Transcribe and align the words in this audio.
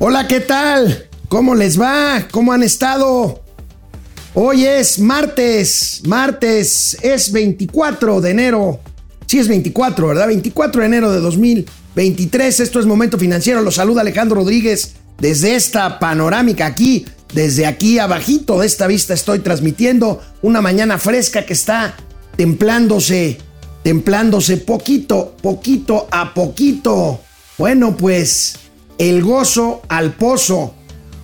Hola, 0.00 0.28
¿qué 0.28 0.38
tal? 0.38 1.08
¿Cómo 1.28 1.56
les 1.56 1.80
va? 1.80 2.28
¿Cómo 2.30 2.52
han 2.52 2.62
estado? 2.62 3.42
Hoy 4.32 4.64
es 4.64 5.00
martes, 5.00 6.02
martes 6.06 6.96
es 7.02 7.32
24 7.32 8.20
de 8.20 8.30
enero. 8.30 8.78
Sí 9.26 9.40
es 9.40 9.48
24, 9.48 10.06
¿verdad? 10.06 10.28
24 10.28 10.82
de 10.82 10.86
enero 10.86 11.10
de 11.10 11.18
2023. 11.18 12.60
Esto 12.60 12.78
es 12.78 12.86
Momento 12.86 13.18
Financiero. 13.18 13.60
Los 13.60 13.74
saluda 13.74 14.02
Alejandro 14.02 14.36
Rodríguez 14.36 14.94
desde 15.18 15.56
esta 15.56 15.98
panorámica 15.98 16.66
aquí. 16.66 17.04
Desde 17.34 17.66
aquí 17.66 17.98
abajito 17.98 18.60
de 18.60 18.68
esta 18.68 18.86
vista 18.86 19.14
estoy 19.14 19.40
transmitiendo 19.40 20.22
una 20.42 20.60
mañana 20.60 20.98
fresca 20.98 21.44
que 21.44 21.54
está 21.54 21.96
templándose, 22.36 23.38
templándose 23.82 24.58
poquito, 24.58 25.34
poquito 25.42 26.06
a 26.12 26.34
poquito. 26.34 27.20
Bueno, 27.58 27.96
pues 27.96 28.54
el 28.98 29.22
gozo 29.22 29.80
al 29.88 30.12
pozo. 30.12 30.74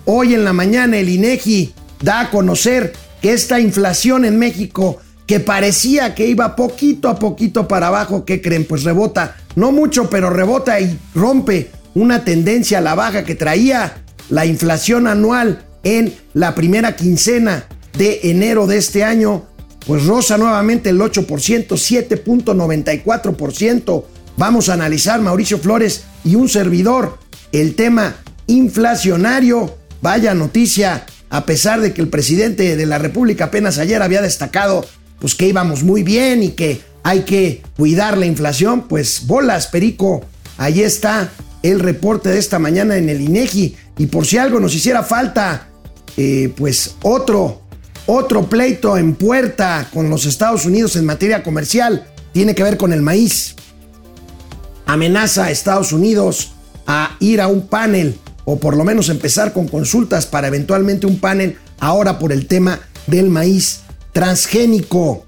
Hoy 0.05 0.33
en 0.33 0.43
la 0.43 0.53
mañana 0.53 0.97
el 0.97 1.09
INEGI 1.09 1.75
da 2.01 2.21
a 2.21 2.31
conocer 2.31 2.93
que 3.21 3.33
esta 3.33 3.59
inflación 3.59 4.25
en 4.25 4.39
México, 4.39 4.97
que 5.27 5.39
parecía 5.39 6.15
que 6.15 6.27
iba 6.27 6.55
poquito 6.55 7.09
a 7.09 7.19
poquito 7.19 7.67
para 7.67 7.87
abajo, 7.87 8.25
¿qué 8.25 8.41
creen? 8.41 8.65
Pues 8.65 8.83
rebota, 8.83 9.35
no 9.55 9.71
mucho, 9.71 10.09
pero 10.09 10.29
rebota 10.29 10.79
y 10.79 10.97
rompe 11.13 11.71
una 11.93 12.23
tendencia 12.23 12.77
a 12.77 12.81
la 12.81 12.95
baja 12.95 13.23
que 13.23 13.35
traía 13.35 14.03
la 14.29 14.45
inflación 14.45 15.07
anual 15.07 15.65
en 15.83 16.13
la 16.33 16.55
primera 16.55 16.95
quincena 16.95 17.65
de 17.97 18.21
enero 18.23 18.67
de 18.67 18.77
este 18.77 19.03
año, 19.03 19.43
pues 19.85 20.05
rosa 20.05 20.37
nuevamente 20.37 20.89
el 20.89 20.99
8%, 20.99 21.67
7.94%. 21.67 24.03
Vamos 24.37 24.67
a 24.67 24.73
analizar 24.73 25.21
Mauricio 25.21 25.59
Flores 25.59 26.03
y 26.23 26.35
un 26.35 26.49
servidor 26.49 27.19
el 27.61 27.75
tema 27.75 28.15
inflacionario. 28.47 29.77
Vaya 30.01 30.33
noticia, 30.33 31.05
a 31.29 31.45
pesar 31.45 31.81
de 31.81 31.93
que 31.93 32.01
el 32.01 32.09
presidente 32.09 32.75
de 32.75 32.85
la 32.85 32.97
República 32.97 33.45
apenas 33.45 33.77
ayer 33.77 34.01
había 34.01 34.21
destacado 34.21 34.85
pues 35.19 35.35
que 35.35 35.47
íbamos 35.47 35.83
muy 35.83 36.03
bien 36.03 36.43
y 36.43 36.49
que 36.49 36.81
hay 37.03 37.21
que 37.21 37.63
cuidar 37.77 38.17
la 38.17 38.25
inflación, 38.25 38.87
pues 38.87 39.25
bolas, 39.25 39.67
Perico, 39.67 40.25
ahí 40.57 40.81
está 40.81 41.29
el 41.63 41.79
reporte 41.79 42.29
de 42.29 42.39
esta 42.39 42.59
mañana 42.59 42.97
en 42.97 43.09
el 43.09 43.21
INEGI. 43.21 43.75
Y 43.97 44.07
por 44.07 44.25
si 44.25 44.37
algo 44.37 44.59
nos 44.59 44.75
hiciera 44.75 45.03
falta, 45.03 45.69
eh, 46.17 46.53
pues 46.55 46.95
otro, 47.03 47.61
otro 48.05 48.49
pleito 48.49 48.97
en 48.97 49.15
puerta 49.15 49.87
con 49.93 50.09
los 50.09 50.25
Estados 50.25 50.65
Unidos 50.65 50.95
en 50.95 51.05
materia 51.05 51.43
comercial, 51.43 52.07
tiene 52.33 52.53
que 52.53 52.63
ver 52.63 52.77
con 52.77 52.91
el 52.91 53.01
maíz. 53.01 53.55
Amenaza 54.85 55.45
a 55.45 55.51
Estados 55.51 55.93
Unidos 55.93 56.54
a 56.87 57.15
ir 57.19 57.41
a 57.41 57.47
un 57.47 57.67
panel 57.67 58.17
o 58.45 58.57
por 58.59 58.77
lo 58.77 58.83
menos 58.83 59.09
empezar 59.09 59.53
con 59.53 59.67
consultas 59.67 60.25
para 60.25 60.47
eventualmente 60.47 61.07
un 61.07 61.19
panel 61.19 61.57
ahora 61.79 62.19
por 62.19 62.31
el 62.31 62.47
tema 62.47 62.79
del 63.07 63.29
maíz 63.29 63.81
transgénico. 64.13 65.25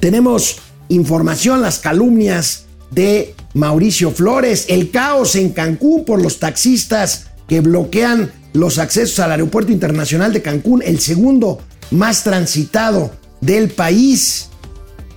Tenemos 0.00 0.56
información, 0.88 1.62
las 1.62 1.78
calumnias 1.78 2.64
de 2.90 3.34
Mauricio 3.54 4.10
Flores, 4.10 4.66
el 4.68 4.90
caos 4.90 5.36
en 5.36 5.50
Cancún 5.50 6.04
por 6.04 6.20
los 6.20 6.38
taxistas 6.38 7.26
que 7.48 7.60
bloquean 7.60 8.32
los 8.52 8.78
accesos 8.78 9.18
al 9.20 9.32
aeropuerto 9.32 9.72
internacional 9.72 10.32
de 10.32 10.42
Cancún, 10.42 10.82
el 10.84 11.00
segundo 11.00 11.60
más 11.90 12.24
transitado 12.24 13.12
del 13.40 13.70
país. 13.70 14.48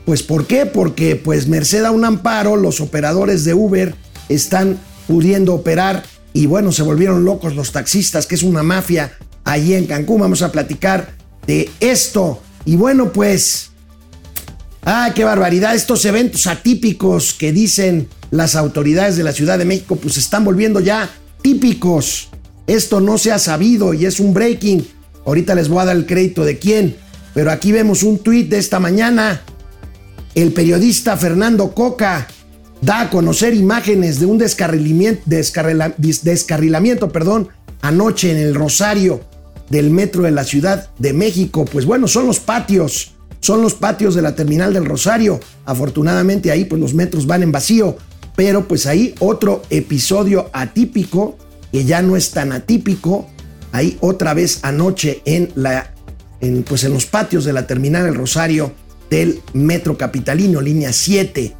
Pues 0.05 0.21
¿por 0.21 0.45
qué? 0.45 0.65
Porque 0.65 1.15
pues 1.15 1.47
merced 1.47 1.83
a 1.83 1.91
un 1.91 2.05
amparo 2.05 2.55
los 2.55 2.81
operadores 2.81 3.43
de 3.43 3.53
Uber 3.53 3.95
están 4.29 4.77
pudiendo 5.07 5.53
operar 5.53 6.03
y 6.35 6.47
bueno, 6.47 6.73
se 6.73 6.83
volvieron 6.83 7.23
locos 7.23 7.55
los 7.55 7.71
taxistas, 7.71 8.27
que 8.27 8.35
es 8.35 8.43
una 8.43 8.61
mafia 8.61 9.13
allí 9.45 9.73
en 9.73 9.85
Cancún. 9.85 10.19
Vamos 10.19 10.41
a 10.41 10.51
platicar 10.51 11.15
de 11.47 11.69
esto. 11.79 12.41
Y 12.65 12.75
bueno, 12.75 13.13
pues, 13.13 13.69
ah, 14.83 15.13
qué 15.15 15.23
barbaridad, 15.23 15.75
estos 15.75 16.03
eventos 16.03 16.45
atípicos 16.47 17.33
que 17.33 17.53
dicen 17.53 18.09
las 18.31 18.57
autoridades 18.57 19.15
de 19.15 19.23
la 19.23 19.31
Ciudad 19.31 19.57
de 19.57 19.63
México, 19.63 19.95
pues 19.95 20.15
se 20.15 20.19
están 20.19 20.43
volviendo 20.43 20.81
ya 20.81 21.09
típicos. 21.41 22.27
Esto 22.67 22.99
no 22.99 23.17
se 23.17 23.31
ha 23.31 23.39
sabido 23.39 23.93
y 23.93 24.05
es 24.05 24.19
un 24.19 24.33
breaking. 24.33 24.85
Ahorita 25.25 25.55
les 25.55 25.69
voy 25.69 25.79
a 25.79 25.85
dar 25.85 25.95
el 25.95 26.05
crédito 26.05 26.43
de 26.43 26.59
quién, 26.59 26.97
pero 27.33 27.49
aquí 27.49 27.71
vemos 27.71 28.03
un 28.03 28.19
tuit 28.19 28.49
de 28.49 28.57
esta 28.57 28.81
mañana. 28.81 29.41
El 30.33 30.51
periodista 30.51 31.15
Fernando 31.15 31.73
Coca 31.73 32.27
da 32.81 33.01
a 33.01 33.09
conocer 33.09 33.53
imágenes 33.53 34.19
de 34.19 34.25
un 34.25 34.37
descarrilamiento, 34.37 35.21
descarrilamiento 35.25 37.09
perdón, 37.09 37.49
anoche 37.81 38.31
en 38.31 38.37
el 38.37 38.55
Rosario 38.55 39.21
del 39.69 39.89
metro 39.89 40.23
de 40.23 40.31
la 40.31 40.43
Ciudad 40.43 40.89
de 40.99 41.13
México. 41.13 41.65
Pues 41.65 41.85
bueno, 41.85 42.07
son 42.07 42.27
los 42.27 42.39
patios, 42.39 43.13
son 43.39 43.61
los 43.61 43.73
patios 43.73 44.15
de 44.15 44.21
la 44.21 44.35
terminal 44.35 44.73
del 44.73 44.85
Rosario. 44.85 45.39
Afortunadamente 45.65 46.51
ahí 46.51 46.65
pues 46.65 46.81
los 46.81 46.93
metros 46.93 47.25
van 47.25 47.43
en 47.43 47.51
vacío, 47.51 47.97
pero 48.35 48.67
pues 48.67 48.85
ahí 48.85 49.15
otro 49.19 49.63
episodio 49.69 50.49
atípico 50.53 51.37
que 51.71 51.85
ya 51.85 52.01
no 52.01 52.15
es 52.15 52.31
tan 52.31 52.51
atípico. 52.51 53.27
Ahí 53.71 53.97
otra 53.99 54.33
vez 54.33 54.59
anoche 54.61 55.21
en 55.25 55.51
la 55.55 55.91
pues 56.67 56.83
en 56.83 56.93
los 56.93 57.07
patios 57.07 57.43
de 57.45 57.53
la 57.53 57.65
terminal 57.65 58.05
del 58.05 58.15
Rosario 58.15 58.71
del 59.09 59.41
metro 59.53 59.97
capitalino 59.97 60.61
línea 60.61 60.93
7 60.93 61.55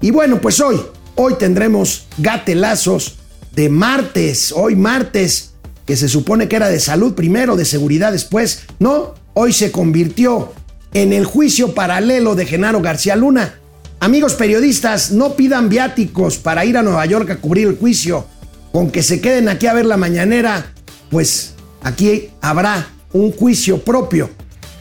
y 0.00 0.10
bueno, 0.10 0.40
pues 0.40 0.60
hoy, 0.60 0.80
hoy 1.14 1.34
tendremos 1.38 2.06
gatelazos 2.18 3.16
de 3.54 3.68
martes, 3.68 4.52
hoy 4.52 4.76
martes, 4.76 5.52
que 5.84 5.96
se 5.96 6.08
supone 6.08 6.48
que 6.48 6.56
era 6.56 6.68
de 6.68 6.80
salud 6.80 7.14
primero, 7.14 7.56
de 7.56 7.64
seguridad 7.64 8.12
después. 8.12 8.62
No, 8.78 9.14
hoy 9.34 9.52
se 9.52 9.70
convirtió 9.70 10.52
en 10.94 11.12
el 11.12 11.24
juicio 11.24 11.74
paralelo 11.74 12.34
de 12.34 12.46
Genaro 12.46 12.80
García 12.80 13.16
Luna. 13.16 13.54
Amigos 13.98 14.34
periodistas, 14.34 15.10
no 15.10 15.34
pidan 15.34 15.68
viáticos 15.68 16.38
para 16.38 16.64
ir 16.64 16.78
a 16.78 16.82
Nueva 16.82 17.04
York 17.06 17.28
a 17.30 17.36
cubrir 17.36 17.68
el 17.68 17.76
juicio. 17.76 18.26
Con 18.72 18.90
que 18.90 19.02
se 19.02 19.20
queden 19.20 19.48
aquí 19.48 19.66
a 19.66 19.74
ver 19.74 19.84
la 19.84 19.96
mañanera, 19.96 20.72
pues 21.10 21.54
aquí 21.82 22.30
habrá 22.40 22.88
un 23.12 23.32
juicio 23.32 23.82
propio 23.84 24.30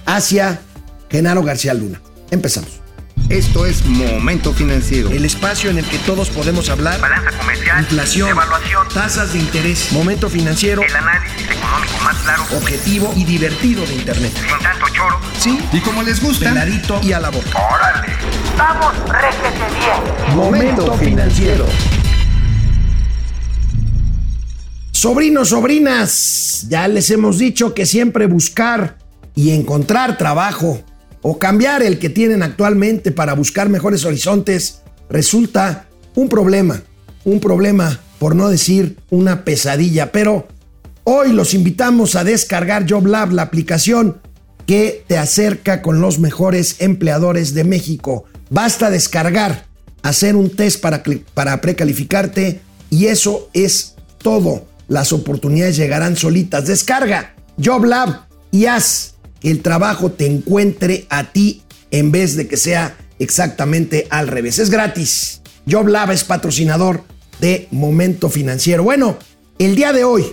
hacia 0.06 0.62
Genaro 1.10 1.44
García 1.44 1.74
Luna. 1.74 2.02
Empezamos. 2.32 2.79
Esto 3.30 3.68
es 3.68 3.86
Momento 3.86 4.56
Financiero. 4.56 5.12
El 5.12 5.24
espacio 5.24 5.70
en 5.70 5.78
el 5.78 5.86
que 5.86 6.00
todos 6.00 6.32
podemos 6.32 6.68
hablar. 6.72 7.00
Balanza 7.00 7.30
comercial. 7.38 7.82
Inflación. 7.82 8.30
Evaluación. 8.30 8.88
Tasas 8.92 9.34
de 9.34 9.40
interés. 9.40 9.92
Momento 9.92 10.32
Financiero. 10.32 10.82
El 10.82 10.96
análisis 10.96 11.44
económico 11.44 11.94
más 12.04 12.18
claro. 12.24 12.44
Objetivo 12.58 13.14
y 13.16 13.26
divertido 13.26 13.86
de 13.86 13.94
Internet. 13.94 14.34
Sin 14.34 14.58
tanto 14.64 14.88
choro. 14.90 15.20
Sí. 15.38 15.60
Y 15.72 15.80
como 15.82 16.02
les 16.02 16.24
gusta. 16.24 16.50
Peladito 16.50 17.00
y 17.04 17.14
a 17.14 17.20
la 17.20 17.30
boca. 17.30 17.52
Órale. 17.72 18.08
Vamos, 18.58 18.96
réjete 19.08 19.76
bien. 19.78 20.36
Momento 20.36 20.98
Financiero. 20.98 21.68
Sobrinos, 24.92 25.50
sobrinas, 25.50 26.66
ya 26.68 26.88
les 26.88 27.12
hemos 27.12 27.38
dicho 27.38 27.76
que 27.76 27.86
siempre 27.86 28.26
buscar 28.26 28.98
y 29.36 29.52
encontrar 29.52 30.18
trabajo 30.18 30.84
o 31.22 31.38
cambiar 31.40 31.84
el 31.84 32.00
que 32.00 32.10
tienen 32.10 32.44
actualmente 32.44 33.12
para 33.12 33.34
buscar 33.34 33.70
mejores 33.70 34.06
horizontes 34.06 34.82
resulta 35.10 35.88
un 36.16 36.30
problema, 36.30 36.82
un 37.26 37.40
problema, 37.40 38.00
por 38.20 38.36
no 38.36 38.50
decir 38.50 38.98
una 39.10 39.44
pesadilla. 39.44 40.12
Pero 40.12 40.48
hoy 41.04 41.32
los 41.32 41.54
invitamos 41.54 42.16
a 42.16 42.24
descargar 42.24 42.86
JobLab, 42.86 43.32
la 43.32 43.44
aplicación 43.44 44.22
que 44.66 45.04
te 45.08 45.18
acerca 45.18 45.82
con 45.82 46.00
los 46.00 46.20
mejores 46.20 46.76
empleadores 46.80 47.54
de 47.54 47.64
México. 47.64 48.26
Basta 48.50 48.90
descargar, 48.90 49.66
hacer 50.04 50.36
un 50.36 50.56
test 50.56 50.82
para, 50.82 51.04
para 51.34 51.60
precalificarte 51.62 52.62
y 52.90 53.08
eso 53.08 53.50
es 53.54 53.96
todo. 54.20 54.68
Las 54.88 55.14
oportunidades 55.14 55.78
llegarán 55.78 56.16
solitas. 56.16 56.66
Descarga 56.68 57.36
JobLab 57.58 58.28
y 58.52 58.66
haz 58.66 59.16
el 59.44 59.62
trabajo 59.62 60.12
te 60.12 60.26
encuentre 60.26 61.06
a 61.10 61.32
ti 61.32 61.64
en 61.92 62.12
vez 62.12 62.36
de 62.36 62.48
que 62.48 62.58
sea 62.58 62.98
exactamente 63.20 64.08
al 64.10 64.28
revés. 64.28 64.60
Es 64.60 64.70
gratis. 64.70 65.42
JobLab 65.66 66.12
es 66.12 66.24
patrocinador 66.24 67.04
de 67.40 67.68
Momento 67.72 68.30
Financiero. 68.30 68.84
Bueno, 68.84 69.18
el 69.58 69.76
día 69.76 69.94
de 69.94 70.04
hoy, 70.04 70.26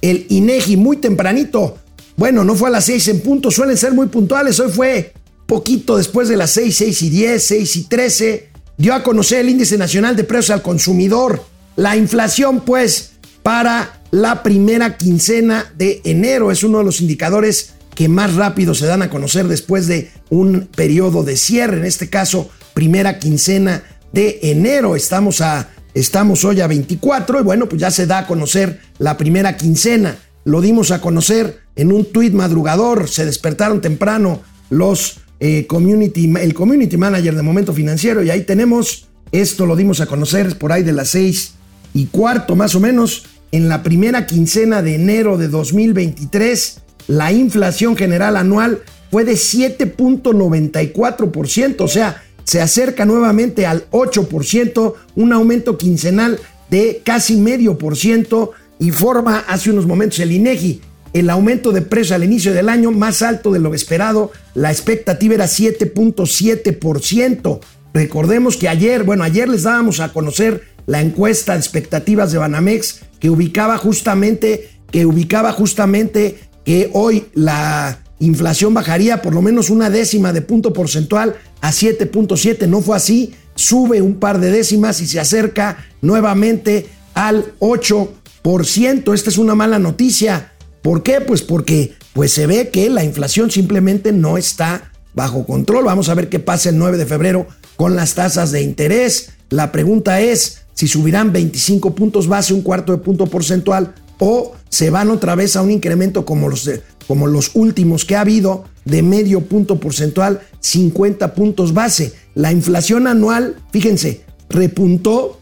el 0.00 0.26
INEGI 0.28 0.76
muy 0.76 0.96
tempranito, 0.96 1.78
bueno, 2.16 2.44
no 2.44 2.54
fue 2.54 2.68
a 2.68 2.72
las 2.72 2.84
6 2.86 3.08
en 3.08 3.20
punto, 3.20 3.50
suelen 3.50 3.76
ser 3.76 3.92
muy 3.92 4.08
puntuales, 4.08 4.58
hoy 4.60 4.70
fue 4.70 5.12
poquito 5.46 5.96
después 5.96 6.28
de 6.28 6.36
las 6.36 6.50
6, 6.52 6.76
6 6.76 7.02
y 7.02 7.10
10, 7.10 7.44
6 7.44 7.76
y 7.76 7.84
13, 7.84 8.48
dio 8.76 8.94
a 8.94 9.02
conocer 9.02 9.40
el 9.40 9.50
índice 9.50 9.78
nacional 9.78 10.16
de 10.16 10.24
precios 10.24 10.50
al 10.50 10.62
consumidor, 10.62 11.44
la 11.76 11.96
inflación 11.96 12.60
pues 12.60 13.12
para 13.42 14.02
la 14.10 14.42
primera 14.42 14.96
quincena 14.96 15.72
de 15.76 16.00
enero 16.04 16.52
es 16.52 16.62
uno 16.62 16.78
de 16.78 16.84
los 16.84 17.00
indicadores 17.00 17.72
que 18.02 18.08
más 18.08 18.34
rápido 18.34 18.74
se 18.74 18.86
dan 18.86 19.02
a 19.02 19.10
conocer 19.10 19.46
después 19.46 19.86
de 19.86 20.10
un 20.28 20.66
periodo 20.74 21.22
de 21.22 21.36
cierre, 21.36 21.76
en 21.76 21.84
este 21.84 22.10
caso 22.10 22.50
primera 22.74 23.20
quincena 23.20 23.84
de 24.12 24.40
enero. 24.42 24.96
Estamos 24.96 25.40
a 25.40 25.68
Estamos 25.94 26.44
hoy 26.44 26.60
a 26.60 26.66
24 26.66 27.38
y 27.38 27.42
bueno, 27.44 27.68
pues 27.68 27.80
ya 27.80 27.92
se 27.92 28.08
da 28.08 28.18
a 28.18 28.26
conocer 28.26 28.80
la 28.98 29.16
primera 29.16 29.56
quincena. 29.56 30.16
Lo 30.42 30.60
dimos 30.60 30.90
a 30.90 31.00
conocer 31.00 31.60
en 31.76 31.92
un 31.92 32.04
tuit 32.06 32.32
madrugador, 32.32 33.08
se 33.08 33.24
despertaron 33.24 33.80
temprano 33.80 34.40
los 34.68 35.20
eh, 35.38 35.68
community, 35.68 36.34
el 36.40 36.54
community 36.54 36.96
manager 36.96 37.36
de 37.36 37.42
Momento 37.42 37.72
Financiero 37.72 38.20
y 38.24 38.30
ahí 38.30 38.42
tenemos, 38.42 39.10
esto 39.30 39.64
lo 39.64 39.76
dimos 39.76 40.00
a 40.00 40.06
conocer 40.06 40.58
por 40.58 40.72
ahí 40.72 40.82
de 40.82 40.92
las 40.92 41.10
6 41.10 41.54
y 41.94 42.06
cuarto 42.06 42.56
más 42.56 42.74
o 42.74 42.80
menos, 42.80 43.26
en 43.52 43.68
la 43.68 43.84
primera 43.84 44.26
quincena 44.26 44.82
de 44.82 44.96
enero 44.96 45.38
de 45.38 45.46
2023, 45.46 46.81
la 47.08 47.32
inflación 47.32 47.96
general 47.96 48.36
anual 48.36 48.82
fue 49.10 49.24
de 49.24 49.32
7.94%, 49.34 51.80
o 51.80 51.88
sea, 51.88 52.22
se 52.44 52.60
acerca 52.60 53.04
nuevamente 53.04 53.66
al 53.66 53.90
8%, 53.90 54.94
un 55.16 55.32
aumento 55.32 55.76
quincenal 55.78 56.38
de 56.70 57.02
casi 57.04 57.36
medio 57.36 57.78
por 57.78 57.96
ciento 57.96 58.52
y 58.78 58.90
forma 58.90 59.44
hace 59.48 59.70
unos 59.70 59.86
momentos 59.86 60.20
el 60.20 60.32
INEGI 60.32 60.82
el 61.12 61.30
aumento 61.30 61.72
de 61.72 61.82
precios 61.82 62.12
al 62.12 62.22
inicio 62.24 62.54
del 62.54 62.68
año 62.68 62.90
más 62.90 63.22
alto 63.22 63.52
de 63.52 63.58
lo 63.58 63.74
esperado, 63.74 64.30
la 64.54 64.70
expectativa 64.70 65.34
era 65.34 65.46
7.7%. 65.46 67.60
Recordemos 67.92 68.56
que 68.56 68.68
ayer, 68.68 69.02
bueno, 69.04 69.24
ayer 69.24 69.46
les 69.48 69.64
dábamos 69.64 69.98
a 70.00 70.12
conocer 70.12 70.62
la 70.86 71.02
encuesta 71.02 71.52
de 71.52 71.58
expectativas 71.58 72.32
de 72.32 72.38
Banamex 72.38 73.00
que 73.20 73.28
ubicaba 73.30 73.78
justamente 73.78 74.70
que 74.90 75.06
ubicaba 75.06 75.52
justamente 75.52 76.40
que 76.64 76.90
hoy 76.92 77.26
la 77.34 77.98
inflación 78.18 78.72
bajaría 78.72 79.20
por 79.20 79.34
lo 79.34 79.42
menos 79.42 79.70
una 79.70 79.90
décima 79.90 80.32
de 80.32 80.42
punto 80.42 80.72
porcentual 80.72 81.36
a 81.60 81.72
7.7. 81.72 82.68
No 82.68 82.80
fue 82.80 82.96
así, 82.96 83.34
sube 83.54 84.00
un 84.00 84.14
par 84.14 84.40
de 84.40 84.50
décimas 84.50 85.00
y 85.00 85.06
se 85.06 85.20
acerca 85.20 85.84
nuevamente 86.00 86.86
al 87.14 87.52
8%. 87.58 89.14
Esta 89.14 89.30
es 89.30 89.38
una 89.38 89.54
mala 89.54 89.78
noticia. 89.78 90.52
¿Por 90.82 91.02
qué? 91.02 91.20
Pues 91.20 91.42
porque 91.42 91.94
pues 92.12 92.32
se 92.32 92.46
ve 92.46 92.70
que 92.70 92.90
la 92.90 93.04
inflación 93.04 93.50
simplemente 93.50 94.12
no 94.12 94.36
está 94.36 94.92
bajo 95.14 95.46
control. 95.46 95.84
Vamos 95.84 96.08
a 96.08 96.14
ver 96.14 96.28
qué 96.28 96.38
pasa 96.38 96.68
el 96.68 96.78
9 96.78 96.98
de 96.98 97.06
febrero 97.06 97.46
con 97.76 97.96
las 97.96 98.14
tasas 98.14 98.52
de 98.52 98.62
interés. 98.62 99.30
La 99.50 99.72
pregunta 99.72 100.20
es 100.20 100.62
si 100.74 100.88
subirán 100.88 101.32
25 101.32 101.94
puntos 101.94 102.26
base, 102.28 102.54
un 102.54 102.62
cuarto 102.62 102.92
de 102.92 102.98
punto 102.98 103.26
porcentual, 103.26 103.94
o 104.24 104.52
se 104.68 104.88
van 104.90 105.10
otra 105.10 105.34
vez 105.34 105.56
a 105.56 105.62
un 105.62 105.72
incremento 105.72 106.24
como 106.24 106.48
los, 106.48 106.70
como 107.08 107.26
los 107.26 107.50
últimos 107.54 108.04
que 108.04 108.14
ha 108.14 108.20
habido 108.20 108.62
de 108.84 109.02
medio 109.02 109.40
punto 109.40 109.80
porcentual, 109.80 110.42
50 110.60 111.34
puntos 111.34 111.74
base. 111.74 112.12
La 112.36 112.52
inflación 112.52 113.08
anual, 113.08 113.56
fíjense, 113.72 114.20
repuntó 114.48 115.40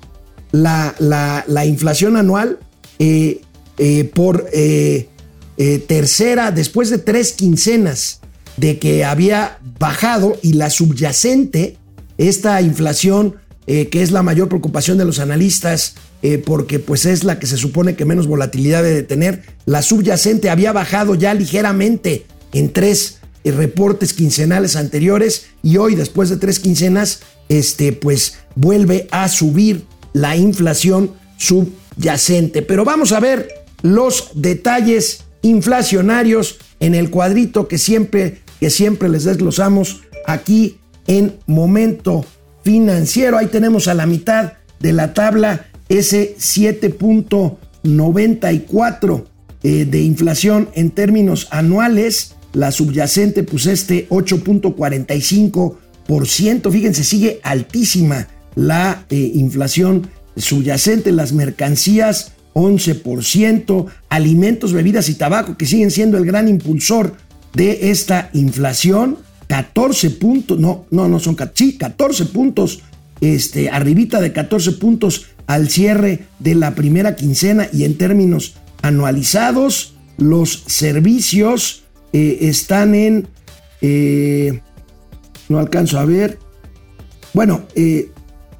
la, 0.50 0.94
la, 0.98 1.66
inflación 1.66 2.16
anual 2.16 2.58
eh, 2.98 3.42
eh, 3.76 4.04
por 4.14 4.48
eh, 4.54 5.08
tercera, 5.86 6.50
después 6.50 6.88
de 6.88 6.96
tres 6.96 7.32
quincenas 7.32 8.20
de 8.56 8.78
que 8.78 9.04
había 9.04 9.58
bajado 9.78 10.38
y 10.40 10.54
la 10.54 10.70
subyacente, 10.70 11.76
esta 12.16 12.62
inflación 12.62 13.36
que 13.66 14.02
es 14.02 14.10
la 14.10 14.24
mayor 14.24 14.48
preocupación 14.48 14.98
de 14.98 15.04
los 15.04 15.20
analistas 15.20 15.94
eh, 16.22 16.38
porque 16.38 16.78
pues 16.78 17.06
es 17.06 17.24
la 17.24 17.38
que 17.38 17.46
se 17.46 17.56
supone 17.56 17.96
que 17.96 18.04
menos 18.04 18.26
volatilidad 18.26 18.82
debe 18.82 19.02
tener. 19.02 19.42
La 19.66 19.82
subyacente 19.82 20.50
había 20.50 20.72
bajado 20.72 21.14
ya 21.14 21.32
ligeramente 21.34 22.26
en 22.52 22.72
tres 22.72 23.18
eh, 23.44 23.52
reportes 23.52 24.12
quincenales 24.12 24.76
anteriores 24.76 25.46
y 25.62 25.78
hoy 25.78 25.94
después 25.94 26.28
de 26.28 26.36
tres 26.36 26.58
quincenas 26.58 27.20
este 27.48 27.92
pues 27.92 28.38
vuelve 28.54 29.08
a 29.10 29.28
subir 29.28 29.86
la 30.12 30.36
inflación 30.36 31.12
subyacente. 31.38 32.62
Pero 32.62 32.84
vamos 32.84 33.12
a 33.12 33.20
ver 33.20 33.48
los 33.82 34.30
detalles 34.34 35.24
inflacionarios 35.42 36.58
en 36.80 36.94
el 36.94 37.10
cuadrito 37.10 37.66
que 37.66 37.78
siempre 37.78 38.42
que 38.60 38.68
siempre 38.68 39.08
les 39.08 39.24
desglosamos 39.24 40.02
aquí 40.26 40.78
en 41.06 41.38
Momento 41.46 42.26
Financiero. 42.62 43.38
Ahí 43.38 43.46
tenemos 43.46 43.88
a 43.88 43.94
la 43.94 44.04
mitad 44.04 44.52
de 44.80 44.92
la 44.92 45.14
tabla 45.14 45.69
ese 45.90 46.34
7.94 46.38 49.24
eh, 49.62 49.84
de 49.84 50.00
inflación 50.00 50.70
en 50.74 50.90
términos 50.90 51.48
anuales, 51.50 52.36
la 52.54 52.72
subyacente 52.72 53.42
pues 53.42 53.66
este 53.66 54.08
8.45%, 54.08 56.70
fíjense, 56.70 57.04
sigue 57.04 57.40
altísima 57.42 58.26
la 58.54 59.04
eh, 59.10 59.32
inflación 59.34 60.08
subyacente, 60.36 61.12
las 61.12 61.32
mercancías 61.32 62.32
11%, 62.54 63.86
alimentos, 64.08 64.72
bebidas 64.72 65.08
y 65.08 65.14
tabaco 65.14 65.56
que 65.56 65.66
siguen 65.66 65.90
siendo 65.90 66.18
el 66.18 66.24
gran 66.24 66.48
impulsor 66.48 67.14
de 67.52 67.90
esta 67.90 68.30
inflación, 68.32 69.18
14 69.48 70.10
puntos, 70.10 70.56
no, 70.58 70.86
no, 70.90 71.08
no 71.08 71.18
son, 71.18 71.36
sí, 71.54 71.76
14 71.76 72.26
puntos, 72.26 72.82
este, 73.20 73.70
arribita 73.70 74.20
de 74.20 74.32
14 74.32 74.72
puntos 74.72 75.26
al 75.46 75.68
cierre 75.68 76.26
de 76.38 76.54
la 76.54 76.74
primera 76.74 77.16
quincena 77.16 77.68
y 77.72 77.84
en 77.84 77.96
términos 77.96 78.54
anualizados, 78.82 79.94
los 80.16 80.64
servicios 80.66 81.84
eh, 82.12 82.38
están 82.42 82.94
en... 82.94 83.28
Eh, 83.80 84.60
no 85.48 85.58
alcanzo 85.58 85.98
a 85.98 86.04
ver. 86.04 86.38
Bueno, 87.32 87.62
eh, 87.74 88.10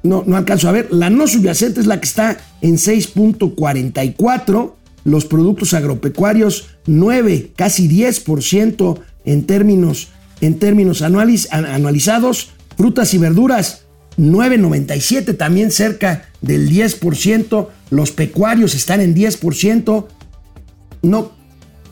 no, 0.03 0.23
no 0.25 0.35
alcanzo 0.35 0.67
a 0.67 0.73
ver. 0.73 0.91
La 0.91 1.09
no 1.09 1.27
subyacente 1.27 1.79
es 1.79 1.87
la 1.87 1.99
que 1.99 2.07
está 2.07 2.37
en 2.61 2.75
6.44. 2.75 4.73
Los 5.03 5.25
productos 5.25 5.73
agropecuarios 5.73 6.77
9, 6.85 7.53
casi 7.55 7.89
10% 7.89 8.99
en 9.25 9.45
términos, 9.45 10.09
en 10.41 10.59
términos 10.59 11.01
anualizados. 11.01 12.51
Frutas 12.77 13.13
y 13.13 13.17
verduras 13.17 13.85
9.97, 14.17 15.37
también 15.37 15.71
cerca 15.71 16.29
del 16.41 16.69
10%. 16.69 17.67
Los 17.89 18.11
pecuarios 18.11 18.75
están 18.75 19.01
en 19.01 19.15
10%. 19.15 20.05
No, 21.03 21.31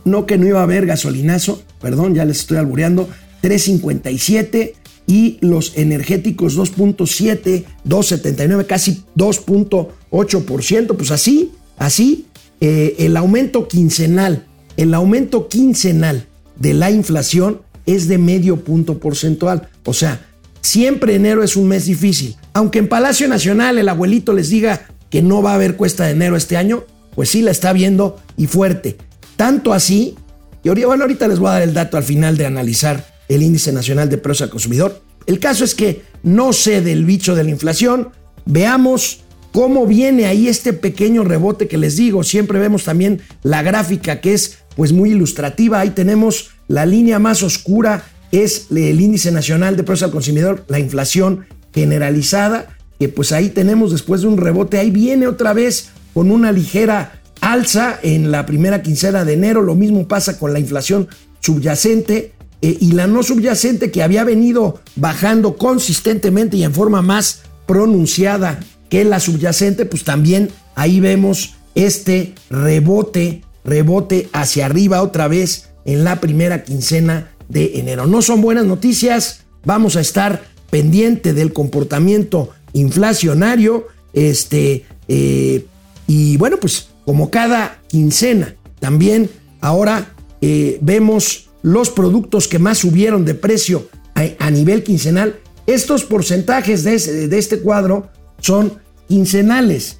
no 0.06 0.25
que 0.25 0.38
no 0.38 0.48
iba 0.48 0.60
a 0.60 0.63
haber 0.63 0.86
gasolinazo, 0.86 1.63
perdón, 1.81 2.16
ya 2.16 2.25
les 2.25 2.39
estoy 2.39 2.57
albureando. 2.57 3.10
3.57 3.42 4.74
y 5.07 5.38
los 5.42 5.74
energéticos 5.75 6.57
2.7, 6.57 7.66
2.79, 7.88 8.66
casi 8.68 9.04
2.8%. 9.16 10.95
Pues 10.95 11.12
así, 11.12 11.51
así, 11.77 12.27
eh, 12.62 12.95
el 13.00 13.18
aumento 13.18 13.68
quincenal, 13.68 14.45
el 14.78 14.94
aumento 14.94 15.47
quincenal 15.47 16.28
de 16.57 16.73
la 16.73 16.92
inflación 16.92 17.61
es 17.85 18.07
de 18.07 18.18
medio 18.18 18.64
punto 18.64 18.99
porcentual. 18.99 19.69
O 19.85 19.94
sea, 19.94 20.29
Siempre 20.61 21.16
enero 21.16 21.44
es 21.44 21.56
un 21.56 21.68
mes 21.68 21.85
difícil. 21.85 22.35
Aunque 22.54 22.80
en 22.80 22.89
Palacio 22.89 23.28
Nacional 23.28 23.78
el 23.78 23.89
abuelito 23.89 24.33
les 24.33 24.49
diga 24.49 24.87
que 25.09 25.21
no 25.21 25.42
va 25.42 25.51
a 25.51 25.56
haber 25.56 25.75
cuesta 25.75 26.06
de 26.06 26.11
enero 26.11 26.35
este 26.35 26.57
año, 26.57 26.83
pues 27.16 27.30
sí 27.30 27.42
la 27.42 27.51
está 27.51 27.73
viendo 27.73 28.19
y 28.37 28.47
fuerte. 28.47 28.97
Tanto 29.35 29.73
así, 29.73 30.16
y 30.63 30.69
bueno, 30.69 31.04
ahorita 31.04 31.28
les 31.28 31.39
voy 31.39 31.49
a 31.49 31.54
dar 31.54 31.61
el 31.61 31.73
dato 31.73 31.97
al 31.97 32.04
final 32.04 32.37
de 32.37 32.45
analizar 32.45 33.06
el 33.28 33.44
índice 33.44 33.71
nacional 33.71 34.09
de 34.09 34.18
precios 34.18 34.44
al 34.44 34.49
consumidor. 34.49 35.01
El 35.25 35.39
caso 35.39 35.63
es 35.63 35.75
que 35.75 36.04
no 36.23 36.54
sé 36.54 36.81
del 36.81 37.06
bicho 37.06 37.35
de 37.35 37.44
la 37.44 37.51
inflación. 37.51 38.09
Veamos 38.45 39.21
cómo 39.51 39.85
viene 39.85 40.25
ahí 40.25 40.47
este 40.47 40.73
pequeño 40.73 41.23
rebote 41.23 41.68
que 41.68 41.78
les 41.78 41.95
digo. 41.95 42.23
Siempre 42.23 42.59
vemos 42.59 42.83
también 42.83 43.21
la 43.44 43.61
gráfica 43.61 44.21
que 44.21 44.33
es 44.33 44.59
pues 44.75 44.92
muy 44.92 45.11
ilustrativa. 45.11 45.80
Ahí 45.80 45.92
tenemos 45.92 46.51
la 46.68 46.85
línea 46.85 47.19
más 47.19 47.44
oscura 47.44 48.04
es 48.31 48.68
el 48.71 49.02
índice 49.02 49.31
nacional 49.31 49.76
de 49.76 49.83
precios 49.83 50.07
al 50.07 50.12
consumidor, 50.12 50.66
la 50.68 50.80
inflación 50.80 51.45
generalizada, 51.74 52.78
que 53.00 53.09
pues 53.09 53.31
ahí 53.31 53.50
tenemos 53.50 53.92
después 53.92 54.21
de 54.21 54.28
un 54.28 54.38
rebote, 54.38 54.78
ahí 54.78 54.92
viene 54.92 55.28
otra 55.28 55.54
vez 55.54 55.90
con 56.14 56.31
una 56.31 56.52
ligera 56.52 57.21
alza 57.42 58.00
en 58.04 58.31
la 58.31 58.45
primera 58.45 58.81
quincena 58.81 59.24
de 59.26 59.33
enero, 59.33 59.62
lo 59.62 59.76
mismo 59.76 60.07
pasa 60.07 60.38
con 60.38 60.54
la 60.54 60.59
inflación 60.59 61.07
subyacente 61.40 62.33
eh, 62.62 62.78
y 62.80 62.92
la 62.92 63.07
no 63.07 63.24
subyacente 63.24 63.92
que 63.92 64.04
había 64.04 64.24
venido 64.24 64.81
bajando 64.95 65.56
consistentemente 65.56 66.57
y 66.57 66.64
en 66.64 66.74
forma 66.74 67.02
más 67.02 67.44
pronunciada 67.66 68.59
que 68.90 69.06
la 69.06 69.19
subyacente, 69.19 69.86
pues 69.86 70.04
también 70.04 70.50
ahí 70.76 71.00
vemos 71.00 71.56
este 71.76 72.33
rebote, 72.50 73.44
rebote 73.64 74.28
hacia 74.33 74.66
arriba 74.66 75.02
otra 75.02 75.28
vez 75.28 75.69
en 75.86 76.04
la 76.04 76.19
primera 76.19 76.64
quincena 76.64 77.31
de 77.50 77.80
enero. 77.80 78.08
No 78.08 78.22
son 78.22 78.42
buenas 78.42 78.66
noticias, 78.66 79.42
vamos 79.66 79.98
a 79.98 80.02
estar 80.02 80.44
pendiente 80.70 81.34
del 81.34 81.52
comportamiento 81.52 82.52
inflacionario, 82.74 83.88
este, 84.14 84.86
eh, 85.08 85.66
y 86.08 86.38
bueno, 86.38 86.58
pues 86.58 86.90
como 87.06 87.30
cada 87.30 87.82
quincena, 87.88 88.56
también 88.80 89.30
ahora 89.62 90.14
eh, 90.42 90.78
vemos 90.82 91.50
los 91.62 91.90
productos 91.90 92.48
que 92.48 92.60
más 92.60 92.78
subieron 92.78 93.26
de 93.26 93.34
precio 93.34 93.90
a, 94.16 94.52
nivel 94.52 94.84
quincenal. 94.84 95.40
Estos 95.66 96.04
porcentajes 96.04 96.84
de, 96.84 97.28
de 97.28 97.38
este 97.38 97.60
cuadro 97.60 98.10
son 98.40 98.74
quincenales. 99.08 100.00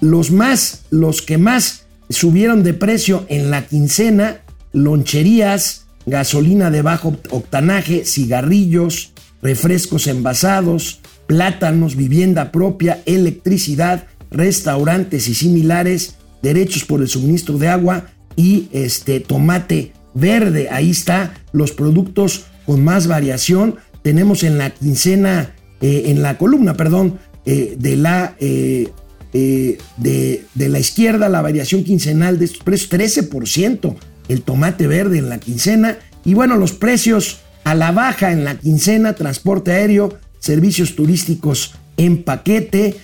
Los 0.00 0.30
más, 0.30 0.82
los 0.90 1.22
que 1.22 1.38
más 1.38 1.86
subieron 2.10 2.62
de 2.62 2.74
precio 2.74 3.24
en 3.28 3.50
la 3.50 3.66
quincena, 3.66 4.42
loncherías, 4.72 5.87
gasolina 6.08 6.70
de 6.70 6.82
bajo 6.82 7.16
octanaje, 7.30 8.04
cigarrillos, 8.04 9.12
refrescos 9.42 10.06
envasados, 10.06 11.00
plátanos, 11.26 11.96
vivienda 11.96 12.50
propia, 12.50 13.02
electricidad, 13.06 14.06
restaurantes 14.30 15.28
y 15.28 15.34
similares, 15.34 16.16
derechos 16.42 16.84
por 16.84 17.00
el 17.00 17.08
suministro 17.08 17.58
de 17.58 17.68
agua 17.68 18.06
y 18.36 18.68
este 18.72 19.20
tomate 19.20 19.92
verde. 20.14 20.68
Ahí 20.70 20.90
está 20.90 21.34
los 21.52 21.72
productos 21.72 22.46
con 22.66 22.84
más 22.84 23.06
variación. 23.06 23.76
Tenemos 24.02 24.42
en 24.42 24.58
la 24.58 24.70
quincena, 24.70 25.54
eh, 25.80 26.04
en 26.06 26.22
la 26.22 26.38
columna, 26.38 26.74
perdón, 26.74 27.18
eh, 27.44 27.76
de 27.78 27.96
la 27.96 28.36
eh, 28.40 28.88
de, 29.32 30.44
de, 30.54 30.68
la 30.70 30.78
izquierda, 30.78 31.28
la 31.28 31.42
variación 31.42 31.84
quincenal 31.84 32.38
de 32.38 32.46
estos 32.46 32.62
precios, 32.62 33.30
13%, 33.30 33.94
el 34.28 34.42
tomate 34.42 34.86
verde 34.86 35.18
en 35.18 35.28
la 35.28 35.38
quincena, 35.38 35.98
y 36.24 36.34
bueno, 36.34 36.56
los 36.56 36.72
precios 36.72 37.40
a 37.64 37.74
la 37.74 37.92
baja 37.92 38.32
en 38.32 38.44
la 38.44 38.58
quincena, 38.58 39.14
transporte 39.14 39.72
aéreo, 39.72 40.18
servicios 40.38 40.94
turísticos 40.94 41.74
en 41.96 42.22
paquete, 42.22 42.96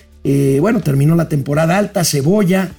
bueno, 0.59 0.81
terminó 0.81 1.15
la 1.15 1.29
temporada 1.29 1.77
alta, 1.77 2.03
cebolla, 2.03 2.71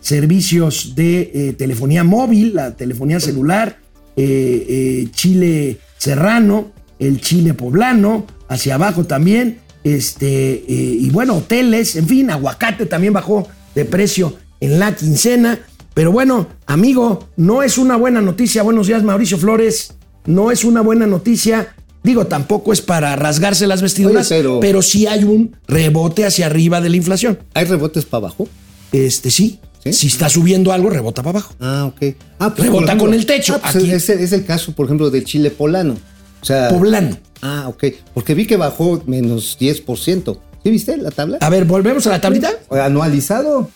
servicios 0.00 0.94
de 0.94 1.54
telefonía 1.58 2.04
móvil, 2.04 2.54
la 2.54 2.76
telefonía 2.76 3.18
celular, 3.18 3.78
chile 4.14 5.78
serrano, 5.98 6.72
el 6.98 7.20
chile 7.20 7.54
poblano, 7.54 8.26
hacia 8.48 8.76
abajo 8.76 9.04
también, 9.04 9.58
este, 9.84 10.54
eh, 10.54 10.64
y 10.68 11.10
bueno, 11.10 11.36
hoteles, 11.36 11.96
en 11.96 12.06
fin, 12.06 12.30
aguacate 12.30 12.86
también 12.86 13.12
bajó 13.12 13.46
de 13.74 13.84
precio 13.84 14.36
en 14.60 14.78
la 14.78 14.94
quincena. 14.94 15.60
Pero 15.96 16.12
bueno, 16.12 16.46
amigo, 16.66 17.30
no 17.38 17.62
es 17.62 17.78
una 17.78 17.96
buena 17.96 18.20
noticia. 18.20 18.62
Buenos 18.62 18.86
días, 18.86 19.02
Mauricio 19.02 19.38
Flores. 19.38 19.94
No 20.26 20.50
es 20.50 20.62
una 20.62 20.82
buena 20.82 21.06
noticia. 21.06 21.74
Digo, 22.02 22.26
tampoco 22.26 22.74
es 22.74 22.82
para 22.82 23.16
rasgarse 23.16 23.66
las 23.66 23.80
vestiduras, 23.80 24.28
pero... 24.60 24.82
sí 24.82 25.06
hay 25.06 25.24
un 25.24 25.56
rebote 25.66 26.26
hacia 26.26 26.44
arriba 26.44 26.82
de 26.82 26.90
la 26.90 26.96
inflación. 26.96 27.38
¿Hay 27.54 27.64
rebotes 27.64 28.04
para 28.04 28.26
abajo? 28.26 28.46
Este 28.92 29.30
sí. 29.30 29.58
Si 29.90 30.08
está 30.08 30.28
subiendo 30.28 30.70
algo, 30.70 30.90
rebota 30.90 31.22
para 31.22 31.38
abajo. 31.38 31.54
Ah, 31.60 31.86
ok. 31.86 32.14
Ah, 32.40 32.54
pues, 32.54 32.68
rebota 32.68 32.98
con 32.98 33.14
el 33.14 33.24
techo. 33.24 33.58
Ah, 33.62 33.70
pues, 33.72 34.10
es, 34.10 34.32
el 34.34 34.44
caso, 34.44 34.72
por 34.72 34.84
ejemplo, 34.84 35.08
del 35.08 35.24
chile 35.24 35.50
polano. 35.50 35.96
O 36.42 36.44
sea, 36.44 36.68
Poblano. 36.68 37.16
Ah, 37.40 37.68
ok. 37.68 37.84
Porque 38.12 38.34
vi 38.34 38.46
que 38.46 38.58
bajó 38.58 39.02
menos 39.06 39.56
10%. 39.58 40.38
¿Sí 40.62 40.70
viste 40.70 40.98
la 40.98 41.10
tabla? 41.10 41.38
A 41.40 41.48
ver, 41.48 41.64
¿volvemos 41.64 42.06
a 42.06 42.10
la 42.10 42.20
tablita? 42.20 42.50
Anualizado. 42.70 43.70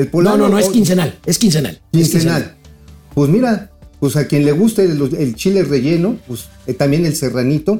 El 0.00 0.10
no, 0.12 0.36
no, 0.36 0.48
no, 0.48 0.58
es 0.58 0.68
quincenal. 0.70 1.18
Es 1.26 1.38
quincenal. 1.38 1.78
Quincenal. 1.92 2.56
Pues 3.14 3.28
mira, 3.28 3.70
pues 3.98 4.16
a 4.16 4.26
quien 4.26 4.46
le 4.46 4.52
guste 4.52 4.84
el, 4.84 5.34
chile 5.34 5.62
relleno, 5.62 6.16
pues 6.26 6.46
eh, 6.66 6.72
también 6.72 7.04
el 7.04 7.14
serranito. 7.14 7.76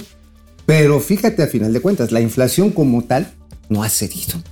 Pero 0.67 1.01
fíjate, 1.01 1.43
a 1.43 1.47
final 1.47 1.73
de 1.73 1.81
cuentas, 1.81 2.13
la 2.13 2.21
inflación 2.21 2.71
como 2.73 3.05
tal 3.05 3.33
no 3.71 3.83
ha 3.83 3.89
cedido. 3.89 4.43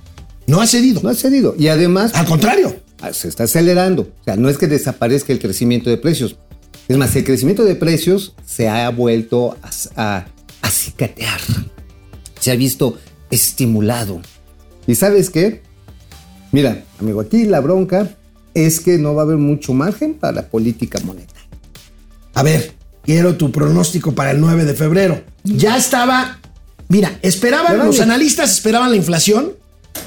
No 0.47 0.61
ha 0.61 0.67
cedido. 0.67 1.01
No 1.03 1.09
ha 1.09 1.13
cedido. 1.13 1.55
Y 1.59 1.67
además. 1.67 2.11
Al 2.15 2.25
contrario. 2.25 2.75
Ah, 3.01 3.13
se 3.13 3.27
está 3.27 3.43
acelerando. 3.43 4.01
O 4.19 4.23
sea, 4.23 4.35
no 4.35 4.49
es 4.49 4.57
que 4.57 4.67
desaparezca 4.67 5.31
el 5.31 5.39
crecimiento 5.39 5.91
de 5.91 5.97
precios. 5.97 6.37
Es 6.87 6.97
más, 6.97 7.15
el 7.15 7.23
crecimiento 7.23 7.63
de 7.65 7.75
precios 7.75 8.33
se 8.47 8.67
ha 8.67 8.89
vuelto 8.89 9.55
a 9.95 10.25
acicatear. 10.63 11.39
Se 12.39 12.49
ha 12.49 12.55
visto 12.55 12.97
estimulado. 13.29 14.21
¿Y 14.87 14.95
sabes 14.95 15.29
qué? 15.29 15.61
Mira, 16.51 16.83
amigo, 16.99 17.21
aquí 17.21 17.45
la 17.45 17.59
bronca 17.59 18.09
es 18.53 18.79
que 18.79 18.97
no 18.97 19.13
va 19.13 19.21
a 19.21 19.25
haber 19.25 19.37
mucho 19.37 19.73
margen 19.73 20.15
para 20.15 20.33
la 20.33 20.47
política 20.47 20.99
monetaria. 21.03 21.47
A 22.33 22.43
ver, 22.43 22.73
quiero 23.03 23.35
tu 23.35 23.51
pronóstico 23.51 24.13
para 24.13 24.31
el 24.31 24.39
9 24.39 24.65
de 24.65 24.73
febrero. 24.73 25.21
Ya 25.43 25.77
estaba, 25.77 26.39
mira, 26.87 27.19
esperaban, 27.21 27.77
los 27.77 27.99
analistas 27.99 28.51
esperaban 28.51 28.91
la 28.91 28.97
inflación 28.97 29.53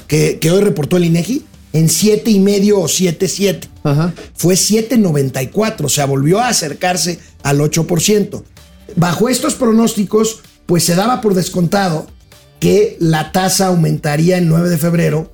que, 0.07 0.39
hoy 0.51 0.61
reportó 0.61 0.97
el 0.97 1.05
INEGI 1.05 1.43
en 1.73 1.87
7,5 1.87 2.73
o 2.75 2.83
7,7. 2.85 3.67
Ajá. 3.83 4.13
Fue 4.35 4.55
7,94, 4.55 5.85
o 5.85 5.89
sea, 5.89 6.05
volvió 6.05 6.39
a 6.39 6.49
acercarse 6.49 7.19
al 7.41 7.59
8%. 7.59 8.43
Bajo 8.95 9.29
estos 9.29 9.55
pronósticos, 9.55 10.41
pues 10.65 10.83
se 10.83 10.95
daba 10.95 11.21
por 11.21 11.33
descontado 11.33 12.07
que 12.59 12.95
la 12.99 13.31
tasa 13.31 13.67
aumentaría 13.67 14.37
el 14.37 14.47
9 14.47 14.69
de 14.69 14.77
febrero 14.77 15.32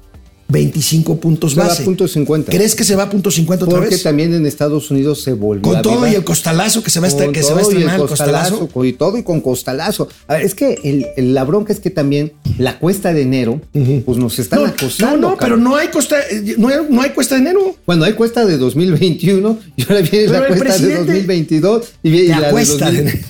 25 0.50 1.20
puntos 1.20 1.53
se 1.53 1.60
base. 1.60 1.70
Va 1.70 1.82
a 1.82 1.86
punto 1.86 2.08
50. 2.08 2.51
¿Crees 2.51 2.75
que 2.75 2.84
se 2.84 2.96
va 2.96 3.03
a 3.03 3.10
punto 3.10 3.29
50 3.29 3.65
otra 3.65 3.77
Porque 3.77 3.96
vez? 3.96 4.03
también 4.03 4.34
en 4.34 4.46
Estados 4.48 4.89
Unidos 4.89 5.22
se 5.22 5.34
volvió 5.34 5.62
Con 5.62 5.82
todo 5.82 6.08
y 6.08 6.15
el 6.15 6.24
costalazo 6.24 6.82
que 6.82 6.89
se 6.89 7.00
va 7.00 7.06
a, 7.06 7.10
estar, 7.10 7.32
que 7.32 7.44
se 7.44 7.53
va 7.53 7.60
a 7.60 7.62
estrenar 7.62 8.00
el 8.00 8.08
costalazo. 8.08 8.70
Y 8.84 8.94
todo 8.94 9.18
y 9.18 9.24
con 9.24 9.41
costalazo. 9.41 10.10
es 10.41 10.56
que 10.56 11.13
la 11.18 11.44
bronca 11.44 11.72
es 11.72 11.79
que 11.79 11.91
también 11.91 12.34
la 12.58 12.79
cuesta 12.79 13.13
de 13.13 13.22
enero, 13.22 13.62
pues 14.06 14.18
nos 14.18 14.39
están 14.39 14.65
acosando. 14.65 15.18
No, 15.18 15.29
no, 15.32 15.38
pero 15.38 15.56
no 15.56 15.75
hay, 15.75 15.89
costa, 15.89 16.18
no, 16.58 17.01
hay, 17.01 17.12
cuesta 17.12 17.36
de 17.36 17.41
enero. 17.41 17.75
Bueno, 17.86 18.03
hay 18.03 18.13
cuesta 18.13 18.46
de 18.46 18.58
2021 18.58 19.60
y 19.75 19.82
ahora 19.84 20.01
viene 20.01 20.27
la 20.27 20.48
cuesta 20.48 20.77
de 20.77 20.96
2022 20.96 21.94
y, 22.01 22.27
la 22.27 22.50
cuesta 22.50 22.89
de 22.91 23.22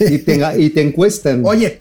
y, 0.58 0.70
te, 0.70 0.82
encuestan. 0.82 1.42
Oye, 1.46 1.78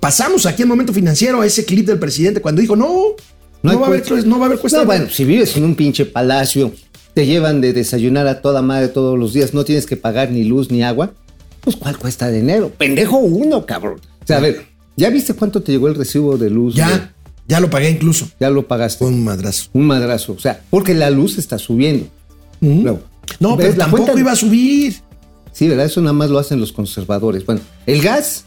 pasamos 0.00 0.44
aquí 0.46 0.62
en 0.62 0.68
momento 0.68 0.92
financiero 0.92 1.40
a 1.40 1.46
ese 1.46 1.64
clip 1.64 1.86
del 1.86 2.00
presidente 2.00 2.40
cuando 2.40 2.60
dijo, 2.60 2.74
no, 2.74 3.14
no, 3.62 3.78
va, 3.78 3.86
a 3.86 3.88
haber, 3.88 4.26
no 4.26 4.38
va 4.38 4.44
a 4.44 4.46
haber 4.48 4.58
cuesta. 4.58 4.80
No, 4.80 4.86
bueno, 4.86 5.08
si 5.08 5.24
vives 5.24 5.56
en 5.56 5.64
un 5.64 5.74
pinche 5.74 6.04
palacio, 6.04 6.72
te 7.14 7.26
llevan 7.26 7.60
de 7.60 7.72
desayunar 7.72 8.26
a 8.26 8.40
toda 8.40 8.62
madre 8.62 8.88
todos 8.88 9.18
los 9.18 9.32
días, 9.32 9.54
no 9.54 9.64
tienes 9.64 9.86
que 9.86 9.96
pagar 9.96 10.30
ni 10.30 10.44
luz 10.44 10.70
ni 10.70 10.82
agua, 10.82 11.12
pues 11.60 11.76
¿cuál 11.76 11.98
cuesta 11.98 12.28
de 12.28 12.40
enero? 12.40 12.70
Pendejo 12.76 13.18
uno, 13.18 13.64
cabrón. 13.66 14.00
O 14.22 14.26
sea, 14.26 14.38
a 14.38 14.40
ver, 14.40 14.66
¿ya 14.96 15.10
viste 15.10 15.34
cuánto 15.34 15.62
te 15.62 15.72
llegó 15.72 15.88
el 15.88 15.94
recibo 15.94 16.36
de 16.36 16.50
luz? 16.50 16.74
Ya, 16.74 17.14
ya 17.46 17.60
lo 17.60 17.70
pagué 17.70 17.90
incluso. 17.90 18.28
Ya 18.40 18.50
lo 18.50 18.66
pagaste. 18.66 19.04
Un 19.04 19.22
madrazo. 19.24 19.70
Un 19.72 19.86
madrazo. 19.86 20.32
O 20.32 20.38
sea, 20.38 20.62
porque 20.70 20.94
la 20.94 21.10
luz 21.10 21.38
está 21.38 21.58
subiendo. 21.58 22.06
No, 22.60 23.00
no 23.40 23.56
pero 23.56 23.74
tampoco 23.74 24.18
iba 24.18 24.32
a 24.32 24.36
subir. 24.36 24.96
Sí, 25.52 25.68
¿verdad? 25.68 25.86
Eso 25.86 26.00
nada 26.00 26.14
más 26.14 26.30
lo 26.30 26.38
hacen 26.38 26.60
los 26.60 26.72
conservadores. 26.72 27.44
Bueno, 27.44 27.60
el 27.86 28.00
gas 28.00 28.46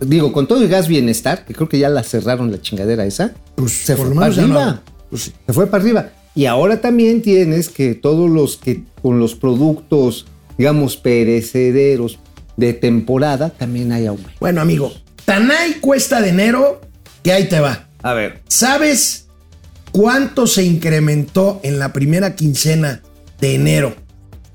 digo, 0.00 0.32
con 0.32 0.46
todo 0.46 0.62
el 0.62 0.68
gas 0.68 0.88
bienestar, 0.88 1.44
que 1.44 1.54
creo 1.54 1.68
que 1.68 1.78
ya 1.78 1.88
la 1.88 2.02
cerraron 2.02 2.50
la 2.50 2.60
chingadera 2.60 3.04
esa, 3.04 3.34
pues, 3.54 3.72
se 3.72 3.96
fue 3.96 4.14
para 4.14 4.26
arriba. 4.26 4.82
Pues 5.10 5.32
se 5.46 5.52
fue 5.52 5.66
para 5.66 5.82
arriba. 5.82 6.10
Y 6.34 6.46
ahora 6.46 6.80
también 6.80 7.22
tienes 7.22 7.68
que 7.68 7.94
todos 7.94 8.28
los 8.28 8.56
que 8.56 8.84
con 9.00 9.18
los 9.18 9.34
productos, 9.34 10.26
digamos, 10.58 10.96
perecederos 10.96 12.18
de 12.56 12.74
temporada, 12.74 13.50
también 13.50 13.92
hay 13.92 14.06
aumento. 14.06 14.32
Bueno, 14.40 14.60
amigo, 14.60 14.92
tan 15.24 15.50
hay 15.50 15.74
cuesta 15.74 16.20
de 16.20 16.30
enero 16.30 16.80
que 17.22 17.32
ahí 17.32 17.48
te 17.48 17.60
va. 17.60 17.88
A 18.02 18.12
ver. 18.12 18.42
¿Sabes 18.48 19.28
cuánto 19.92 20.46
se 20.46 20.64
incrementó 20.64 21.60
en 21.62 21.78
la 21.78 21.92
primera 21.92 22.36
quincena 22.36 23.02
de 23.40 23.54
enero 23.54 23.94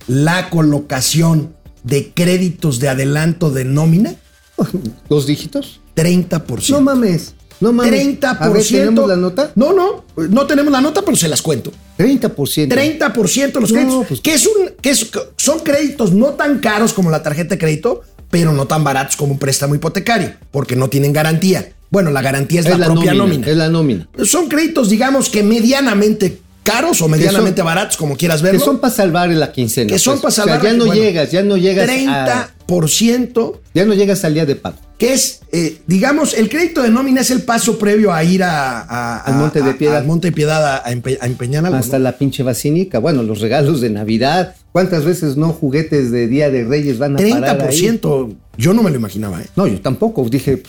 la 0.08 0.50
colocación 0.50 1.56
de 1.84 2.12
créditos 2.14 2.80
de 2.80 2.90
adelanto 2.90 3.50
de 3.50 3.66
nómina? 3.66 4.16
¿Dos 5.10 5.26
dígitos? 5.26 5.80
30%. 5.96 6.70
No 6.70 6.82
mames. 6.82 7.34
No 7.60 7.72
mames. 7.72 8.20
30%. 8.20 8.68
¿Tenemos 8.70 9.08
la 9.08 9.16
nota? 9.16 9.52
No, 9.56 9.74
no. 9.74 10.06
No 10.16 10.48
tenemos 10.48 10.72
la 10.72 10.82
nota, 10.82 11.02
pero 11.04 11.16
se 11.16 11.28
las 11.28 11.42
cuento. 11.42 11.72
30%. 11.98 12.32
30% 12.68 13.60
los 13.60 13.72
créditos. 13.72 14.06
Pues, 14.08 14.22
que, 14.22 14.34
es 14.34 14.48
un, 14.48 14.72
que 14.82 14.96
son 15.38 15.60
créditos 15.60 16.12
no 16.12 16.32
tan 16.32 16.60
caros 16.60 16.94
como 16.94 17.12
la 17.12 17.22
tarjeta 17.22 17.56
de 17.56 17.60
crédito, 17.60 18.02
pero 18.32 18.52
no 18.54 18.66
tan 18.66 18.84
baratos 18.84 19.16
como 19.16 19.34
un 19.34 19.40
préstamo 19.40 19.76
hipotecario, 19.76 20.34
porque 20.50 20.76
no 20.76 20.90
tienen 20.90 21.14
garantía. 21.14 21.74
Bueno, 21.92 22.10
la 22.10 22.22
garantía 22.22 22.62
es, 22.62 22.78
la, 22.80 22.86
propia 22.86 23.14
nómina, 23.14 23.46
Es 23.46 23.58
la 23.58 23.70
nómina. 23.70 24.08
Son 24.24 24.48
créditos, 24.48 24.90
digamos 24.90 25.30
que 25.30 25.44
medianamente 25.44 26.40
caros 26.64 27.02
o 27.02 27.08
medianamente 27.08 27.62
baratos, 27.62 27.98
como 27.98 28.16
quieras 28.16 28.42
verlo. 28.42 28.60
Que 28.60 28.66
son 28.66 28.80
para 28.80 28.94
salvar 28.94 29.30
la 29.30 29.52
quincena. 29.52 29.92
Que 29.92 30.00
son 30.00 30.20
pues. 30.20 30.36
para 30.36 30.48
salvar. 30.48 30.60
O 30.60 30.62
sea, 30.62 30.72
ya 30.72 30.78
no 30.78 30.94
llegas, 30.94 31.32
ya 31.32 31.44
no 31.44 31.58
llegas 31.58 31.90
30%. 31.90 33.60
ya 33.74 33.86
no 33.86 33.94
llegas 33.94 34.24
al 34.24 34.34
día 34.34 34.46
de 34.46 34.56
pago. 34.56 34.78
Que 34.98 35.14
es, 35.14 35.42
eh, 35.52 35.82
digamos, 35.88 36.36
el 36.36 36.48
crédito 36.48 36.84
de 36.84 36.90
nómina 36.90 37.22
es 37.22 37.32
el 37.32 37.42
paso 37.42 37.80
previo 37.80 38.14
a 38.14 38.24
ir 38.24 38.44
a, 38.44 39.18
al 39.18 39.36
Monte 39.36 39.64
de 39.64 39.74
Piedad. 39.74 39.98
Al 39.98 40.06
Monte 40.06 40.28
de 40.28 40.32
Piedad 40.32 40.86
a, 40.86 40.92
empeñar 40.92 41.66
algo. 41.66 41.78
Hasta 41.78 41.98
la 41.98 42.18
pinche 42.18 42.44
basílica. 42.44 43.00
Bueno, 43.00 43.24
los 43.24 43.42
regalos 43.42 43.82
de 43.82 43.90
Navidad. 43.90 44.56
¿Cuántas 44.72 45.04
veces 45.04 45.38
no 45.38 45.54
juguetes 45.54 46.12
de 46.12 46.28
Día 46.28 46.52
de 46.52 46.66
Reyes 46.66 47.00
van 47.00 47.16
a 47.16 47.20
30%, 47.20 47.40
parar 47.40 47.68
ahí? 47.70 48.00
Yo 48.58 48.74
no 48.74 48.84
me 48.84 48.92
lo 48.92 48.96
imaginaba. 48.98 49.42
¿eh? 49.42 49.48
No, 49.56 49.66
yo 49.66 49.82
tampoco. 49.82 50.24
Dije, 50.30 50.62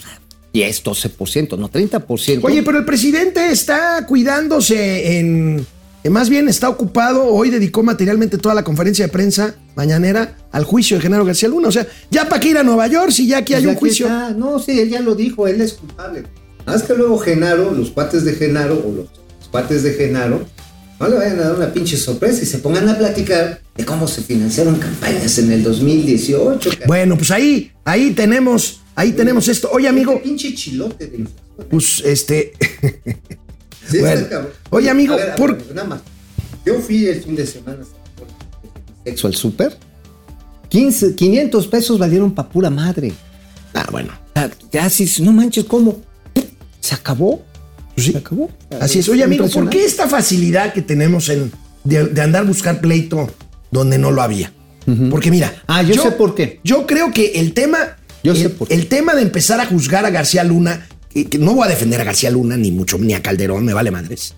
y 0.53 0.63
es 0.63 0.85
12%, 0.85 1.59
no 1.59 1.71
30%. 1.71 2.41
Oye, 2.43 2.63
pero 2.63 2.79
el 2.79 2.85
presidente 2.85 3.51
está 3.51 4.05
cuidándose 4.07 5.19
en 5.19 5.67
más 6.11 6.29
bien 6.29 6.49
está 6.49 6.69
ocupado, 6.69 7.27
hoy 7.27 7.51
dedicó 7.51 7.83
materialmente 7.83 8.37
toda 8.37 8.55
la 8.55 8.65
conferencia 8.65 9.07
de 9.07 9.13
prensa 9.13 9.55
mañanera 9.77 10.37
al 10.51 10.65
juicio 10.65 10.97
de 10.97 11.03
Genaro 11.03 11.25
García 11.25 11.49
Luna. 11.49 11.69
O 11.69 11.73
sea, 11.73 11.87
ya 12.11 12.29
para 12.29 12.41
qué 12.41 12.49
ir 12.49 12.59
a 12.59 12.65
Nueva 12.65 12.89
York 12.89 13.13
si 13.13 13.29
ya 13.29 13.39
aquí 13.39 13.55
hay 13.55 13.63
pues 13.63 13.75
un 13.75 13.79
juicio. 13.79 14.09
No, 14.37 14.59
sí, 14.59 14.81
él 14.81 14.91
ya 14.91 15.01
lo 15.01 15.15
dijo, 15.15 15.47
él 15.47 15.61
es 15.61 15.75
culpable. 15.75 16.25
Más 16.67 16.83
que 16.83 16.95
luego 16.95 17.19
Genaro, 17.19 17.73
los 17.73 17.91
cuates 17.91 18.25
de 18.25 18.35
Genaro 18.35 18.75
o 18.75 18.93
los 18.93 19.49
cuates 19.51 19.83
de 19.83 19.95
Genaro, 19.95 20.45
no 20.99 21.09
le 21.09 21.17
vayan 21.17 21.39
a 21.41 21.43
dar 21.43 21.57
una 21.57 21.73
pinche 21.73 21.97
sorpresa 21.97 22.43
y 22.43 22.47
se 22.47 22.59
pongan 22.59 22.89
a 22.89 22.97
platicar 22.97 23.61
de 23.77 23.85
cómo 23.85 24.07
se 24.07 24.23
financiaron 24.23 24.77
campañas 24.77 25.39
en 25.39 25.51
el 25.53 25.63
2018. 25.63 26.71
cabrón. 26.71 26.87
Bueno, 26.87 27.17
pues 27.17 27.31
ahí, 27.31 27.73
ahí 27.85 28.13
tenemos, 28.13 28.81
ahí 28.95 29.13
tenemos 29.13 29.49
esto. 29.49 29.69
Oye, 29.73 29.89
amigo, 29.89 30.13
Este 30.13 30.25
pinche 30.25 30.55
chilote 30.55 31.07
de 31.07 31.27
pues 31.71 32.03
este. 32.05 32.53
Sí, 33.91 33.99
Bueno. 33.99 34.27
Oye, 34.71 34.91
amigo, 34.91 35.17
ver, 35.17 35.35
por- 35.37 35.57
ver, 35.57 35.75
nada 35.75 35.89
más. 35.89 36.01
Yo 36.65 36.79
fui 36.81 37.07
el 37.07 37.23
fin 37.23 37.35
de 37.37 37.47
semana 37.47 37.79
sexo 39.05 39.27
al 39.27 39.35
súper. 39.35 39.77
15, 40.69 41.15
500 41.17 41.67
pesos 41.67 41.99
valieron 41.99 42.33
pa' 42.35 42.49
pura 42.49 42.71
madre. 42.71 43.13
Ah, 43.75 43.87
bueno. 43.91 44.11
Ya 44.73 44.89
sí, 44.89 45.11
no 45.23 45.33
manches, 45.33 45.65
¿cómo? 45.65 46.01
Se 46.81 46.95
acabó. 46.95 47.43
Pues 47.95 48.07
sí. 48.07 48.13
Se 48.13 48.19
acabó. 48.19 48.51
Así 48.81 49.01
es. 49.01 49.09
Oye, 49.09 49.23
amigo, 49.23 49.49
¿por 49.49 49.69
qué 49.69 49.85
esta 49.85 50.09
facilidad 50.09 50.73
que 50.73 50.81
tenemos 50.83 51.29
en, 51.29 51.53
de, 51.85 52.05
de 52.07 52.23
andar 52.23 52.43
a 52.43 52.47
buscar 52.47 52.81
pleito 52.81 53.29
donde 53.71 53.99
no 53.99 54.11
lo 54.11 54.23
había? 54.23 54.53
Porque 55.11 55.31
mira. 55.31 55.63
Ah, 55.67 55.83
yo 55.83 56.01
sé 56.03 56.11
por 56.13 56.35
qué. 56.35 56.61
Yo 56.65 56.87
creo 56.87 57.13
que 57.13 57.33
el 57.41 57.53
tema. 57.55 57.97
Yo 58.25 58.33
el, 58.33 58.39
sé 58.39 58.49
por 58.51 58.67
qué. 58.69 58.75
el 58.75 58.87
tema 58.89 59.15
de 59.15 59.23
empezar 59.23 59.61
a 59.61 59.67
juzgar 59.67 60.05
a 60.07 60.11
García 60.11 60.43
Luna, 60.45 60.87
no 61.39 61.55
voy 61.55 61.67
a 61.67 61.71
defender 61.71 62.01
a 62.01 62.05
García 62.05 62.31
Luna, 62.31 62.57
ni 62.57 62.71
mucho, 62.73 62.99
ni 62.99 63.15
a 63.15 63.23
Calderón, 63.23 63.65
me 63.65 63.73
vale 63.75 63.91
madres. 63.91 64.35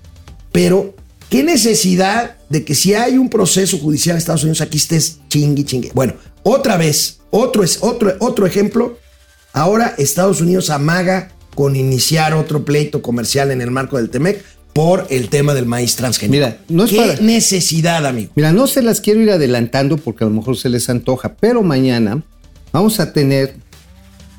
Pero, 0.52 0.94
¿qué 1.30 1.42
necesidad 1.42 2.36
de 2.48 2.64
que 2.64 2.74
si 2.74 2.94
hay 2.94 3.18
un 3.18 3.28
proceso 3.28 3.78
judicial 3.78 4.14
en 4.14 4.18
Estados 4.18 4.42
Unidos 4.42 4.60
aquí 4.60 4.78
estés 4.78 5.18
chingui, 5.28 5.64
chingue? 5.64 5.90
Bueno, 5.94 6.14
otra 6.42 6.76
vez, 6.76 7.18
otro, 7.30 7.62
es, 7.64 7.78
otro, 7.80 8.14
otro 8.20 8.46
ejemplo. 8.46 8.98
Ahora 9.52 9.94
Estados 9.98 10.40
Unidos 10.40 10.70
amaga 10.70 11.30
con 11.54 11.76
iniciar 11.76 12.34
otro 12.34 12.64
pleito 12.64 13.02
comercial 13.02 13.50
en 13.52 13.60
el 13.60 13.70
marco 13.70 13.96
del 13.96 14.10
TEMEC 14.10 14.42
por 14.72 15.06
el 15.10 15.28
tema 15.28 15.54
del 15.54 15.66
maíz 15.66 15.94
transgénico. 15.94 16.32
Mira, 16.32 16.58
no 16.68 16.84
es 16.84 16.90
¿Qué 16.90 16.96
para- 16.96 17.14
necesidad, 17.20 18.04
amigo? 18.06 18.32
Mira, 18.34 18.50
no 18.52 18.66
se 18.66 18.82
las 18.82 19.00
quiero 19.00 19.20
ir 19.20 19.30
adelantando 19.30 19.96
porque 19.96 20.24
a 20.24 20.26
lo 20.26 20.32
mejor 20.34 20.56
se 20.56 20.68
les 20.68 20.88
antoja, 20.90 21.36
pero 21.36 21.62
mañana 21.62 22.24
vamos 22.72 22.98
a 22.98 23.12
tener 23.12 23.54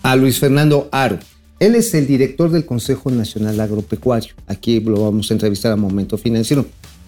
a 0.03 0.17
Luis 0.17 0.37
Fernando 0.39 0.89
Aro. 0.91 1.19
Él 1.59 1.75
es 1.75 1.93
el 1.93 2.05
director 2.05 2.51
del 2.51 2.65
Consejo 2.65 3.09
Nacional 3.11 3.59
Agropecuario. 3.59 4.33
Aquí 4.47 4.79
lo 4.81 5.03
vamos 5.03 5.31
a 5.31 5.33
entrevistar 5.33 5.71
a 5.71 5.75
Momento 5.75 6.17
Financiero. 6.17 6.65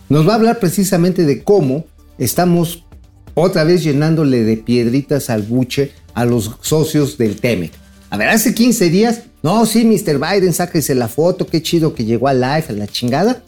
Nos 0.09 0.27
va 0.27 0.33
a 0.33 0.35
hablar 0.35 0.59
precisamente 0.59 1.25
de 1.25 1.43
cómo 1.43 1.85
estamos 2.17 2.85
otra 3.33 3.63
vez 3.65 3.83
llenándole 3.83 4.43
de 4.43 4.57
piedritas 4.57 5.29
al 5.29 5.43
buche 5.43 5.91
a 6.13 6.25
los 6.25 6.51
socios 6.61 7.17
del 7.17 7.35
TEMEC. 7.35 7.71
A 8.09 8.17
ver, 8.17 8.29
hace 8.29 8.53
15 8.53 8.89
días, 8.89 9.23
no, 9.43 9.65
sí, 9.65 9.83
Mr. 9.83 10.17
Biden, 10.17 10.53
sáquese 10.53 10.95
la 10.95 11.09
foto, 11.09 11.45
qué 11.45 11.61
chido 11.61 11.93
que 11.93 12.05
llegó 12.05 12.29
a 12.29 12.33
live, 12.33 12.65
a 12.69 12.71
la 12.71 12.87
chingada. 12.87 13.43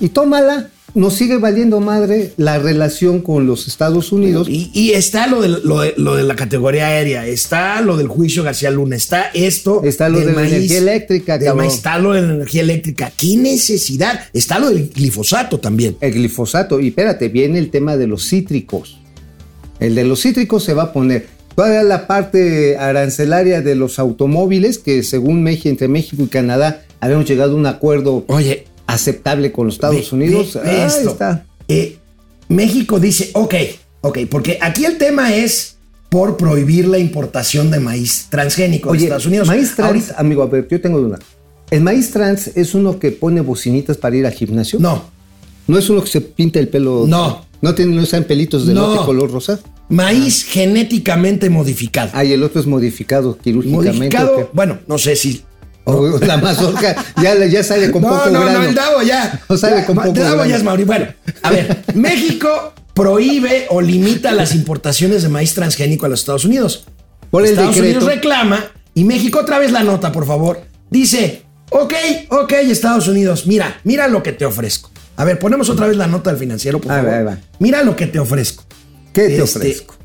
Y 0.00 0.08
tómala, 0.10 0.70
nos 0.96 1.12
sigue 1.12 1.36
valiendo 1.36 1.78
madre 1.80 2.32
la 2.38 2.58
relación 2.58 3.20
con 3.20 3.46
los 3.46 3.68
Estados 3.68 4.12
Unidos. 4.12 4.48
Y, 4.48 4.70
y 4.72 4.92
está 4.92 5.26
lo 5.26 5.42
de, 5.42 5.48
lo, 5.48 5.80
de, 5.80 5.92
lo 5.98 6.16
de 6.16 6.22
la 6.22 6.34
categoría 6.34 6.86
aérea, 6.86 7.26
está 7.26 7.82
lo 7.82 7.98
del 7.98 8.08
juicio 8.08 8.42
García 8.42 8.70
Luna, 8.70 8.96
está 8.96 9.30
esto. 9.34 9.82
Está 9.84 10.08
lo 10.08 10.20
de 10.20 10.32
la 10.32 10.46
energía 10.46 10.78
eléctrica, 10.78 11.36
del 11.36 11.48
cabrón. 11.48 11.66
maíz, 11.66 11.74
está 11.74 11.98
lo 11.98 12.14
de 12.14 12.22
la 12.22 12.32
energía 12.32 12.62
eléctrica. 12.62 13.12
¿Qué 13.14 13.36
necesidad? 13.36 14.20
Está 14.32 14.58
lo 14.58 14.70
del 14.70 14.88
glifosato 14.88 15.60
también. 15.60 15.98
El 16.00 16.14
glifosato, 16.14 16.80
y 16.80 16.88
espérate, 16.88 17.28
viene 17.28 17.58
el 17.58 17.70
tema 17.70 17.98
de 17.98 18.06
los 18.06 18.26
cítricos. 18.26 18.98
El 19.78 19.94
de 19.94 20.04
los 20.04 20.22
cítricos 20.22 20.64
se 20.64 20.72
va 20.72 20.84
a 20.84 20.92
poner. 20.94 21.26
Todavía 21.54 21.82
la 21.82 22.06
parte 22.06 22.78
arancelaria 22.78 23.60
de 23.60 23.74
los 23.74 23.98
automóviles, 23.98 24.78
que 24.78 25.02
según 25.02 25.42
México, 25.42 25.68
entre 25.68 25.88
México 25.88 26.22
y 26.22 26.28
Canadá, 26.28 26.84
habíamos 27.00 27.28
llegado 27.28 27.52
a 27.52 27.56
un 27.56 27.66
acuerdo 27.66 28.24
Oye, 28.28 28.64
aceptable 28.86 29.52
con 29.52 29.66
los 29.66 29.74
Estados 29.76 30.10
ve- 30.10 30.16
Unidos. 30.16 30.54
ve- 30.54 30.60
ve 30.62 30.70
Ahí 30.70 30.86
esto. 30.86 31.10
está. 31.10 31.44
Eh, 31.68 31.98
México 32.48 33.00
dice, 33.00 33.30
ok, 33.34 33.54
ok, 34.02 34.18
porque 34.30 34.58
aquí 34.60 34.84
el 34.84 34.98
tema 34.98 35.34
es 35.34 35.76
por 36.08 36.36
prohibir 36.36 36.86
la 36.86 36.98
importación 36.98 37.70
de 37.70 37.80
maíz 37.80 38.26
transgénico 38.30 38.90
de 38.90 38.96
Oye, 38.98 39.04
Estados 39.06 39.26
Unidos. 39.26 39.48
maíz 39.48 39.74
trans, 39.74 39.88
Ahorita- 39.88 40.14
amigo, 40.18 40.42
a 40.42 40.46
ver, 40.46 40.68
yo 40.70 40.80
tengo 40.80 41.00
una. 41.00 41.18
¿El 41.70 41.80
maíz 41.80 42.12
trans 42.12 42.48
es 42.54 42.74
uno 42.74 42.98
que 43.00 43.10
pone 43.10 43.40
bocinitas 43.40 43.96
para 43.96 44.14
ir 44.16 44.24
al 44.26 44.32
gimnasio? 44.32 44.78
no, 44.78 45.14
¿No 45.68 45.76
es 45.76 45.90
uno 45.90 46.00
que 46.00 46.06
se 46.08 46.20
pinta 46.20 46.60
el 46.60 46.68
pelo? 46.68 47.06
No. 47.08 47.44
¿No 47.60 47.74
tiene, 47.74 47.96
no 47.96 48.02
están 48.02 48.22
pelitos 48.22 48.68
de 48.68 48.74
No. 48.74 48.86
lote 48.94 49.04
color 49.04 49.32
rosa? 49.32 49.58
maíz 49.88 50.44
genéticamente 50.44 51.50
modificado. 51.50 52.10
Ah, 52.14 52.24
y 52.24 52.32
el 52.32 52.42
otro 52.44 52.60
es 52.60 52.66
modificado 52.68 53.36
quirúrgicamente. 53.36 53.88
¿o 53.90 53.92
modificado, 53.98 54.50
bueno, 54.52 54.78
no 54.86 54.96
sé 54.98 55.16
si 55.16 55.42
O 55.88 56.18
la 56.18 56.36
mazorca 56.36 56.96
ya, 57.22 57.46
ya 57.46 57.62
sale 57.62 57.90
con 57.92 58.02
no, 58.02 58.08
poco 58.08 58.30
no, 58.30 58.40
grano. 58.40 58.58
no, 58.58 58.64
el 58.68 58.74
Davo 58.74 59.02
ya. 59.02 59.40
No 59.48 59.56
sale 59.56 59.84
con 59.84 59.94
poco 59.96 60.12
Davo 60.12 60.34
grano. 60.36 60.46
ya 60.50 60.56
es 60.56 60.62
Mauri. 60.64 60.84
Bueno, 60.84 61.06
a 61.42 61.50
ver, 61.50 61.84
México 61.94 62.74
prohíbe 62.92 63.66
o 63.70 63.80
limita 63.80 64.32
las 64.32 64.54
importaciones 64.54 65.22
de 65.22 65.28
maíz 65.28 65.54
transgénico 65.54 66.06
a 66.06 66.08
los 66.08 66.20
Estados 66.20 66.44
Unidos. 66.44 66.86
Por 67.30 67.44
el 67.44 67.50
Estados 67.50 67.74
decreto. 67.74 67.98
Unidos 67.98 68.14
reclama 68.14 68.64
y 68.94 69.04
México 69.04 69.38
otra 69.40 69.58
vez 69.58 69.70
la 69.72 69.82
nota, 69.84 70.12
por 70.12 70.26
favor. 70.26 70.60
Dice, 70.90 71.42
ok, 71.70 71.94
ok, 72.30 72.52
Estados 72.52 73.08
Unidos, 73.08 73.46
mira, 73.46 73.80
mira 73.84 74.08
lo 74.08 74.22
que 74.22 74.32
te 74.32 74.44
ofrezco. 74.44 74.90
A 75.16 75.24
ver, 75.24 75.38
ponemos 75.38 75.68
otra 75.70 75.86
vez 75.86 75.96
la 75.96 76.06
nota 76.06 76.30
del 76.30 76.38
financiero, 76.38 76.80
por 76.80 76.92
Ahí 76.92 77.04
favor. 77.04 77.28
va. 77.28 77.38
Mira 77.58 77.82
lo 77.82 77.96
que 77.96 78.06
te 78.06 78.18
ofrezco. 78.18 78.64
¿Qué 79.12 79.22
te 79.28 79.42
Este- 79.42 79.58
ofrezco? 79.58 79.95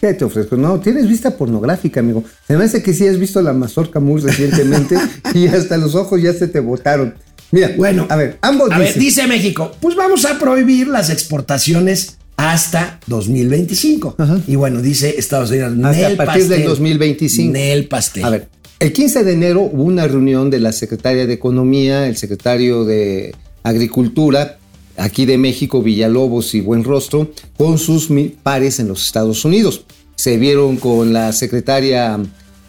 ¿Qué 0.00 0.14
te 0.14 0.24
ofrezco? 0.24 0.56
No, 0.56 0.78
tienes 0.80 1.08
vista 1.08 1.36
pornográfica, 1.36 2.00
amigo. 2.00 2.22
Se 2.46 2.56
me 2.56 2.64
hace 2.64 2.82
que 2.82 2.92
sí 2.92 3.06
has 3.06 3.18
visto 3.18 3.40
la 3.42 3.52
mazorca 3.52 4.00
muy 4.00 4.20
recientemente 4.20 4.96
y 5.34 5.46
hasta 5.46 5.76
los 5.76 5.94
ojos 5.94 6.20
ya 6.20 6.32
se 6.32 6.48
te 6.48 6.60
botaron. 6.60 7.14
Mira, 7.52 7.72
Bueno, 7.76 8.06
a 8.08 8.16
ver, 8.16 8.38
ambos 8.42 8.70
A 8.72 8.78
ver, 8.78 8.98
dice 8.98 9.26
México, 9.26 9.72
pues 9.80 9.94
vamos 9.94 10.24
a 10.24 10.38
prohibir 10.38 10.88
las 10.88 11.10
exportaciones 11.10 12.18
hasta 12.36 13.00
2025. 13.06 14.16
Ajá. 14.18 14.40
Y 14.46 14.56
bueno, 14.56 14.82
dice 14.82 15.14
Estados 15.16 15.50
Unidos, 15.50 15.72
Hasta 15.72 15.90
Nel 15.92 16.20
a 16.20 16.24
partir 16.24 16.42
del 16.48 16.58
pastel, 16.60 16.68
2025. 16.68 17.52
Nel 17.52 17.88
pastel. 17.88 18.24
A 18.24 18.30
ver, 18.30 18.48
el 18.78 18.92
15 18.92 19.24
de 19.24 19.32
enero 19.32 19.62
hubo 19.62 19.84
una 19.84 20.06
reunión 20.06 20.50
de 20.50 20.60
la 20.60 20.72
secretaria 20.72 21.26
de 21.26 21.32
Economía, 21.32 22.06
el 22.06 22.16
secretario 22.16 22.84
de 22.84 23.34
Agricultura, 23.62 24.58
aquí 24.96 25.26
de 25.26 25.38
México, 25.38 25.82
Villalobos 25.82 26.54
y 26.54 26.60
Buenrostro, 26.60 27.30
con 27.56 27.78
sus 27.78 28.08
pares 28.42 28.80
en 28.80 28.88
los 28.88 29.06
Estados 29.06 29.44
Unidos. 29.44 29.84
Se 30.14 30.38
vieron 30.38 30.76
con 30.76 31.12
la 31.12 31.32
secretaria, 31.32 32.18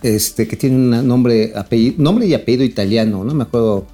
este, 0.04 0.48
que 0.48 0.56
tiene 0.56 0.76
un 0.76 1.08
nombre, 1.08 1.54
apellido, 1.56 1.96
nombre 1.98 2.28
y 2.28 2.34
apellido 2.34 2.64
italiano, 2.64 3.24
no 3.24 3.34
me 3.34 3.44
acuerdo, 3.44 3.86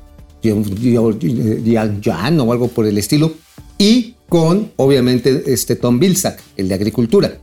Giano 2.01 2.43
o 2.43 2.51
algo 2.51 2.67
por 2.67 2.85
el 2.85 2.97
estilo, 2.97 3.33
y 3.77 4.15
con, 4.27 4.71
obviamente, 4.77 5.43
este 5.47 5.75
Tom 5.75 5.99
Vilsack, 5.99 6.41
el 6.57 6.67
de 6.67 6.75
Agricultura 6.75 7.37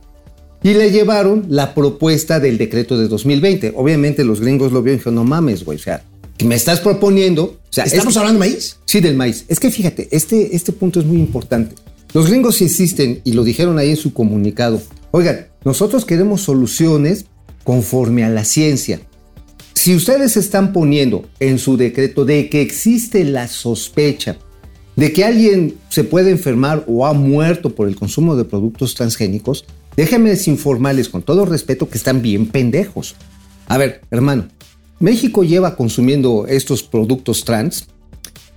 y 0.63 0.73
le 0.73 0.91
llevaron 0.91 1.45
la 1.49 1.73
propuesta 1.73 2.39
del 2.39 2.57
decreto 2.57 2.97
de 2.97 3.07
2020. 3.07 3.73
Obviamente 3.75 4.23
los 4.23 4.41
gringos 4.41 4.71
lo 4.71 4.81
vieron 4.81 4.97
y 4.97 4.99
dijeron, 4.99 5.15
no 5.15 5.23
mames, 5.23 5.65
güey, 5.65 5.77
o 5.77 5.81
sea, 5.81 6.03
que 6.41 6.47
me 6.47 6.55
estás 6.55 6.79
proponiendo... 6.79 7.43
O 7.43 7.73
sea, 7.73 7.83
¿Estamos 7.85 8.13
es- 8.13 8.17
hablando 8.17 8.41
de 8.43 8.49
maíz? 8.49 8.77
Sí, 8.85 8.99
del 8.99 9.15
maíz. 9.15 9.45
Es 9.47 9.59
que 9.59 9.69
fíjate, 9.69 10.07
este, 10.11 10.55
este 10.55 10.71
punto 10.71 10.99
es 10.99 11.05
muy 11.05 11.17
importante. 11.19 11.75
Los 12.13 12.27
gringos 12.27 12.61
insisten, 12.61 13.21
y 13.23 13.33
lo 13.33 13.43
dijeron 13.43 13.77
ahí 13.77 13.91
en 13.91 13.95
su 13.95 14.11
comunicado, 14.13 14.81
oigan, 15.11 15.47
nosotros 15.63 16.03
queremos 16.03 16.41
soluciones 16.41 17.25
conforme 17.63 18.23
a 18.23 18.29
la 18.29 18.43
ciencia. 18.43 18.99
Si 19.73 19.95
ustedes 19.95 20.35
están 20.35 20.73
poniendo 20.73 21.25
en 21.39 21.59
su 21.59 21.77
decreto 21.77 22.25
de 22.25 22.49
que 22.49 22.61
existe 22.61 23.23
la 23.23 23.47
sospecha 23.47 24.37
de 24.95 25.13
que 25.13 25.23
alguien 25.23 25.75
se 25.89 26.03
puede 26.03 26.31
enfermar 26.31 26.83
o 26.87 27.05
ha 27.05 27.13
muerto 27.13 27.73
por 27.73 27.87
el 27.87 27.95
consumo 27.95 28.35
de 28.35 28.43
productos 28.43 28.93
transgénicos, 28.95 29.65
déjenme 29.95 30.35
informarles 30.47 31.07
con 31.07 31.21
todo 31.21 31.45
respeto 31.45 31.87
que 31.87 31.97
están 31.97 32.21
bien 32.21 32.47
pendejos. 32.47 33.15
A 33.67 33.77
ver, 33.77 34.01
hermano, 34.11 34.47
México 35.01 35.43
lleva 35.43 35.75
consumiendo 35.75 36.45
estos 36.47 36.83
productos 36.83 37.43
trans 37.43 37.87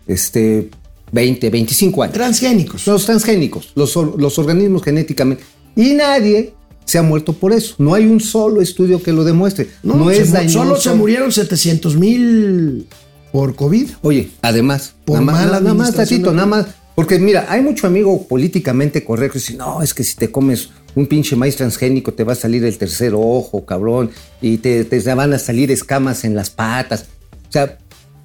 este, 0.07 0.71
20, 1.11 1.51
25 1.51 2.03
años. 2.03 2.15
Transgénicos. 2.15 2.87
Los 2.87 3.05
transgénicos, 3.05 3.73
los, 3.75 3.95
los 3.97 4.39
organismos 4.39 4.83
genéticamente. 4.83 5.43
Y 5.75 5.95
nadie 5.95 6.55
se 6.85 6.99
ha 6.99 7.03
muerto 7.03 7.33
por 7.33 7.53
eso. 7.53 7.75
No 7.79 7.95
hay 7.95 8.07
un 8.07 8.21
solo 8.21 8.61
estudio 8.61 9.03
que 9.03 9.13
lo 9.13 9.25
demuestre. 9.25 9.69
No, 9.83 10.09
se 10.11 10.23
es 10.23 10.33
dañoso. 10.33 10.59
Solo 10.61 10.77
se 10.77 10.95
murieron 10.95 11.33
700 11.33 11.97
mil 11.97 12.87
por 13.33 13.57
COVID. 13.57 13.91
Oye, 14.03 14.31
además, 14.43 14.95
Por 15.05 15.21
nada 15.21 15.33
más, 15.33 15.63
nada 15.63 15.75
más 15.75 16.21
nada 16.21 16.47
más. 16.47 16.67
Porque 16.95 17.19
mira, 17.19 17.47
hay 17.49 17.61
mucho 17.61 17.87
amigo 17.89 18.27
políticamente 18.29 19.03
correcto. 19.03 19.39
y 19.39 19.41
Dice, 19.41 19.55
no, 19.55 19.83
es 19.83 19.95
que 19.95 20.05
si 20.05 20.15
te 20.15 20.31
comes 20.31 20.71
un 20.95 21.07
pinche 21.07 21.37
maíz 21.37 21.57
transgénico 21.57 22.13
te 22.13 22.25
va 22.25 22.33
a 22.35 22.37
salir 22.37 22.65
el 22.65 22.77
tercer 22.79 23.13
ojo, 23.15 23.65
cabrón. 23.65 24.11
Y 24.41 24.59
te, 24.59 24.85
te 24.85 25.01
van 25.15 25.33
a 25.33 25.39
salir 25.39 25.71
escamas 25.71 26.25
en 26.25 26.35
las 26.35 26.51
patas. 26.51 27.07
O 27.49 27.53
sea, 27.53 27.79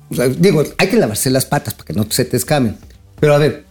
o 0.09 0.15
sea, 0.15 0.27
digo, 0.27 0.63
hay 0.77 0.87
que 0.87 0.97
lavarse 0.97 1.29
las 1.29 1.45
patas 1.45 1.73
para 1.73 1.85
que 1.85 1.93
no 1.93 2.05
se 2.09 2.25
te 2.25 2.37
escamen. 2.37 2.77
Pero 3.19 3.33
a 3.35 3.37
ver, 3.37 3.65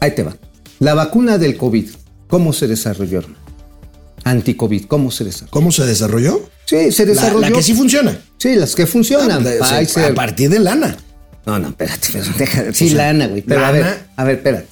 ahí 0.00 0.12
te 0.12 0.22
va. 0.22 0.36
La 0.78 0.94
vacuna 0.94 1.38
del 1.38 1.56
COVID, 1.56 1.88
¿cómo 2.28 2.52
se 2.52 2.66
desarrolló, 2.66 3.18
hermano? 3.18 3.38
Anti-COVID, 4.24 4.86
¿cómo 4.86 5.10
se 5.10 5.24
desarrolló? 5.24 5.50
¿Cómo 5.52 5.70
se 5.72 5.84
desarrolló? 5.86 6.48
Sí, 6.64 6.90
se 6.90 7.06
desarrolló. 7.06 7.48
la 7.48 7.52
que 7.52 7.62
sí 7.62 7.74
funciona. 7.74 8.18
Sí, 8.38 8.56
las 8.56 8.74
que 8.74 8.86
funcionan. 8.86 9.46
Ah, 9.60 9.78
Pfizer. 9.80 10.10
a 10.12 10.14
partir 10.14 10.50
de 10.50 10.58
lana. 10.58 10.96
No, 11.46 11.60
no, 11.60 11.68
espérate, 11.68 12.08
pero 12.12 12.24
deja 12.36 12.62
de- 12.64 12.74
Sí, 12.74 12.90
lana, 12.90 13.28
güey. 13.28 13.42
Pero 13.42 13.64
a 13.64 13.70
ver, 13.70 13.86
a 14.16 14.24
ver, 14.24 14.36
espérate. 14.36 14.66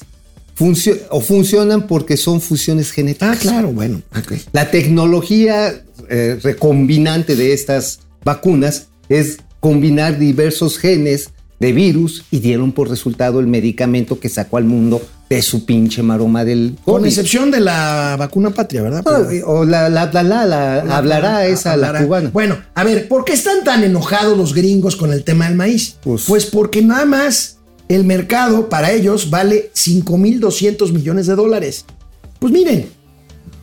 Funcio- 0.57 0.99
o 1.11 1.21
funcionan 1.21 1.87
porque 1.87 2.17
son 2.17 2.41
fusiones 2.41 2.91
genéticas. 2.93 3.37
Ah, 3.37 3.39
claro, 3.41 3.69
bueno. 3.73 4.03
La 4.53 4.71
tecnología 4.71 5.83
eh, 6.09 6.39
recombinante 6.43 7.35
de 7.37 7.53
estas 7.53 8.01
vacunas 8.25 8.87
es 9.09 9.39
combinar 9.61 10.19
diversos 10.19 10.79
genes 10.79 11.31
de 11.61 11.73
virus 11.73 12.25
y 12.31 12.41
dieron 12.41 12.73
por 12.73 12.89
resultado 12.91 13.41
el 13.41 13.47
medicamento 13.47 14.19
que 14.21 14.29
sacó 14.29 14.57
al 14.59 14.65
mundo 14.65 15.01
de 15.31 15.41
su 15.41 15.65
pinche 15.65 16.03
maroma 16.03 16.45
del 16.45 16.77
Con 16.85 16.97
COVID. 16.97 17.07
excepción 17.07 17.51
de 17.51 17.61
la 17.61 18.17
vacuna 18.19 18.51
patria, 18.51 18.83
¿verdad? 18.83 19.03
Pero- 19.05 19.47
o 19.49 19.65
la, 19.65 19.89
la, 19.89 20.11
la, 20.13 20.23
la- 20.23 20.45
la- 20.47 20.97
hablará 20.97 21.47
esa, 21.47 21.77
la 21.77 22.03
cubana. 22.05 22.31
Bueno, 22.33 22.59
a 22.75 22.85
ver, 22.85 23.09
¿por 23.09 23.25
qué 23.25 23.33
están 23.33 23.65
tan 23.65 23.83
enojados 23.83 24.37
los 24.37 24.53
gringos 24.55 24.97
con 24.97 25.13
el 25.13 25.25
tema 25.25 25.47
del 25.49 25.57
maíz? 25.57 25.97
Pues- 26.03 26.25
Pues, 26.27 26.47
porque 26.47 26.83
nada 26.83 27.07
más 27.07 27.54
el 27.89 28.05
mercado 28.05 28.69
para 28.69 28.93
ellos 28.93 29.31
vale 29.31 29.71
5.200 29.75 30.93
millones 30.93 31.27
de 31.27 31.35
dólares. 31.35 31.85
Pues 32.39 32.53
miren, 32.53 32.87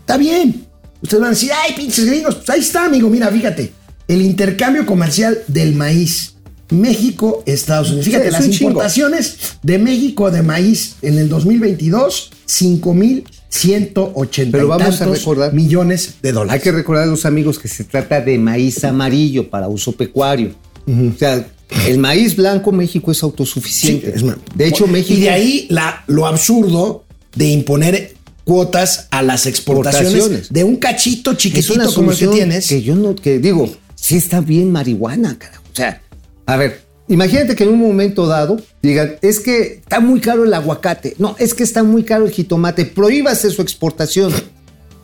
está 0.01 0.17
bien. 0.17 0.65
Ustedes 1.01 1.21
van 1.21 1.29
a 1.29 1.33
decir, 1.33 1.51
ay, 1.65 1.73
pinches 1.75 2.05
gringos. 2.05 2.35
Pues 2.35 2.49
ahí 2.49 2.59
está, 2.59 2.85
amigo. 2.85 3.09
Mira, 3.09 3.29
fíjate. 3.29 3.71
El 4.07 4.21
intercambio 4.21 4.85
comercial 4.85 5.39
del 5.47 5.73
maíz. 5.75 6.35
México, 6.69 7.43
Estados 7.45 7.89
Unidos. 7.89 8.05
Fíjate, 8.05 8.31
las 8.31 8.49
chingo. 8.49 8.69
importaciones 8.69 9.37
de 9.61 9.77
México 9.77 10.31
de 10.31 10.41
maíz 10.41 10.95
en 11.01 11.17
el 11.17 11.27
2022, 11.27 12.31
5.180 12.47 14.51
Pero 14.51 14.67
vamos 14.67 15.01
a 15.01 15.05
recordar- 15.05 15.53
millones 15.53 16.15
de 16.21 16.31
dólares. 16.31 16.53
Hay 16.53 16.59
que 16.63 16.71
recordar 16.71 17.03
a 17.03 17.07
los 17.07 17.25
amigos 17.25 17.59
que 17.59 17.67
se 17.67 17.83
trata 17.83 18.21
de 18.21 18.37
maíz 18.37 18.83
amarillo 18.83 19.49
para 19.49 19.67
uso 19.67 19.91
pecuario. 19.91 20.51
O 20.87 21.17
sea, 21.17 21.45
el 21.87 21.97
maíz 21.97 22.35
blanco 22.35 22.71
México 22.71 23.11
es 23.11 23.23
autosuficiente. 23.23 24.07
Sí, 24.07 24.13
es 24.15 24.23
ma- 24.23 24.37
de 24.55 24.67
hecho, 24.67 24.87
México. 24.87 25.17
Y 25.17 25.21
de 25.21 25.29
ahí 25.29 25.67
la, 25.69 26.03
lo 26.07 26.25
absurdo 26.27 27.05
de 27.35 27.47
imponer 27.47 28.13
cuotas 28.43 29.07
a 29.11 29.21
las 29.21 29.45
exportaciones, 29.45 30.09
Exportaciones. 30.13 30.49
de 30.53 30.63
un 30.63 30.75
cachito 30.77 31.33
chiquitito 31.35 31.93
como 31.93 32.11
el 32.11 32.17
que 32.17 32.27
tienes. 32.27 32.67
Que 32.67 32.81
yo 32.81 32.95
no, 32.95 33.15
que 33.15 33.39
digo, 33.39 33.69
sí 33.95 34.17
está 34.17 34.41
bien 34.41 34.71
marihuana, 34.71 35.37
carajo. 35.37 35.63
O 35.71 35.75
sea, 35.75 36.01
a 36.45 36.57
ver, 36.57 36.81
imagínate 37.07 37.55
que 37.55 37.63
en 37.63 37.69
un 37.69 37.79
momento 37.79 38.25
dado 38.27 38.57
digan, 38.81 39.15
es 39.21 39.39
que 39.39 39.75
está 39.81 39.99
muy 39.99 40.19
caro 40.19 40.43
el 40.43 40.53
aguacate. 40.53 41.15
No, 41.19 41.35
es 41.39 41.53
que 41.53 41.63
está 41.63 41.83
muy 41.83 42.03
caro 42.03 42.25
el 42.25 42.31
jitomate. 42.31 42.85
Prohíbase 42.85 43.49
su 43.51 43.61
exportación. 43.61 44.33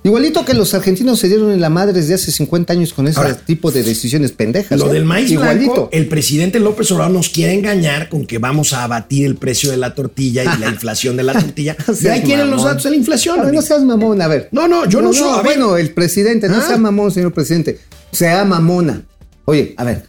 Igualito 0.03 0.45
que 0.45 0.53
los 0.53 0.73
argentinos 0.73 1.19
se 1.19 1.27
dieron 1.27 1.51
en 1.51 1.59
la 1.59 1.69
madre 1.69 1.91
desde 1.91 2.13
hace 2.13 2.31
50 2.31 2.71
años 2.71 2.93
con 2.93 3.07
ese 3.09 3.19
Ahora, 3.19 3.35
tipo 3.35 3.71
de 3.71 3.83
decisiones 3.83 4.31
pendejas. 4.31 4.79
Lo 4.79 4.89
¿eh? 4.89 4.93
del 4.93 5.03
maíz 5.03 5.29
Igualito. 5.31 5.73
blanco, 5.73 5.89
el 5.91 6.07
presidente 6.07 6.59
López 6.61 6.89
Obrador 6.91 7.11
nos 7.13 7.27
quiere 7.29 7.53
engañar 7.53 8.07
con 8.07 8.25
que 8.25 8.37
vamos 8.37 8.71
a 8.71 8.83
abatir 8.85 9.25
el 9.25 9.35
precio 9.35 9.69
de 9.69 9.75
la 9.75 9.93
tortilla 9.95 10.43
y 10.55 10.59
la 10.59 10.69
inflación 10.69 11.17
de 11.17 11.23
la 11.23 11.33
tortilla. 11.33 11.75
No 11.85 11.93
y 12.01 12.07
ahí 12.07 12.23
tienen 12.23 12.49
los 12.49 12.63
datos 12.63 12.83
de 12.83 12.91
la 12.91 12.95
inflación. 12.95 13.39
A 13.39 13.43
ver, 13.43 13.53
no 13.53 13.61
seas 13.61 13.83
mamón, 13.83 14.21
a 14.21 14.27
ver. 14.27 14.47
No, 14.53 14.67
no, 14.69 14.87
yo 14.87 15.01
no 15.01 15.11
soy, 15.11 15.43
bueno, 15.43 15.75
el 15.75 15.91
presidente, 15.93 16.47
no 16.47 16.57
Ah. 16.57 16.65
sea 16.65 16.77
mamón, 16.77 17.11
señor 17.11 17.33
presidente. 17.33 17.79
Sea 18.11 18.45
mamona. 18.45 19.01
Oye, 19.45 19.73
a 19.77 19.83
ver. 19.83 20.05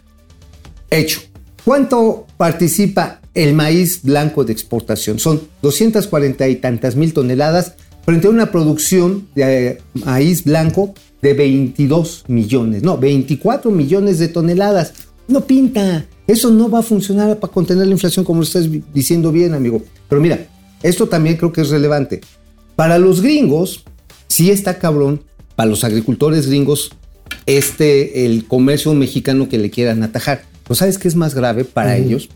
Hecho. 0.89 1.19
¿Cuánto 1.65 2.25
participa 2.37 3.19
el 3.33 3.53
maíz 3.53 4.01
blanco 4.01 4.45
de 4.45 4.53
exportación? 4.53 5.19
Son 5.19 5.41
240 5.61 6.47
y 6.47 6.55
tantas 6.55 6.95
mil 6.95 7.11
toneladas 7.13 7.73
frente 8.05 8.27
a 8.27 8.29
una 8.29 8.51
producción 8.51 9.27
de 9.35 9.67
eh, 9.67 9.77
maíz 9.93 10.43
blanco 10.43 10.93
de 11.21 11.33
22 11.33 12.25
millones, 12.27 12.83
no, 12.83 12.97
24 12.97 13.71
millones 13.71 14.19
de 14.19 14.27
toneladas. 14.29 14.93
No 15.27 15.41
pinta. 15.41 16.07
Eso 16.25 16.49
no 16.49 16.69
va 16.69 16.79
a 16.79 16.83
funcionar 16.83 17.37
para 17.39 17.53
contener 17.53 17.85
la 17.85 17.93
inflación 17.93 18.25
como 18.25 18.39
lo 18.39 18.43
estás 18.43 18.67
diciendo 18.93 19.31
bien, 19.31 19.53
amigo. 19.53 19.81
Pero 20.07 20.21
mira, 20.21 20.47
esto 20.81 21.07
también 21.07 21.37
creo 21.37 21.51
que 21.51 21.61
es 21.61 21.69
relevante. 21.69 22.21
Para 22.75 22.97
los 22.97 23.21
gringos, 23.21 23.83
sí 24.27 24.49
está 24.49 24.79
cabrón, 24.79 25.21
para 25.55 25.69
los 25.69 25.83
agricultores 25.83 26.47
gringos, 26.47 26.91
este, 27.45 28.25
el 28.25 28.45
comercio 28.45 28.93
mexicano 28.93 29.49
que 29.49 29.57
le 29.57 29.69
quieran 29.69 30.01
atajar. 30.03 30.43
¿Pero 30.63 30.75
sabes 30.75 30.97
qué 30.97 31.07
es 31.07 31.15
más 31.15 31.35
grave 31.35 31.65
para 31.65 31.97
ellos? 31.97 32.29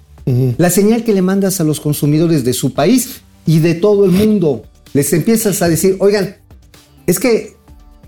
La 0.57 0.69
señal 0.69 1.03
que 1.03 1.13
le 1.13 1.21
mandas 1.21 1.59
a 1.59 1.63
los 1.63 1.79
consumidores 1.79 2.43
de 2.43 2.53
su 2.53 2.73
país 2.73 3.21
y 3.45 3.59
de 3.59 3.75
todo 3.75 4.05
el 4.05 4.11
mundo. 4.11 4.63
Les 4.93 5.11
empiezas 5.13 5.61
a 5.61 5.69
decir, 5.69 5.97
oigan, 5.99 6.37
es 7.07 7.19
que 7.19 7.55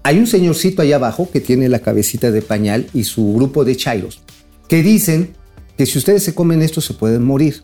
hay 0.03 0.19
un 0.19 0.27
señorcito 0.27 0.81
allá 0.81 0.97
abajo 0.97 1.29
que 1.31 1.41
tiene 1.41 1.67
la 1.67 1.79
cabecita 1.79 2.31
de 2.31 2.41
pañal 2.41 2.87
y 2.93 3.05
su 3.05 3.33
grupo 3.33 3.65
de 3.65 3.75
chairos 3.75 4.21
que 4.67 4.83
dicen 4.83 5.33
que 5.77 5.85
si 5.85 5.97
ustedes 5.97 6.23
se 6.23 6.33
comen 6.33 6.61
esto 6.61 6.81
se 6.81 6.93
pueden 6.93 7.23
morir. 7.23 7.63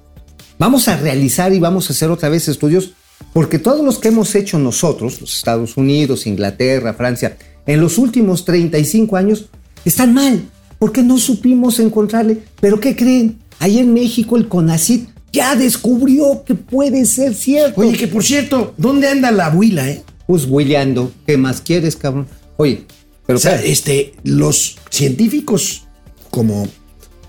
Vamos 0.60 0.88
a 0.88 0.97
realizar 0.97 1.53
y 1.53 1.60
vamos 1.60 1.89
a 1.89 1.93
hacer 1.93 2.10
otra 2.12 2.29
vez 2.29 2.47
estudios 2.47 2.93
porque 3.34 3.60
todos 3.60 3.86
los 3.86 3.99
que 3.99 4.10
hemos 4.10 4.34
hecho 4.36 4.60
nosotros, 4.60 5.21
los 5.21 5.36
Estados 5.36 5.77
Unidos, 5.77 6.27
Inglaterra, 6.27 6.93
Francia, 6.93 7.38
en 7.65 7.79
los 7.79 7.97
últimos 7.97 8.45
35 8.45 9.15
años 9.15 9.49
están 9.86 10.13
mal 10.13 10.43
porque 10.79 11.03
no 11.03 11.17
supimos 11.17 11.79
encontrarle. 11.79 12.39
Pero 12.60 12.79
¿qué 12.79 12.95
creen? 12.95 13.39
Ahí 13.60 13.79
en 13.79 13.93
México 13.93 14.36
el 14.36 14.47
CONACIT 14.47 15.10
ya 15.32 15.56
descubrió 15.56 16.44
que 16.46 16.56
puede 16.56 17.06
ser 17.06 17.34
cierto. 17.34 17.82
Oye, 17.82 17.98
que 17.98 18.08
por 18.08 18.24
cierto, 18.24 18.74
¿dónde 18.78 19.08
anda 19.08 19.32
la 19.32 19.48
abuela, 19.48 19.88
eh? 19.89 20.04
Pues 20.28 20.46
Williando, 20.48 21.12
¿qué 21.26 21.38
más 21.38 21.62
quieres, 21.62 21.96
cabrón? 21.96 22.28
Oye, 22.58 22.86
pero 23.26 23.38
o 23.38 23.41
sea, 23.41 23.62
este, 23.62 24.13
los 24.24 24.78
científicos, 24.89 25.84
como 26.30 26.67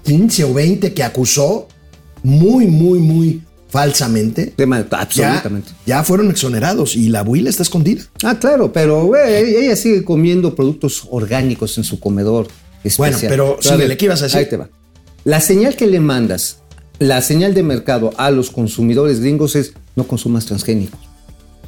15 0.05 0.45
o 0.45 0.55
20 0.55 0.93
que 0.95 1.03
acusó 1.03 1.69
muy, 2.23 2.67
muy, 2.67 2.99
muy 2.99 3.43
falsamente, 3.69 4.53
Tema- 4.55 4.87
ya, 4.91 4.99
absolutamente. 5.01 5.73
ya 5.87 6.05
fueron 6.05 6.31
exonerados 6.31 6.95
y 6.95 7.09
la 7.09 7.21
abuela 7.21 7.49
está 7.51 7.63
escondida. 7.63 8.03
Ah, 8.23 8.39
claro, 8.39 8.73
pero 8.73 9.07
güey, 9.07 9.57
ella 9.57 9.75
sigue 9.77 10.05
comiendo 10.05 10.55
productos 10.55 11.07
orgánicos 11.11 11.79
en 11.79 11.85
su 11.85 11.99
comedor. 11.99 12.49
Bueno, 12.99 13.17
especial. 13.17 13.31
pero 13.31 13.59
a 13.59 13.63
síguele, 13.63 13.97
¿qué 13.97 14.05
ibas 14.07 14.21
a 14.21 14.25
decir? 14.25 14.39
Ahí 14.41 14.49
te 14.49 14.57
va. 14.57 14.69
La 15.25 15.41
señal 15.41 15.77
que 15.77 15.87
le 15.87 16.01
mandas, 16.01 16.59
la 17.09 17.21
señal 17.21 17.55
de 17.55 17.63
mercado 17.63 18.11
a 18.17 18.31
los 18.31 18.51
consumidores 18.51 19.21
gringos 19.21 19.57
es 19.57 19.75
no 19.97 20.05
consumas 20.07 20.47
transgénicos. 20.47 21.01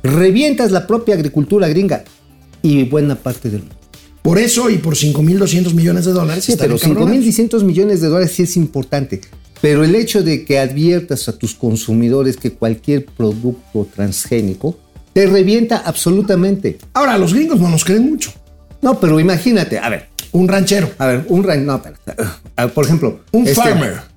Revientas 0.02 0.70
la 0.70 0.86
propia 0.86 1.14
agricultura 1.14 1.68
gringa 1.68 2.04
y 2.62 2.84
buena 2.84 3.14
parte 3.16 3.50
del 3.50 3.60
mundo. 3.60 3.76
Por 4.22 4.38
eso 4.38 4.70
y 4.70 4.78
por 4.78 4.94
5.200 4.94 5.74
millones 5.74 6.04
de 6.04 6.12
dólares. 6.12 6.44
Sí, 6.44 6.54
pero 6.58 6.74
encabronados. 6.76 7.10
5.600 7.24 7.62
millones 7.62 8.00
de 8.00 8.08
dólares 8.08 8.32
sí 8.32 8.44
es 8.44 8.56
importante. 8.56 9.20
Pero 9.60 9.84
el 9.84 9.94
hecho 9.94 10.22
de 10.22 10.44
que 10.44 10.58
adviertas 10.58 11.28
a 11.28 11.36
tus 11.36 11.54
consumidores 11.54 12.36
que 12.36 12.52
cualquier 12.52 13.06
producto 13.06 13.86
transgénico 13.94 14.78
te 15.12 15.26
revienta 15.26 15.78
absolutamente. 15.78 16.78
Ahora, 16.94 17.18
los 17.18 17.34
gringos 17.34 17.60
no 17.60 17.68
nos 17.68 17.84
creen 17.84 18.08
mucho. 18.10 18.32
No, 18.82 18.98
pero 19.00 19.20
imagínate, 19.20 19.78
a 19.78 19.88
ver, 19.88 20.08
Un 20.32 20.48
ranchero, 20.48 20.90
a 20.98 21.06
ver, 21.06 21.24
un 21.28 21.44
ran- 21.44 21.64
no, 21.64 21.76
espérate. 21.76 22.22
Ah, 22.56 22.66
por 22.68 22.84
ejemplo, 22.84 23.20
un 23.32 23.46
este, 23.46 23.54
farmer. 23.54 24.13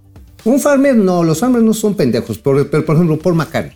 Un 0.48 0.60
farmer 0.60 0.96
no, 0.96 1.24
los 1.24 1.40
farmers 1.40 1.64
no 1.66 1.74
son 1.74 1.96
pendejos, 1.96 2.38
pero, 2.40 2.70
pero, 2.70 2.86
por 2.86 2.96
ejemplo, 2.96 3.18
Paul 3.20 3.36
McCartney. 3.36 3.76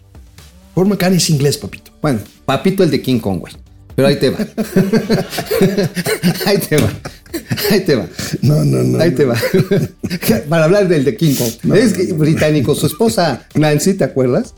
Paul 0.74 0.88
McCartney 0.88 1.18
es 1.18 1.30
inglés, 1.30 1.58
papito. 1.58 1.92
Bueno, 2.02 2.20
papito 2.46 2.84
el 2.84 2.92
de 2.92 3.02
King 3.02 3.20
Kong, 3.20 3.40
güey. 3.40 3.54
Pero 3.96 4.08
ahí 4.08 4.16
te 4.16 4.30
va. 4.30 4.38
ahí 6.46 6.58
te 6.58 6.78
va. 6.78 6.90
Ahí 7.72 7.82
te 7.82 7.96
va. 7.96 8.08
No, 8.42 8.64
no, 8.64 8.84
no. 8.84 9.00
Ahí 9.02 9.12
te 9.12 9.26
va. 9.26 9.36
Para 10.50 10.64
hablar 10.66 10.88
del 10.88 11.04
de 11.04 11.16
King 11.18 11.36
Kong. 11.36 11.76
es 11.76 11.94
que 11.94 12.14
británico, 12.14 12.74
su 12.76 12.86
esposa 12.88 13.46
Nancy, 13.54 13.94
¿te 13.96 14.06
acuerdas? 14.06 14.54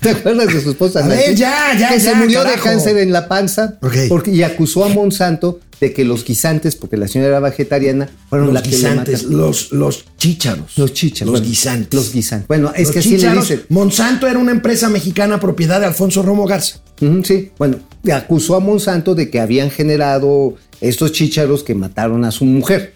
¿Te 0.00 0.10
acuerdas 0.10 0.52
de 0.54 0.60
su 0.60 0.70
esposa 0.70 1.00
A 1.04 1.08
Nancy? 1.08 1.26
ver, 1.28 1.36
ya, 1.36 1.76
ya, 1.78 1.88
Que 1.88 1.98
se 2.00 2.14
murió 2.14 2.44
de 2.44 2.54
cáncer 2.54 2.98
en 2.98 3.12
la 3.12 3.26
panza 3.28 3.78
Ok. 3.82 3.94
porque, 4.08 4.30
y 4.30 4.42
acusó 4.44 4.84
a 4.84 4.88
Monsanto 4.88 5.58
de 5.82 5.92
que 5.92 6.04
los 6.04 6.24
guisantes, 6.24 6.76
porque 6.76 6.96
la 6.96 7.08
señora 7.08 7.30
era 7.30 7.40
vegetariana, 7.40 8.08
fueron 8.30 8.46
Los 8.46 8.54
la 8.54 8.62
que 8.62 8.70
le 8.70 8.76
guisantes, 8.76 9.24
mataron. 9.24 9.40
los, 9.40 9.72
los 9.72 10.04
chícharos. 10.16 10.78
Los 10.78 10.92
chícharos. 10.92 11.32
Los 11.32 11.40
bueno, 11.40 11.50
guisantes. 11.50 11.92
Los 11.92 12.12
guisantes. 12.12 12.46
Bueno, 12.46 12.72
es 12.76 12.84
Los 12.84 12.92
que 12.92 12.98
así 13.00 13.18
le 13.18 13.32
dicen. 13.32 13.62
Monsanto 13.68 14.28
era 14.28 14.38
una 14.38 14.52
empresa 14.52 14.88
mexicana 14.88 15.40
propiedad 15.40 15.80
de 15.80 15.86
Alfonso 15.86 16.22
Romo 16.22 16.46
Garza. 16.46 16.80
Sí, 17.24 17.50
bueno, 17.58 17.80
acusó 18.14 18.54
a 18.54 18.60
Monsanto 18.60 19.16
de 19.16 19.28
que 19.28 19.40
habían 19.40 19.72
generado 19.72 20.54
estos 20.80 21.10
chícharos 21.10 21.64
que 21.64 21.74
mataron 21.74 22.24
a 22.24 22.30
su 22.30 22.44
mujer, 22.44 22.94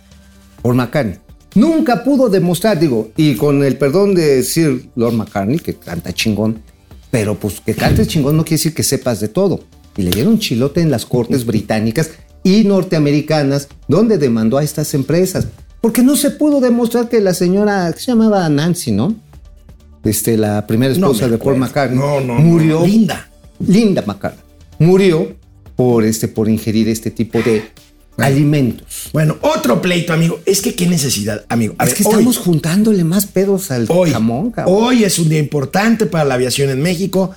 por 0.63 0.77
McCartney. 0.77 1.17
Nunca 1.57 2.05
pudo 2.05 2.29
demostrar, 2.29 2.79
digo, 2.79 3.11
y 3.17 3.35
con 3.35 3.65
el 3.65 3.77
perdón 3.79 4.15
de 4.15 4.37
decir 4.37 4.91
Lord 4.95 5.15
McCartney, 5.15 5.59
que 5.59 5.75
canta 5.75 6.13
chingón, 6.13 6.63
pero 7.11 7.35
pues 7.35 7.61
que 7.61 7.75
cantes 7.75 8.07
chingón 8.07 8.37
no 8.37 8.45
quiere 8.45 8.59
decir 8.59 8.75
que 8.75 8.85
sepas 8.85 9.19
de 9.19 9.27
todo. 9.27 9.65
Y 9.97 10.03
le 10.03 10.11
dieron 10.11 10.39
chilote 10.39 10.83
en 10.83 10.91
las 10.91 11.05
cortes 11.07 11.47
británicas 11.47 12.11
y 12.47 12.63
norteamericanas, 12.65 13.67
donde 13.89 14.19
demandó 14.19 14.57
a 14.59 14.63
estas 14.63 14.95
empresas. 14.95 15.49
Porque 15.81 16.03
no 16.03 16.15
se 16.15 16.31
pudo 16.31 16.61
demostrar 16.61 17.09
que 17.09 17.21
la 17.21 17.35
señora, 17.35 17.93
que 17.93 17.99
se 18.01 18.07
llamaba 18.13 18.49
Nancy, 18.49 18.93
¿no? 18.93 19.17
Este, 20.05 20.37
la 20.37 20.65
primera 20.67 20.93
esposa 20.93 21.29
de 21.29 21.39
Paul. 21.39 21.57
McCartney. 21.57 21.99
No, 21.99 22.21
no. 22.21 22.35
Murió. 22.35 22.87
Linda. 22.87 23.29
Linda 23.59 24.03
McCartney 24.07 24.45
murió 24.79 25.35
por, 25.75 26.05
este, 26.05 26.29
por 26.29 26.49
ingerir 26.49 26.89
este 26.89 27.11
tipo 27.11 27.41
de 27.43 27.65
alimentos. 28.19 29.11
Bueno, 29.13 29.37
otro 29.41 29.83
pleito, 29.83 30.13
amigo. 30.13 30.39
Es 30.47 30.61
que 30.63 30.75
qué 30.75 30.87
necesidad, 30.87 31.45
amigo. 31.49 31.75
A 31.79 31.85
es 31.85 31.91
ver, 31.91 31.97
que 31.99 32.05
hoy- 32.05 32.13
estamos 32.13 32.39
juntándole 32.39 33.03
más 33.05 33.27
pedos 33.27 33.71
al 33.71 33.87
hoy, 33.89 34.11
jamón, 34.11 34.51
cabrón. 34.53 34.75
hoy 34.79 35.05
es 35.05 35.19
un 35.19 35.29
día 35.29 35.39
importante 35.39 36.07
para 36.07 36.25
la 36.25 36.35
aviación 36.35 36.71
en 36.71 36.81
México. 36.81 37.35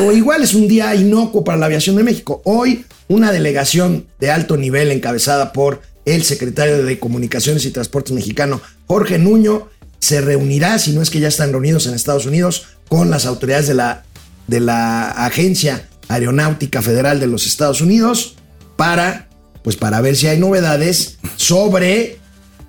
O 0.00 0.12
igual 0.12 0.42
es 0.42 0.54
un 0.54 0.68
día 0.68 0.94
inocuo 0.94 1.44
para 1.44 1.58
la 1.58 1.66
aviación 1.66 1.96
de 1.96 2.02
México. 2.04 2.42
Hoy, 2.44 2.84
una 3.08 3.32
delegación 3.32 4.06
de 4.20 4.30
alto 4.30 4.56
nivel 4.56 4.90
encabezada 4.92 5.52
por 5.52 5.80
el 6.04 6.22
secretario 6.22 6.84
de 6.84 6.98
Comunicaciones 6.98 7.64
y 7.64 7.70
Transportes 7.70 8.12
mexicano, 8.12 8.60
Jorge 8.86 9.18
Nuño, 9.18 9.68
se 9.98 10.20
reunirá, 10.20 10.78
si 10.78 10.92
no 10.92 11.02
es 11.02 11.10
que 11.10 11.20
ya 11.20 11.28
están 11.28 11.50
reunidos 11.52 11.86
en 11.86 11.94
Estados 11.94 12.26
Unidos, 12.26 12.66
con 12.88 13.10
las 13.10 13.26
autoridades 13.26 13.66
de 13.66 13.74
la, 13.74 14.04
de 14.46 14.60
la 14.60 15.10
Agencia 15.10 15.88
Aeronáutica 16.08 16.82
Federal 16.82 17.18
de 17.18 17.26
los 17.26 17.46
Estados 17.46 17.80
Unidos 17.80 18.36
para, 18.76 19.28
pues 19.64 19.76
para 19.76 20.00
ver 20.00 20.14
si 20.16 20.28
hay 20.28 20.38
novedades 20.38 21.18
sobre 21.36 22.18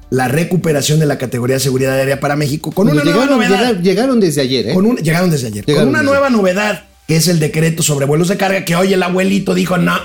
la 0.10 0.28
recuperación 0.30 1.00
de 1.00 1.06
la 1.06 1.18
categoría 1.18 1.58
de 1.58 1.60
seguridad 1.60 1.94
aérea 1.94 2.20
para 2.20 2.36
México 2.36 2.72
con 2.72 2.88
una 2.88 3.04
nueva 3.04 3.20
llegaron, 3.26 3.38
novedad. 3.38 3.60
llegar- 3.60 3.82
llegaron 3.84 4.20
desde 4.20 4.42
ayer, 4.42 4.70
¿eh? 4.70 4.74
Con 4.74 4.86
un- 4.86 4.96
llegaron 4.98 5.30
desde 5.30 5.48
ayer. 5.48 5.66
Llegaron 5.66 5.88
con 5.88 5.90
una 5.90 6.00
desde 6.00 6.12
nueva 6.12 6.30
novedad, 6.30 6.84
que 7.08 7.16
es 7.16 7.28
el 7.28 7.40
decreto 7.40 7.84
sobre 7.84 8.06
vuelos 8.06 8.28
de 8.28 8.38
carga, 8.38 8.66
que 8.66 8.76
hoy 8.76 8.94
el 8.94 9.02
abuelito 9.04 9.54
dijo 9.54 9.78
no. 9.78 9.98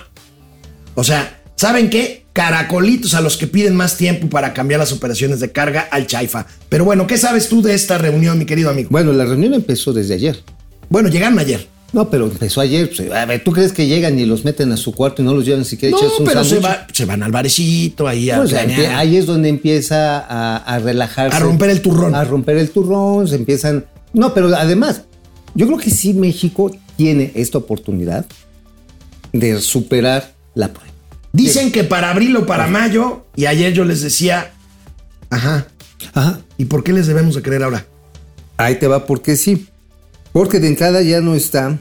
O 0.94 1.04
sea, 1.04 1.40
¿saben 1.56 1.90
qué? 1.90 2.24
Caracolitos 2.32 3.14
a 3.14 3.20
los 3.20 3.36
que 3.36 3.46
piden 3.46 3.74
más 3.76 3.96
tiempo 3.96 4.28
para 4.28 4.54
cambiar 4.54 4.80
las 4.80 4.92
operaciones 4.92 5.40
de 5.40 5.52
carga 5.52 5.86
al 5.90 6.06
Chaifa. 6.06 6.46
Pero 6.68 6.84
bueno, 6.84 7.06
¿qué 7.06 7.18
sabes 7.18 7.48
tú 7.48 7.60
de 7.62 7.74
esta 7.74 7.98
reunión, 7.98 8.38
mi 8.38 8.46
querido 8.46 8.70
amigo? 8.70 8.88
Bueno, 8.90 9.12
la 9.12 9.24
reunión 9.24 9.52
empezó 9.54 9.92
desde 9.92 10.14
ayer. 10.14 10.42
Bueno, 10.88 11.08
llegaron 11.08 11.38
ayer. 11.38 11.66
No, 11.92 12.08
pero 12.08 12.24
empezó 12.24 12.62
ayer. 12.62 12.90
pues, 12.96 13.10
a 13.12 13.26
ver, 13.26 13.44
¿tú 13.44 13.52
crees 13.52 13.72
que 13.72 13.86
llegan 13.86 14.18
y 14.18 14.24
los 14.24 14.46
meten 14.46 14.72
a 14.72 14.78
su 14.78 14.92
cuarto 14.92 15.20
y 15.20 15.26
no 15.26 15.34
los 15.34 15.44
llevan 15.44 15.66
siquiera 15.66 15.94
No, 15.94 15.98
echas 16.02 16.18
un 16.20 16.24
pero 16.26 16.42
se, 16.42 16.58
va- 16.58 16.86
se 16.90 17.04
van 17.04 17.22
al 17.22 17.30
barecito 17.32 18.08
ahí 18.08 18.30
a, 18.30 18.38
Pues, 18.38 18.54
ahí 18.54 19.16
es 19.18 19.26
donde 19.26 19.50
empieza 19.50 20.18
a, 20.20 20.56
a 20.56 20.78
relajarse. 20.78 21.36
A 21.36 21.40
romper 21.40 21.68
el 21.68 21.82
turrón. 21.82 22.14
A 22.14 22.24
romper 22.24 22.56
el 22.56 22.70
turrón, 22.70 23.28
se 23.28 23.34
empiezan... 23.36 23.84
No, 24.14 24.32
pero 24.32 24.48
además, 24.56 25.02
yo 25.54 25.66
creo 25.66 25.78
que 25.78 25.90
sí 25.90 26.14
México 26.14 26.74
tiene 26.96 27.32
esta 27.34 27.58
oportunidad 27.58 28.26
de 29.32 29.60
superar 29.60 30.34
la 30.54 30.72
prueba. 30.72 30.92
Dicen 31.32 31.72
que 31.72 31.84
para 31.84 32.10
abril 32.10 32.36
o 32.36 32.46
para 32.46 32.66
mayo, 32.66 33.24
y 33.34 33.46
ayer 33.46 33.72
yo 33.72 33.84
les 33.84 34.02
decía, 34.02 34.52
ajá, 35.30 35.66
Ajá. 36.12 36.40
¿y 36.58 36.66
por 36.66 36.84
qué 36.84 36.92
les 36.92 37.06
debemos 37.06 37.34
de 37.34 37.42
creer 37.42 37.62
ahora? 37.62 37.86
Ahí 38.58 38.76
te 38.76 38.86
va 38.86 39.06
porque 39.06 39.36
sí. 39.36 39.66
Porque 40.32 40.60
de 40.60 40.68
entrada 40.68 41.02
ya 41.02 41.20
no 41.20 41.34
está 41.34 41.78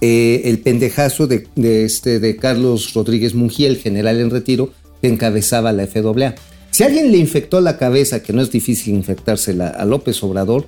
eh, 0.00 0.42
el 0.44 0.58
pendejazo 0.60 1.26
de, 1.26 1.48
de 1.56 1.84
este, 1.84 2.20
de 2.20 2.36
Carlos 2.36 2.92
Rodríguez 2.94 3.34
Mungía, 3.34 3.68
el 3.68 3.78
general 3.78 4.20
en 4.20 4.30
retiro, 4.30 4.72
que 5.00 5.08
encabezaba 5.08 5.72
la 5.72 5.86
FAA. 5.86 6.34
Si 6.70 6.84
alguien 6.84 7.10
le 7.10 7.18
infectó 7.18 7.60
la 7.60 7.78
cabeza, 7.78 8.22
que 8.22 8.34
no 8.34 8.42
es 8.42 8.50
difícil 8.50 8.94
infectársela 8.94 9.68
a 9.68 9.84
López 9.86 10.22
Obrador, 10.22 10.66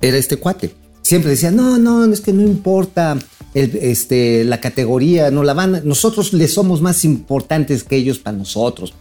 era 0.00 0.16
este 0.16 0.38
cuate. 0.38 0.72
Siempre 1.06 1.30
decía, 1.30 1.52
no, 1.52 1.78
no, 1.78 2.04
es 2.12 2.20
que 2.20 2.32
no 2.32 2.42
importa 2.42 3.16
el- 3.54 3.76
este, 3.80 4.44
la 4.44 4.60
categoría, 4.60 5.30
no 5.30 5.44
la 5.44 5.54
van, 5.54 5.82
nosotros 5.84 6.32
le 6.32 6.48
somos 6.48 6.82
más 6.82 7.04
importantes 7.04 7.84
que 7.84 7.94
ellos 7.96 8.18
para 8.18 8.36
nosotros. 8.36 8.92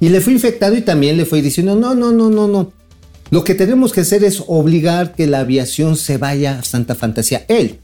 Y 0.00 0.08
le 0.08 0.20
fue 0.20 0.32
infectado 0.32 0.76
y 0.76 0.80
también 0.82 1.16
le 1.16 1.26
fue 1.26 1.42
diciendo, 1.42 1.76
no, 1.76 1.94
no, 1.94 2.10
no, 2.10 2.28
no, 2.28 2.48
no. 2.48 2.72
Lo 3.30 3.44
que 3.44 3.54
tenemos 3.54 3.92
que 3.92 4.00
hacer 4.00 4.24
es 4.24 4.42
obligar 4.48 5.14
que 5.14 5.28
la 5.28 5.38
aviación 5.40 5.96
se 5.96 6.18
vaya 6.18 6.58
a 6.58 6.64
Santa 6.64 6.96
Fantasía. 6.96 7.44
Él, 7.46 7.78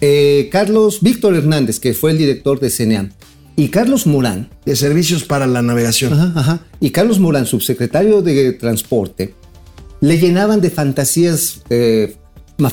eh, 0.00 0.48
Carlos 0.50 0.98
Víctor 1.00 1.36
Hernández, 1.36 1.78
que 1.78 1.94
fue 1.94 2.10
el 2.10 2.18
director 2.18 2.58
de 2.58 2.70
CNA, 2.70 3.10
y 3.54 3.68
Carlos 3.68 4.04
Morán, 4.08 4.50
De 4.64 4.74
servicios 4.74 5.22
para 5.22 5.46
la 5.46 5.62
navegación. 5.62 6.12
Ajá, 6.12 6.32
ajá. 6.34 6.60
Y 6.80 6.90
Carlos 6.90 7.20
Morán, 7.20 7.46
subsecretario 7.46 8.20
de 8.20 8.52
Transporte, 8.52 9.32
le 10.00 10.18
llenaban 10.18 10.60
de 10.60 10.70
fantasías 10.70 11.62
eh, 11.70 12.16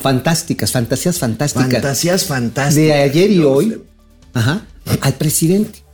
fantásticas, 0.00 0.72
fantasías 0.72 1.18
fantásticas. 1.18 1.72
Fantasías 1.72 2.24
fantásticas. 2.24 2.74
de 2.74 2.92
ayer 2.92 3.30
y 3.30 3.40
hoy 3.40 3.82
ajá, 4.32 4.66
al 5.00 5.14
presidente. 5.14 5.84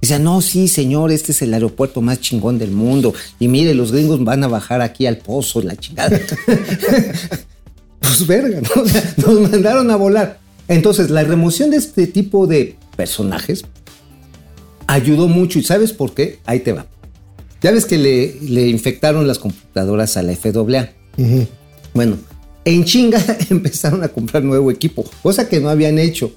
Dice, 0.00 0.18
no, 0.18 0.40
sí, 0.40 0.66
señor, 0.68 1.12
este 1.12 1.32
es 1.32 1.42
el 1.42 1.52
aeropuerto 1.52 2.00
más 2.00 2.20
chingón 2.20 2.58
del 2.58 2.70
mundo. 2.70 3.12
Y 3.38 3.48
mire, 3.48 3.74
los 3.74 3.92
gringos 3.92 4.24
van 4.24 4.42
a 4.42 4.48
bajar 4.48 4.80
aquí 4.80 5.06
al 5.06 5.18
pozo, 5.18 5.60
la 5.60 5.76
chingada. 5.76 6.18
pues 8.00 8.26
verga, 8.26 8.62
¿no? 8.62 8.82
O 8.82 8.86
sea, 8.88 9.14
nos 9.18 9.50
mandaron 9.50 9.90
a 9.90 9.96
volar. 9.96 10.40
Entonces, 10.68 11.10
la 11.10 11.22
remoción 11.22 11.70
de 11.70 11.76
este 11.76 12.06
tipo 12.06 12.46
de 12.46 12.76
personajes 12.96 13.64
ayudó 14.86 15.28
mucho. 15.28 15.58
¿Y 15.58 15.64
sabes 15.64 15.92
por 15.92 16.14
qué? 16.14 16.38
Ahí 16.46 16.60
te 16.60 16.72
va. 16.72 16.86
Ya 17.60 17.70
ves 17.70 17.84
que 17.84 17.98
le, 17.98 18.36
le 18.40 18.68
infectaron 18.68 19.26
las 19.26 19.38
computadoras 19.38 20.16
a 20.16 20.22
la 20.22 20.34
FAA. 20.34 20.92
Bueno, 21.92 22.16
en 22.64 22.84
chinga 22.84 23.22
empezaron 23.50 24.02
a 24.04 24.08
comprar 24.08 24.42
nuevo 24.42 24.70
equipo, 24.70 25.04
cosa 25.22 25.48
que 25.48 25.60
no 25.60 25.68
habían 25.70 25.98
hecho. 25.98 26.32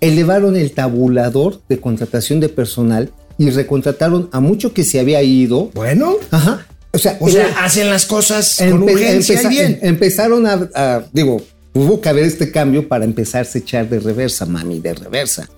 Elevaron 0.00 0.56
el 0.56 0.72
tabulador 0.72 1.60
de 1.68 1.80
contratación 1.80 2.40
de 2.40 2.48
personal 2.48 3.10
y 3.38 3.50
recontrataron 3.50 4.28
a 4.32 4.40
mucho 4.40 4.72
que 4.74 4.84
se 4.84 5.00
había 5.00 5.22
ido. 5.22 5.70
Bueno, 5.74 6.16
Ajá. 6.30 6.66
O 6.92 6.98
sea, 6.98 7.16
o 7.20 7.28
sea, 7.28 7.48
era- 7.48 7.64
hacen 7.64 7.90
las 7.90 8.04
cosas 8.06 8.56
con 8.58 8.82
urgencia 8.84 9.34
y 9.34 9.38
empeza- 9.38 9.48
bien. 9.48 9.78
empezaron 9.82 10.46
a, 10.46 10.68
a- 10.74 11.04
digo, 11.12 11.42
tuvo 11.72 12.00
que 12.00 12.08
haber 12.08 12.24
este 12.24 12.52
cambio 12.52 12.86
para 12.86 13.04
empezarse 13.04 13.58
a 13.58 13.60
echar 13.62 13.88
de 13.88 13.98
reversa, 13.98 14.46
mami, 14.46 14.78
de 14.78 14.94
reversa. 14.94 15.48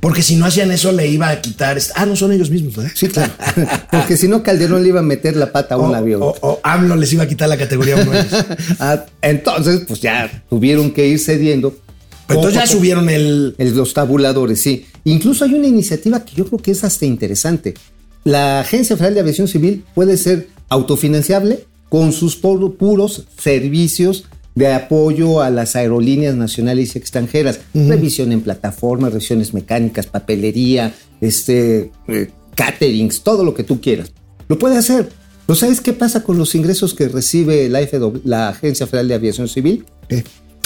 Porque 0.00 0.22
si 0.22 0.36
no 0.36 0.46
hacían 0.46 0.70
eso, 0.70 0.92
le 0.92 1.06
iba 1.08 1.28
a 1.28 1.40
quitar. 1.42 1.78
Ah, 1.94 2.06
no 2.06 2.16
son 2.16 2.32
ellos 2.32 2.48
mismos, 2.50 2.74
¿verdad? 2.74 2.92
Sí, 2.94 3.08
claro. 3.08 3.32
Porque 3.90 4.16
si 4.16 4.28
no, 4.28 4.42
Calderón 4.42 4.82
le 4.82 4.88
iba 4.88 5.00
a 5.00 5.02
meter 5.02 5.36
la 5.36 5.52
pata 5.52 5.74
a 5.74 5.78
un 5.78 5.90
O, 5.90 5.94
avión. 5.94 6.22
o- 6.22 6.34
o 6.40 6.60
AMLO 6.62 6.96
les 6.96 7.12
iba 7.12 7.24
a 7.24 7.28
quitar 7.28 7.48
la 7.50 7.58
categoría 7.58 7.96
uno 7.96 8.12
a 8.12 8.20
ellos. 8.20 8.44
Ah, 8.80 9.04
entonces, 9.20 9.82
pues 9.86 10.00
ya 10.00 10.42
tuvieron 10.48 10.90
que 10.92 11.06
ir 11.06 11.18
cediendo. 11.18 11.76
Pero 12.26 12.40
entonces 12.40 12.60
ya 12.62 12.66
subieron 12.66 13.10
el. 13.10 13.54
El- 13.58 13.76
los 13.76 13.92
tabuladores, 13.92 14.62
sí. 14.62 14.86
Incluso 15.04 15.44
hay 15.44 15.52
una 15.54 15.66
iniciativa 15.66 16.24
que 16.24 16.34
yo 16.34 16.46
creo 16.46 16.58
que 16.60 16.70
es 16.70 16.82
hasta 16.82 17.04
interesante. 17.04 17.74
La 18.24 18.60
Agencia 18.60 18.96
Federal 18.96 19.14
de 19.14 19.20
Aviación 19.20 19.48
Civil 19.48 19.84
puede 19.94 20.16
ser 20.16 20.48
autofinanciable 20.68 21.64
con 21.88 22.12
sus 22.12 22.40
pu- 22.40 22.76
puros 22.76 23.24
servicios 23.36 24.24
de 24.54 24.72
apoyo 24.72 25.40
a 25.40 25.50
las 25.50 25.76
aerolíneas 25.76 26.34
nacionales 26.34 26.94
y 26.94 26.98
extranjeras. 26.98 27.60
Revisión 27.74 28.32
en 28.32 28.40
plataformas, 28.40 29.12
revisiones 29.12 29.54
mecánicas, 29.54 30.06
papelería, 30.06 30.94
este, 31.20 31.92
eh, 32.08 32.30
caterings, 32.54 33.22
todo 33.22 33.44
lo 33.44 33.54
que 33.54 33.64
tú 33.64 33.80
quieras. 33.80 34.12
Lo 34.48 34.58
puede 34.58 34.76
hacer. 34.76 35.08
¿Pero 35.46 35.58
sabes 35.58 35.80
qué 35.80 35.92
pasa 35.92 36.22
con 36.22 36.38
los 36.38 36.54
ingresos 36.54 36.94
que 36.94 37.08
recibe 37.08 37.68
la, 37.68 38.48
Agencia 38.48 38.86
Federal 38.86 39.08
de 39.08 39.14
Aviación 39.14 39.48
Civil? 39.48 39.84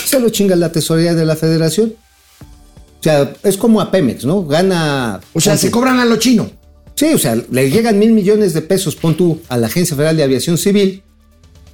Se 0.04 0.20
lo 0.20 0.28
chinga 0.28 0.56
la 0.56 0.72
tesorería 0.72 1.14
de 1.14 1.24
la 1.24 1.36
federación. 1.36 1.94
O 3.00 3.02
sea, 3.02 3.32
es 3.42 3.56
como 3.56 3.80
a 3.80 3.90
Pemex, 3.90 4.24
¿no? 4.24 4.44
Gana. 4.44 5.20
O 5.32 5.40
sea, 5.40 5.56
se 5.56 5.70
cobran 5.70 6.00
a 6.00 6.04
lo 6.04 6.16
chino. 6.16 6.50
Sí, 6.94 7.06
o 7.06 7.18
sea, 7.18 7.36
le 7.50 7.70
llegan 7.70 7.98
mil 7.98 8.12
millones 8.12 8.54
de 8.54 8.62
pesos, 8.62 8.94
pon 8.94 9.16
tú, 9.16 9.40
a 9.48 9.56
la 9.56 9.66
Agencia 9.66 9.96
Federal 9.96 10.16
de 10.16 10.22
Aviación 10.22 10.58
Civil 10.58 11.02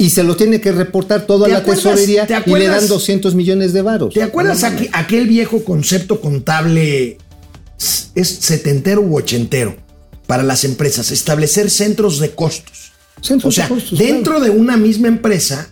y 0.01 0.09
se 0.09 0.23
lo 0.25 0.35
tiene 0.35 0.63
que 0.63 0.73
reportar 0.73 1.27
todo 1.27 1.45
a 1.45 1.47
¿Te 1.49 1.53
la 1.53 1.59
acuerdas- 1.59 1.85
tesorería 1.85 2.27
te 2.27 2.35
y 2.47 2.55
le 2.55 2.69
dan 2.69 2.89
200 2.89 3.35
millones 3.35 3.75
de 3.75 3.83
varos. 3.83 4.15
¿Te 4.15 4.23
acuerdas 4.23 4.63
aqu- 4.65 4.89
aquel 4.95 5.29
viejo 5.29 5.63
concepto 5.63 6.23
contable? 6.23 7.19
Es 8.15 8.29
setentero 8.29 9.03
u 9.03 9.17
ochentero 9.17 9.77
para 10.27 10.43
las 10.43 10.65
empresas. 10.65 11.11
Establecer 11.11 11.69
centros 11.71 12.19
de 12.19 12.31
costos. 12.31 12.93
Centros 13.21 13.53
o 13.53 13.55
sea, 13.55 13.69
de 13.69 13.75
costos, 13.75 13.99
dentro 13.99 14.41
de 14.41 14.49
una 14.49 14.79
misma 14.79 15.09
empresa, 15.09 15.69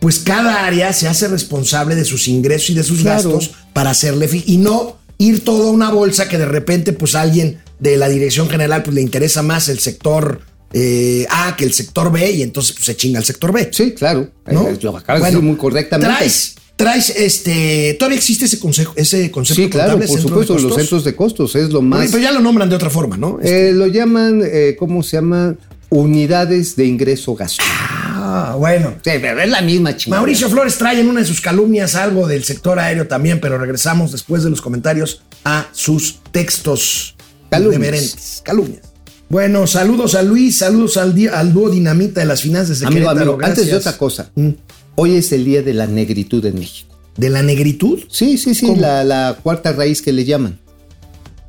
pues 0.00 0.18
cada 0.18 0.66
área 0.66 0.92
se 0.92 1.06
hace 1.06 1.28
responsable 1.28 1.94
de 1.94 2.04
sus 2.04 2.26
ingresos 2.26 2.70
y 2.70 2.74
de 2.74 2.82
sus 2.82 3.02
Claro. 3.02 3.30
gastos 3.30 3.52
para 3.72 3.90
hacerle 3.90 4.28
y 4.46 4.56
no 4.56 4.96
ir 5.18 5.44
todo 5.44 5.68
a 5.68 5.70
una 5.70 5.90
bolsa 5.92 6.28
que 6.28 6.38
de 6.38 6.46
repente 6.46 6.92
pues 6.92 7.14
alguien 7.14 7.60
de 7.78 7.96
la 7.96 8.08
dirección 8.08 8.48
general 8.48 8.82
pues 8.82 8.94
le 8.96 9.02
interesa 9.02 9.42
más 9.42 9.68
el 9.68 9.78
sector 9.78 10.40
eh, 10.72 11.26
A 11.30 11.56
que 11.56 11.64
el 11.64 11.72
sector 11.72 12.12
B 12.12 12.30
y 12.30 12.42
entonces 12.42 12.72
pues 12.72 12.84
se 12.86 12.96
chinga 12.96 13.18
el 13.18 13.24
sector 13.24 13.52
B. 13.52 13.70
Sí, 13.72 13.92
claro. 13.92 14.30
¿no? 14.50 14.68
Eh, 14.68 14.78
Lo 14.80 14.96
acabas 14.96 15.20
Bueno, 15.20 15.24
de 15.24 15.30
decir 15.32 15.42
muy 15.42 15.56
correctamente. 15.56 16.14
Traes, 16.14 16.54
traes 16.76 17.10
este, 17.10 17.96
todavía 17.98 18.18
existe 18.18 18.44
ese 18.46 18.58
consejo, 18.58 18.92
ese 18.96 19.30
concepto 19.30 19.62
sí, 19.62 19.68
claro, 19.68 19.92
contable, 19.92 20.08
por 20.12 20.20
supuesto, 20.20 20.58
los 20.58 20.74
centros 20.74 21.04
de 21.04 21.14
costos 21.16 21.54
es 21.56 21.70
lo 21.70 21.82
más. 21.82 22.06
Pero 22.10 22.22
ya 22.22 22.32
lo 22.32 22.40
nombran 22.40 22.68
de 22.68 22.76
otra 22.76 22.90
forma, 22.90 23.16
¿no? 23.16 23.38
Eh, 23.42 23.72
lo 23.74 23.86
llaman, 23.86 24.42
eh, 24.44 24.76
¿cómo 24.78 25.02
se 25.02 25.16
llama? 25.16 25.56
Unidades 25.92 26.76
de 26.76 26.86
ingreso 26.86 27.34
gasto. 27.34 27.64
ah, 27.66 28.54
bueno. 28.56 28.94
Sí, 29.04 29.10
pero 29.20 29.40
es 29.40 29.50
la 29.50 29.60
misma 29.60 29.96
chingada. 29.96 30.20
Mauricio 30.20 30.48
Flores 30.48 30.78
trae 30.78 31.00
en 31.00 31.08
una 31.08 31.18
de 31.20 31.26
sus 31.26 31.40
calumnias 31.40 31.96
algo 31.96 32.28
del 32.28 32.44
sector 32.44 32.78
aéreo 32.78 33.08
también, 33.08 33.40
pero 33.40 33.58
regresamos 33.58 34.12
después 34.12 34.44
de 34.44 34.50
los 34.50 34.60
comentarios 34.62 35.22
a 35.44 35.66
sus 35.72 36.20
textos 36.30 37.16
Calumnias. 37.50 38.40
Calumnias. 38.44 38.82
Bueno, 39.30 39.66
saludos 39.68 40.14
a 40.16 40.22
Luis, 40.22 40.58
saludos 40.58 40.96
al, 40.96 41.14
al 41.32 41.52
dúo 41.52 41.70
dinamita 41.70 42.20
de 42.20 42.26
las 42.26 42.42
finanzas 42.42 42.80
de 42.80 42.86
Amigo, 42.86 43.06
Querétaro, 43.08 43.32
amigo, 43.34 43.46
antes 43.46 43.66
de 43.66 43.74
otra 43.76 43.96
cosa, 43.96 44.30
Mm. 44.34 44.48
hoy 44.96 45.14
es 45.14 45.30
el 45.32 45.44
día 45.44 45.62
de 45.62 45.72
la 45.72 45.86
negritud 45.86 46.44
en 46.44 46.58
México. 46.58 46.96
¿De 47.16 47.30
la 47.30 47.42
negritud? 47.42 48.00
Sí, 48.08 48.36
sí, 48.38 48.54
sí, 48.54 48.74
la, 48.76 49.04
la 49.04 49.38
cuarta 49.40 49.72
raíz 49.72 50.02
que 50.02 50.12
le 50.12 50.24
llaman. 50.24 50.58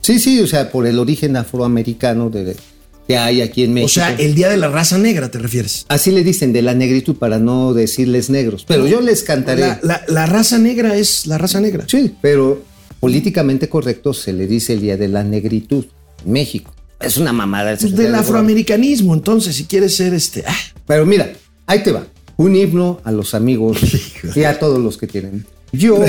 Sí, 0.02 0.20
sí, 0.20 0.40
o 0.42 0.48
sea, 0.48 0.72
por 0.72 0.86
el 0.86 1.00
origen 1.00 1.36
afroamericano 1.38 2.30
de, 2.30 2.56
que 3.08 3.18
hay 3.18 3.42
aquí 3.42 3.64
en 3.64 3.74
México. 3.74 3.86
O 3.88 3.90
sea, 3.90 4.14
el 4.16 4.36
día 4.36 4.50
de 4.50 4.58
la 4.58 4.68
raza 4.68 4.98
negra, 5.00 5.32
¿te 5.32 5.40
refieres? 5.40 5.86
Así 5.90 6.12
le 6.12 6.24
dicen 6.24 6.54
de 6.54 6.62
la 6.62 6.76
negritud 6.76 7.16
para 7.16 7.40
no 7.40 7.74
decirles 7.74 8.30
negros. 8.30 8.64
Pero 8.68 8.86
yo 8.86 9.02
les 9.02 9.24
cantaré. 9.24 9.62
La, 9.62 9.80
la- 9.82 10.04
la 10.08 10.26
raza 10.28 10.60
negra 10.60 10.96
es 10.98 11.26
la 11.26 11.38
raza 11.40 11.60
negra. 11.62 11.86
Sí, 11.88 12.16
pero 12.22 12.64
políticamente 13.00 13.70
correcto 13.70 14.14
se 14.14 14.34
le 14.34 14.46
dice 14.46 14.74
el 14.74 14.82
día 14.82 14.98
de 14.98 15.08
la 15.08 15.24
negritud 15.24 15.86
en 16.26 16.32
México. 16.32 16.74
Es 17.04 17.18
una 17.18 17.34
mamada. 17.34 17.76
Pues 17.80 17.96
del 17.96 18.14
afroamericanismo, 18.16 19.14
entonces, 19.14 19.56
si 19.56 19.66
quieres 19.66 19.96
ser 19.96 20.14
este. 20.14 20.44
ah, 20.48 20.56
Pero 20.88 21.06
mira, 21.06 21.32
ahí 21.68 21.84
te 21.84 21.92
va. 21.92 22.06
Un 22.38 22.56
himno 22.56 23.00
a 23.04 23.12
los 23.12 23.34
amigos 23.36 23.78
y 24.36 24.44
a 24.44 24.58
todos 24.60 24.80
los 24.80 24.98
que 24.98 25.08
tienen. 25.08 25.46
Yo 25.74 26.00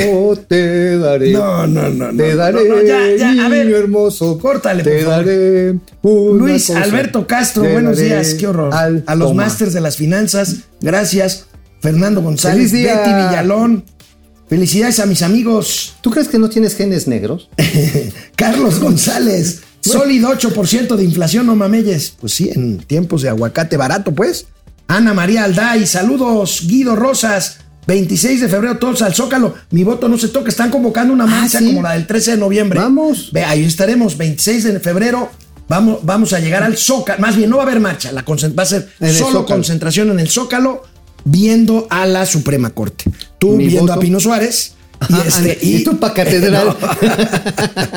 te 0.49 0.99
daré. 0.99 1.33
No, 1.33 1.67
no, 1.67 1.89
no, 1.89 2.11
no, 2.13 2.17
Te 2.23 2.31
no, 2.33 2.37
daré, 2.37 2.69
no, 2.69 2.83
ya, 2.83 3.15
ya, 3.17 3.47
a 3.47 3.49
ver. 3.49 3.69
hermoso. 3.69 4.39
Córtale, 4.39 4.83
Te 4.83 4.91
por 4.91 5.01
favor. 5.05 5.25
daré. 5.27 5.71
una 6.03 6.39
Luis 6.39 6.67
cosa. 6.67 6.83
Alberto 6.83 7.27
Castro, 7.27 7.63
Te 7.63 7.73
buenos 7.73 7.99
días, 7.99 8.35
qué 8.35 8.47
horror. 8.49 8.75
al 8.75 9.05
A 9.07 9.15
los 9.15 9.29
toma. 9.29 9.45
másters 9.45 9.73
de 9.73 9.81
las 9.81 9.97
finanzas, 9.97 10.57
gracias. 10.81 11.47
Fernando 11.81 12.23
González, 12.23 12.71
Feliz 12.71 12.73
día. 12.73 12.97
Betty 12.99 13.11
Villalón. 13.11 13.85
Felicidades 14.49 15.01
a 15.01 15.07
mis 15.07 15.23
amigos. 15.23 15.95
¿Tú 16.03 16.11
crees 16.11 16.29
que 16.29 16.39
no 16.39 16.49
tienes 16.51 16.77
genes 16.77 17.07
negros? 17.09 17.49
Carlos 18.37 18.81
González, 18.81 19.63
sólido 19.83 20.31
8% 20.31 20.97
de 20.97 21.05
inflación, 21.05 21.47
no 21.47 21.55
mameyes. 21.57 22.15
Pues 22.21 22.33
sí, 22.35 22.51
en 22.55 22.79
tiempos 22.79 23.23
de 23.23 23.29
aguacate 23.29 23.77
barato, 23.77 24.13
pues. 24.13 24.47
Ana 24.89 25.15
María 25.15 25.45
Alday, 25.45 25.87
saludos. 25.87 26.63
Guido 26.67 26.97
Rosas, 26.97 27.59
26 27.87 28.41
de 28.43 28.49
febrero, 28.49 28.79
todos 28.79 29.03
al 29.03 29.15
Zócalo. 29.15 29.55
Mi 29.71 29.85
voto 29.85 30.09
no 30.09 30.19
se 30.19 30.29
toca, 30.29 30.49
están 30.51 30.71
convocando 30.71 31.13
una 31.13 31.27
marcha 31.27 31.59
Ah, 31.59 31.61
¿sí? 31.61 31.67
como 31.67 31.83
la 31.83 31.93
del 31.93 32.07
13 32.07 32.33
de 32.33 32.37
noviembre. 32.37 32.79
Vamos. 32.79 33.31
Ve, 33.33 33.45
ahí 33.45 33.65
estaremos, 33.65 34.17
26 34.17 34.65
de 34.65 34.81
febrero. 34.81 35.31
Vamos, 35.69 36.01
vamos 36.03 36.33
a 36.33 36.41
llegar 36.41 36.63
al 36.63 36.77
Zócalo. 36.77 37.21
Más 37.21 37.37
bien, 37.37 37.49
no 37.49 37.57
va 37.57 37.63
a 37.63 37.67
haber 37.67 37.81
marcha. 37.81 38.13
La 38.13 38.23
va 38.23 38.63
a 38.63 38.67
ser 38.67 38.89
solo 39.13 39.47
concentración 39.47 40.11
en 40.11 40.21
el 40.21 40.29
Zócalo, 40.29 40.83
viendo 41.25 41.87
a 41.89 42.05
la 42.07 42.27
Suprema 42.27 42.71
Corte. 42.71 43.05
Tú 43.39 43.53
Mi 43.57 43.67
viendo 43.69 43.83
voto. 43.83 43.93
a 43.95 43.99
Pino 44.01 44.21
Suárez. 44.21 44.75
Y, 45.09 45.29
este, 45.29 45.59
y 45.63 45.85
tú 45.85 45.99
pa' 45.99 46.15
catedral. 46.15 46.77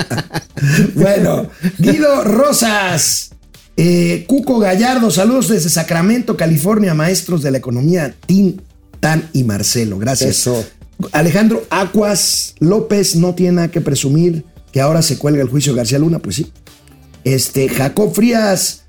bueno, 0.96 1.50
Guido 1.78 2.24
Rosas, 2.24 3.32
eh, 3.78 4.26
Cuco 4.28 4.60
Gallardo, 4.60 5.12
saludos 5.12 5.50
desde 5.50 5.70
Sacramento, 5.70 6.38
California, 6.38 6.94
maestros 6.94 7.44
de 7.44 7.52
la 7.52 7.58
economía, 7.58 8.14
Tim, 8.26 8.58
Tan 9.00 9.30
y 9.34 9.44
Marcelo. 9.44 9.98
Gracias. 10.00 10.32
Eso. 10.32 10.66
Alejandro 11.12 11.66
Acuas 11.70 12.56
López 12.60 13.16
no 13.18 13.36
tiene 13.36 13.54
nada 13.54 13.68
que 13.70 13.82
presumir 13.82 14.46
que 14.72 14.82
ahora 14.82 15.02
se 15.02 15.18
cuelga 15.18 15.42
el 15.42 15.50
juicio 15.50 15.74
de 15.74 15.78
García 15.78 16.00
Luna, 16.00 16.20
pues 16.20 16.38
sí. 16.38 16.52
Este, 17.24 17.68
Jacob 17.70 18.14
Frías, 18.14 18.84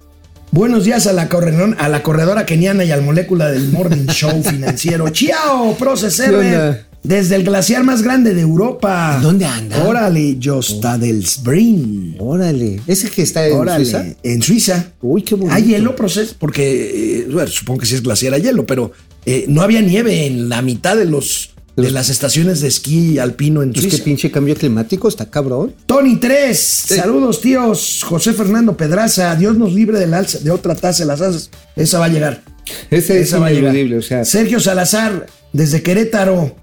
buenos 0.53 0.85
días 0.85 1.07
a 1.07 1.13
la, 1.13 1.29
corredor- 1.29 1.77
a 1.79 1.89
la 1.89 2.03
corredora 2.03 2.47
keniana 2.47 2.85
y 2.85 2.93
al 2.93 3.03
molécula 3.03 3.51
del 3.51 3.69
Morning 3.71 4.07
Show 4.07 4.43
financiero. 4.45 5.09
Chiao, 5.11 5.75
Proces 5.77 6.17
¿Qué 6.21 6.31
onda? 6.31 6.87
Desde 7.07 7.37
el 7.37 7.45
glaciar 7.45 7.85
más 7.85 8.03
grande 8.03 8.35
de 8.35 8.41
Europa. 8.41 9.19
¿Dónde 9.23 9.45
anda? 9.45 9.85
Órale, 9.85 10.39
Josta 10.43 10.99
del 10.99 11.23
Spring. 11.23 12.15
Órale. 12.19 12.81
¿Ese 12.87 13.09
que 13.11 13.23
está 13.23 13.47
en 13.47 13.55
Órale, 13.57 13.85
Suiza? 13.85 14.05
en 14.23 14.43
Suiza. 14.43 14.93
Uy, 15.01 15.23
qué 15.23 15.35
bonito. 15.35 15.55
Hay 15.55 15.65
hielo, 15.65 15.95
proceso, 15.95 16.35
porque 16.39 17.21
eh, 17.21 17.29
bueno, 17.31 17.49
supongo 17.49 17.81
que 17.81 17.87
sí 17.87 17.95
es 17.95 18.03
glaciar 18.03 18.35
hay 18.35 18.43
hielo, 18.43 18.67
pero 18.67 18.93
eh, 19.25 19.45
no 19.49 19.63
había 19.63 19.81
nieve 19.83 20.27
en 20.27 20.49
la 20.49 20.63
mitad 20.63 20.97
de 20.97 21.05
los 21.07 21.51
de 21.77 21.91
las 21.91 22.09
estaciones 22.09 22.63
de 22.63 22.69
esquí 22.69 23.19
alpino 23.19 23.63
en 23.63 23.69
Es 23.69 23.83
que 23.83 23.91
Suiza. 23.91 24.05
pinche 24.05 24.31
cambio 24.31 24.55
climático 24.57 25.09
está 25.09 25.31
cabrón. 25.31 25.75
Tony 25.85 26.17
3, 26.17 26.59
saludos 26.59 27.43
tíos. 27.43 28.01
José 28.03 28.33
Fernando 28.33 28.77
Pedraza, 28.79 29.37
Dios 29.37 29.59
nos 29.59 29.75
libre 29.75 30.03
alza, 30.03 30.39
de 30.39 30.51
otra 30.51 30.75
taza 30.75 31.03
de 31.05 31.09
las 31.09 31.21
asas. 31.21 31.51
Esa 31.77 31.99
va 31.99 32.07
a 32.07 32.09
llegar. 32.09 32.43
Ese 32.91 33.21
es 33.21 33.29
Esa 33.29 33.39
va 33.39 33.49
a 33.49 33.51
llegar. 33.51 33.77
o 33.99 34.03
sea. 34.03 34.25
Sergio 34.25 34.59
Salazar, 34.59 35.27
desde 35.53 35.83
Querétaro. 35.83 36.57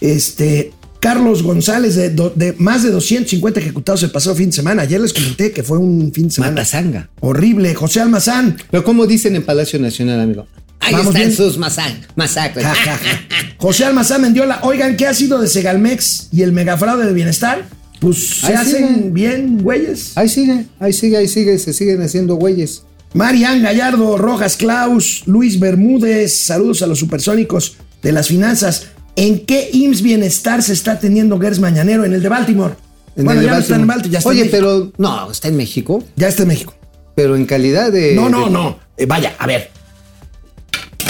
Este. 0.00 0.72
Carlos 1.00 1.42
González, 1.42 1.94
de, 1.94 2.10
do- 2.10 2.30
de 2.36 2.52
más 2.58 2.82
de 2.82 2.90
250 2.90 3.58
ejecutados 3.58 4.02
el 4.02 4.10
pasado 4.10 4.36
fin 4.36 4.50
de 4.50 4.52
semana. 4.56 4.82
Ayer 4.82 5.00
les 5.00 5.14
comenté 5.14 5.50
que 5.50 5.62
fue 5.62 5.78
un 5.78 6.12
fin 6.12 6.24
de 6.28 6.30
semana 6.34 6.52
Matazanga. 6.52 7.08
horrible. 7.20 7.74
José 7.74 8.00
Almazán, 8.02 8.58
Pero 8.70 8.84
como 8.84 9.06
dicen 9.06 9.34
en 9.34 9.42
Palacio 9.42 9.78
Nacional, 9.78 10.20
amigo. 10.20 10.46
Ahí 10.78 10.92
Vamos 10.92 11.14
están 11.14 11.22
bien. 11.28 11.34
sus 11.36 11.56
masa- 11.56 11.98
masacres. 12.16 12.66
Ja, 12.66 12.74
ja, 12.74 12.98
ja. 12.98 13.20
José 13.56 13.86
Almazán 13.86 14.20
Mendiola, 14.20 14.60
oigan, 14.62 14.94
¿qué 14.98 15.06
ha 15.06 15.14
sido 15.14 15.40
de 15.40 15.48
Segalmex 15.48 16.28
y 16.32 16.42
el 16.42 16.52
megafraude 16.52 17.06
del 17.06 17.14
bienestar? 17.14 17.66
Pues 17.98 18.18
se 18.40 18.48
Ahí 18.48 18.52
hacen 18.54 18.88
siguen. 18.88 19.14
bien, 19.14 19.58
güeyes. 19.62 20.12
Ahí 20.16 20.28
sigue, 20.28 20.66
ahí 20.80 20.92
sigue, 20.92 21.16
ahí 21.16 21.28
sigue, 21.28 21.58
se 21.58 21.72
siguen 21.72 22.02
haciendo 22.02 22.34
güeyes. 22.34 22.82
Marian 23.14 23.62
Gallardo, 23.62 24.18
Rojas 24.18 24.56
Klaus, 24.58 25.22
Luis 25.24 25.58
Bermúdez, 25.58 26.36
saludos 26.36 26.82
a 26.82 26.86
los 26.86 26.98
supersónicos 26.98 27.76
de 28.02 28.12
las 28.12 28.28
finanzas. 28.28 28.88
¿En 29.16 29.44
qué 29.46 29.68
IMSS 29.72 30.02
Bienestar 30.02 30.62
se 30.62 30.72
está 30.72 30.98
teniendo 30.98 31.38
Gers 31.38 31.58
Mañanero? 31.58 32.04
En 32.04 32.12
el 32.14 32.22
de 32.22 32.28
Baltimore. 32.28 32.74
En 33.16 33.24
bueno, 33.24 33.40
el 33.40 33.46
ya 33.46 33.52
de 33.52 33.56
no 33.58 33.62
está 33.62 33.76
en 33.76 33.86
Baltimore, 33.86 34.12
ya 34.12 34.18
está 34.18 34.30
Oye, 34.30 34.42
en 34.42 34.50
pero 34.50 34.92
no, 34.98 35.30
está 35.30 35.48
en 35.48 35.56
México, 35.56 36.02
Ya 36.16 36.28
está 36.28 36.42
en 36.42 36.48
México. 36.48 36.74
pero 37.14 37.36
en 37.36 37.44
calidad 37.44 37.90
de. 37.92 38.14
No, 38.14 38.28
no, 38.28 38.44
de- 38.46 38.50
no. 38.50 38.78
Eh, 38.96 39.06
vaya, 39.06 39.34
a 39.38 39.46
ver, 39.46 39.70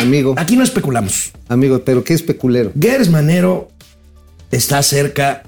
Amigo, 0.00 0.34
aquí 0.38 0.56
no 0.56 0.64
especulamos. 0.64 1.30
amigo, 1.48 1.82
pero 1.84 2.02
qué 2.04 2.14
especulero. 2.14 2.72
Gers 2.80 3.10
Manero 3.10 3.68
está 4.50 4.82
cerca 4.82 5.42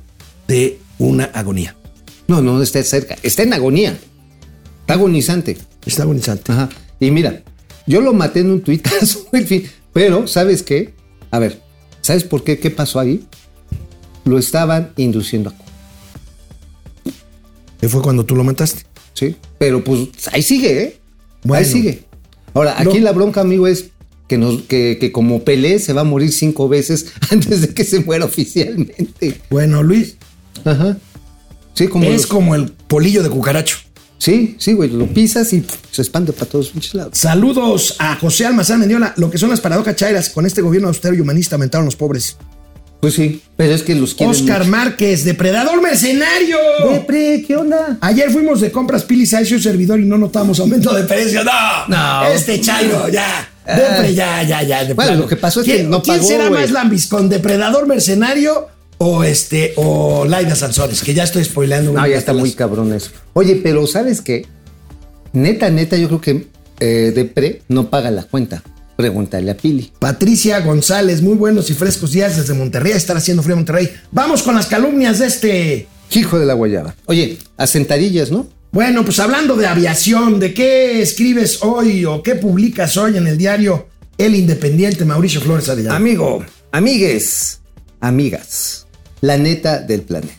de 0.47 0.79
una 0.99 1.25
agonía. 1.25 1.75
No, 2.29 2.43
no 2.43 2.63
está 2.63 2.83
cerca, 2.83 3.17
está 3.23 3.43
en 3.43 3.55
agonía. 3.55 3.97
Está 4.83 4.95
agonizante. 4.95 5.57
Está 5.87 6.03
agonizante. 6.03 6.53
Ajá. 6.53 6.69
Y 7.01 7.11
mira, 7.11 7.43
yo 7.87 8.01
lo 8.01 8.13
maté 8.13 8.41
en 8.41 8.51
un 8.51 8.61
tuitazo, 8.61 9.27
fin. 9.47 9.65
Pero, 9.93 10.27
¿sabes 10.27 10.63
qué? 10.63 10.93
A 11.31 11.39
ver, 11.39 11.61
¿sabes 12.03 12.25
por 12.25 12.45
qué? 12.45 12.59
¿Qué 12.59 12.71
pasó 12.71 13.01
ahí? 13.01 13.25
Lo 14.25 14.39
estaban 14.39 14.93
induciendo 14.99 15.51
a 15.51 15.55
¿Qué 17.81 17.89
fue 17.89 18.03
cuando 18.03 18.25
tú 18.25 18.37
lo 18.37 18.45
mataste? 18.45 18.83
Sí. 19.15 19.37
Pero 19.59 19.83
pues 19.83 20.09
ahí 20.33 20.43
sigue, 20.43 20.83
¿eh? 20.83 21.01
Bueno. 21.43 21.65
ahí 21.67 21.71
sigue. 21.73 22.05
Ahora, 22.55 22.75
aquí 22.79 22.99
No. 22.99 23.05
la 23.05 23.13
bronca, 23.13 23.41
amigo, 23.41 23.67
es 23.67 23.87
que, 24.29 24.39
nos, 24.39 24.63
que, 24.63 24.99
que 25.01 25.11
como 25.11 25.43
Pelé 25.43 25.79
se 25.81 25.93
va 25.93 26.03
a 26.03 26.05
morir 26.05 26.33
cinco 26.33 26.69
veces 26.69 27.07
antes 27.31 27.61
de 27.63 27.69
que 27.75 27.85
se 27.85 28.01
muera 28.01 28.25
oficialmente. 28.25 29.41
Bueno, 29.51 29.83
Luis, 29.83 30.17
Ajá. 30.65 30.97
Sí, 31.75 31.89
como. 31.89 32.05
es 32.05 32.13
los- 32.13 32.27
como 32.27 32.55
el 32.55 32.71
polillo 32.71 33.23
de 33.23 33.31
cucaracho. 33.31 33.79
Sí, 34.23 34.55
sí, 34.57 34.73
güey. 34.75 34.89
Lo 34.89 35.07
pisas 35.09 35.53
y 35.53 35.65
se 35.91 36.01
expande 36.03 36.33
para 36.33 36.47
todos 36.47 36.67
los 36.67 36.73
pinches 36.73 36.95
lados. 36.95 37.19
Saludos 37.19 37.97
a 37.99 38.15
José 38.15 38.47
Almazán 38.47 38.79
Mendiola. 38.79 39.13
Lo 39.17 39.29
que 39.33 39.37
son 39.39 39.51
las 39.51 39.61
paradojas 39.61 39.97
chairas 39.97 40.31
con 40.31 40.47
este 40.47 40.63
gobierno 40.63 40.87
austero 40.87 41.13
y 41.17 41.21
humanista 41.21 41.57
aumentaron 41.57 41.87
los 41.87 41.97
pobres. 41.97 42.37
Pues 43.01 43.15
sí, 43.15 43.43
pero 43.57 43.75
es 43.75 43.83
que 43.83 43.97
los 43.97 44.15
quieren. 44.15 44.31
Oscar 44.33 44.61
mucho. 44.61 44.71
Márquez, 44.71 45.25
depredador 45.25 45.83
mercenario. 45.83 46.57
Depre, 46.93 47.43
¿qué 47.45 47.57
onda? 47.57 47.99
Ayer 48.01 48.31
fuimos 48.31 48.61
de 48.61 48.71
compras 48.71 49.03
Pilis 49.03 49.35
a 49.35 49.41
ese 49.41 49.59
servidor 49.59 49.99
y 49.99 50.05
no 50.05 50.17
notamos 50.17 50.61
aumento 50.61 50.95
de 50.95 51.03
precio. 51.03 51.43
No, 51.43 51.51
No. 51.89 52.25
Este 52.27 52.61
Chairo, 52.61 53.09
ya. 53.09 53.49
Depre, 53.67 54.15
ya, 54.15 54.45
ya, 54.45 54.63
ya. 54.63 54.85
de 54.85 54.95
Bueno, 54.95 55.11
plano. 55.11 55.23
lo 55.23 55.29
que 55.29 55.35
pasó 55.37 55.63
es 55.63 55.67
que 55.67 55.75
¿Quién- 55.79 55.91
no 55.91 56.01
¿Quién 56.01 56.19
pagó, 56.19 56.29
será 56.29 56.49
güey. 56.49 56.61
más 56.63 56.71
lambis 56.71 57.09
con 57.09 57.29
depredador 57.29 57.89
mercenario 57.89 58.69
o 59.05 59.25
este 59.25 59.73
o 59.77 60.25
Laida 60.25 60.55
Sansores? 60.55 61.03
Que 61.03 61.15
ya 61.15 61.25
estoy 61.25 61.45
spoileando. 61.45 61.93
No, 61.93 62.07
ya 62.07 62.17
está 62.17 62.33
muy 62.33 62.53
cabrón 62.53 62.93
eso. 62.93 63.11
Oye, 63.33 63.61
pero 63.63 63.87
¿sabes 63.87 64.21
qué? 64.21 64.47
Neta, 65.33 65.71
neta, 65.71 65.97
yo 65.97 66.09
creo 66.09 66.21
que 66.21 66.47
eh, 66.81 67.13
Depre 67.15 67.63
no 67.69 67.91
paga 67.91 68.11
la 68.11 68.25
cuenta. 68.25 68.63
Pregúntale 68.97 69.51
a 69.51 69.57
Pili. 69.57 69.93
Patricia 69.99 70.61
González, 70.61 71.23
muy 71.23 71.35
buenos 71.35 71.71
y 71.71 71.75
frescos 71.75 72.13
días 72.13 72.37
desde 72.37 72.55
Monterrey. 72.55 72.93
Estar 72.93 73.17
haciendo 73.17 73.43
frío 73.43 73.55
en 73.55 73.61
Monterrey. 73.61 73.91
Vamos 74.11 74.43
con 74.43 74.55
las 74.55 74.67
calumnias 74.67 75.19
de 75.19 75.27
este. 75.27 75.87
Hijo 76.13 76.39
de 76.39 76.47
la 76.47 76.55
guayaba. 76.55 76.95
Oye, 77.07 77.39
a 77.57 77.67
sentadillas, 77.67 78.31
¿no? 78.31 78.47
Bueno, 78.73 79.05
pues 79.05 79.21
hablando 79.21 79.55
de 79.57 79.67
aviación, 79.67 80.41
¿de 80.41 80.55
qué 80.55 81.03
escribes 81.03 81.63
hoy 81.63 82.07
o 82.07 82.23
qué 82.23 82.37
publicas 82.37 82.97
hoy 82.97 83.19
en 83.19 83.27
el 83.27 83.37
diario 83.37 83.89
El 84.17 84.35
Independiente, 84.35 85.05
Mauricio 85.05 85.43
Flores 85.43 85.69
Arellano? 85.69 85.95
Amigo, 85.95 86.43
amigues, 86.71 87.61
amigas, 88.01 88.87
la 89.23 89.39
neta 89.39 89.81
del 89.81 90.03
planeta. 90.03 90.35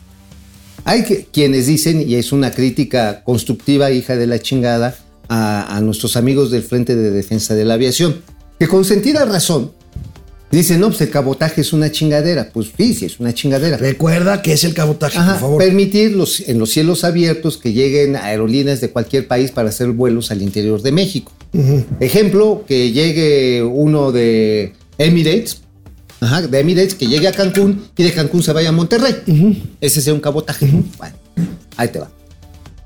Hay 0.84 1.02
que, 1.02 1.26
quienes 1.32 1.66
dicen, 1.66 2.08
y 2.08 2.14
es 2.14 2.30
una 2.30 2.52
crítica 2.52 3.24
constructiva, 3.24 3.90
hija 3.90 4.16
de 4.16 4.28
la 4.28 4.38
chingada, 4.38 4.96
a, 5.28 5.76
a 5.76 5.80
nuestros 5.80 6.16
amigos 6.16 6.50
del 6.50 6.62
Frente 6.62 6.94
de 6.94 7.10
Defensa 7.10 7.54
de 7.54 7.64
la 7.64 7.74
Aviación, 7.74 8.22
que 8.58 8.68
con 8.68 8.84
sentida 8.84 9.24
razón 9.24 9.72
dicen, 10.50 10.80
no, 10.80 10.88
pues 10.88 11.00
el 11.00 11.10
cabotaje 11.10 11.62
es 11.62 11.72
una 11.72 11.90
chingadera. 11.90 12.50
Pues 12.52 12.70
sí, 12.76 12.94
sí, 12.94 13.06
es 13.06 13.18
una 13.18 13.34
chingadera. 13.34 13.76
Recuerda 13.76 14.42
que 14.42 14.52
es 14.52 14.64
el 14.64 14.74
cabotaje, 14.74 15.18
Ajá, 15.18 15.32
por 15.32 15.40
favor. 15.40 15.58
permitir 15.58 16.12
los, 16.12 16.40
en 16.40 16.58
los 16.58 16.70
cielos 16.70 17.04
abiertos 17.04 17.56
que 17.56 17.72
lleguen 17.72 18.16
aerolíneas 18.16 18.80
de 18.80 18.90
cualquier 18.90 19.26
país 19.26 19.50
para 19.50 19.70
hacer 19.70 19.88
vuelos 19.88 20.30
al 20.30 20.42
interior 20.42 20.80
de 20.82 20.92
México. 20.92 21.32
Ejemplo, 22.00 22.64
que 22.66 22.92
llegue 22.92 23.62
uno 23.62 24.12
de 24.12 24.72
Emirates, 24.98 25.62
ajá, 26.24 26.42
de 26.42 26.60
Emirates, 26.60 26.94
que 26.94 27.06
llegue 27.06 27.28
a 27.28 27.32
Cancún 27.32 27.88
y 27.96 28.02
de 28.02 28.12
Cancún 28.12 28.42
se 28.42 28.52
vaya 28.52 28.70
a 28.70 28.72
Monterrey. 28.72 29.62
Ese 29.80 30.00
sería 30.00 30.14
un 30.14 30.20
cabotaje. 30.20 30.66
Bueno, 30.98 31.16
ahí 31.76 31.88
te 31.88 32.00
va. 32.00 32.10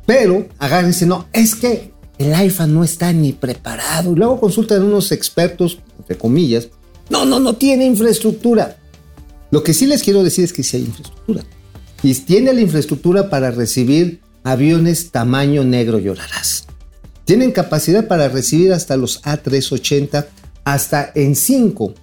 Pero 0.06 0.48
agárrense, 0.58 1.06
no, 1.06 1.26
es 1.32 1.54
que 1.54 1.92
el 2.18 2.34
AIFA 2.34 2.66
no 2.66 2.84
está 2.84 3.12
ni 3.12 3.32
preparado. 3.32 4.14
Luego 4.14 4.40
consultan 4.40 4.82
unos 4.82 5.12
expertos, 5.12 5.78
entre 5.98 6.16
comillas. 6.16 6.68
No, 7.10 7.24
no, 7.24 7.38
no 7.40 7.54
tiene 7.54 7.86
infraestructura. 7.86 8.76
Lo 9.50 9.62
que 9.62 9.72
sí 9.72 9.86
les 9.86 10.02
quiero 10.02 10.22
decir 10.22 10.44
es 10.44 10.52
que 10.52 10.62
sí 10.62 10.76
hay 10.76 10.84
infraestructura. 10.84 11.44
Y 12.02 12.14
tiene 12.14 12.52
la 12.52 12.60
infraestructura 12.60 13.30
para 13.30 13.50
recibir 13.50 14.20
aviones 14.44 15.10
tamaño 15.10 15.64
negro 15.64 15.98
llorarás. 15.98 16.66
Tienen 17.24 17.52
capacidad 17.52 18.08
para 18.08 18.28
recibir 18.28 18.72
hasta 18.72 18.96
los 18.96 19.22
A380, 19.22 20.26
hasta 20.64 21.12
en 21.14 21.36
cinco 21.36 21.94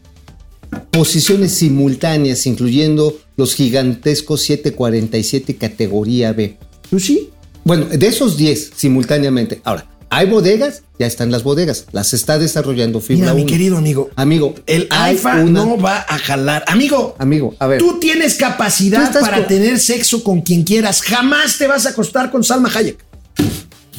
posiciones 0.92 1.54
simultáneas, 1.54 2.46
incluyendo 2.46 3.18
los 3.38 3.54
gigantescos 3.56 4.42
747 4.44 5.56
categoría 5.58 6.34
B. 6.34 6.58
Pues 6.90 7.06
sí. 7.06 7.30
Bueno, 7.64 7.86
de 7.86 8.08
esos 8.08 8.38
10 8.38 8.72
simultáneamente. 8.76 9.60
Ahora, 9.64 9.88
hay 10.10 10.28
bodegas, 10.30 10.84
ya 11.00 11.08
están 11.08 11.32
las 11.32 11.44
bodegas. 11.44 11.86
Las 11.92 12.14
está 12.14 12.38
desarrollando 12.38 13.02
Fibra 13.02 13.34
Mira, 13.34 13.34
mi 13.34 13.46
querido 13.46 13.78
amigo. 13.78 14.10
Amigo, 14.16 14.54
El 14.68 14.88
una- 14.92 15.46
no 15.66 15.78
va 15.78 16.06
a 16.08 16.18
jalar. 16.20 16.64
Amigo, 16.68 17.16
Amigo, 17.18 17.56
a 17.60 17.68
ver. 17.68 17.80
tú 17.80 18.00
tienes 18.00 18.36
capacidad 18.36 19.12
Tú 19.12 19.20
para 19.20 19.38
con- 19.40 19.48
tener 19.48 19.80
sexo 19.80 20.24
con 20.24 20.42
quien 20.42 20.64
quieras. 20.64 21.02
Jamás 21.02 21.58
te 21.58 21.68
vas 21.68 21.86
a 21.86 21.90
acostar 21.90 22.32
con 22.32 22.44
Salma 22.44 22.70
Hayek. 22.74 23.04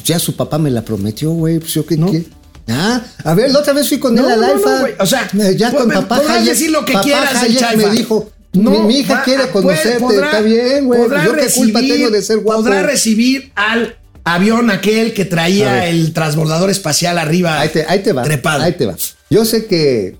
Ya 0.05 0.17
su 0.19 0.35
papá 0.35 0.57
me 0.57 0.71
la 0.71 0.83
prometió, 0.85 1.31
güey. 1.31 1.59
Pues 1.59 1.73
yo 1.73 1.85
qué. 1.85 1.97
qué? 1.97 2.25
Ah, 2.69 3.01
a 3.23 3.33
ver, 3.33 3.51
la 3.51 3.59
otra 3.59 3.73
vez 3.73 3.87
fui 3.87 3.97
con 3.99 4.13
No, 4.15 4.25
él 4.25 4.33
al 4.33 4.39
no, 4.41 4.45
AIFA. 4.47 4.69
no, 4.71 4.79
güey. 4.81 4.93
O 4.99 5.05
sea, 5.05 5.29
Eh, 5.39 5.55
ya 5.57 5.71
pues, 5.71 5.83
con 5.83 5.91
papá 5.93 6.17
podrás 6.17 6.37
Hayek. 6.37 6.49
decir 6.53 6.71
lo 6.71 6.83
que 6.85 6.93
papá 6.93 7.03
quieras 7.05 7.35
Hayek 7.35 7.77
me 7.77 7.89
dijo, 7.91 8.29
No, 8.53 8.83
mi, 8.83 8.99
hija 8.99 9.13
va- 9.15 9.23
quiere 9.23 9.49
conocerte. 9.49 9.99
podrá- 9.99 10.25
está 10.25 10.41
bien, 10.41 10.85
güey. 10.85 11.01
podrá 11.01 11.23
Yo 11.25 11.33
qué 11.35 11.47
culpa 11.53 11.79
recibir- 11.79 11.93
tengo 11.95 12.09
de 12.11 12.21
ser 12.21 12.37
guapo. 12.39 12.61
Podrá 12.63 12.83
recibir 12.83 13.51
al 13.55 13.95
avión 14.23 14.69
aquel 14.71 15.13
que 15.13 15.21
A 15.23 15.29
traía 15.29 15.87
el 15.87 16.11
transbordador 16.13 16.69
espacial 16.69 17.17
arriba. 17.17 17.59
Ahí 17.59 17.69
te, 17.69 17.85
ahí 17.87 17.99
te 18.03 18.11
va. 18.13 18.23
Trepado. 18.23 18.63
Ahí 18.63 18.73
te 18.73 18.85
va. 18.85 18.95
Yo 19.29 19.45
sé 19.45 19.65
que 19.67 20.17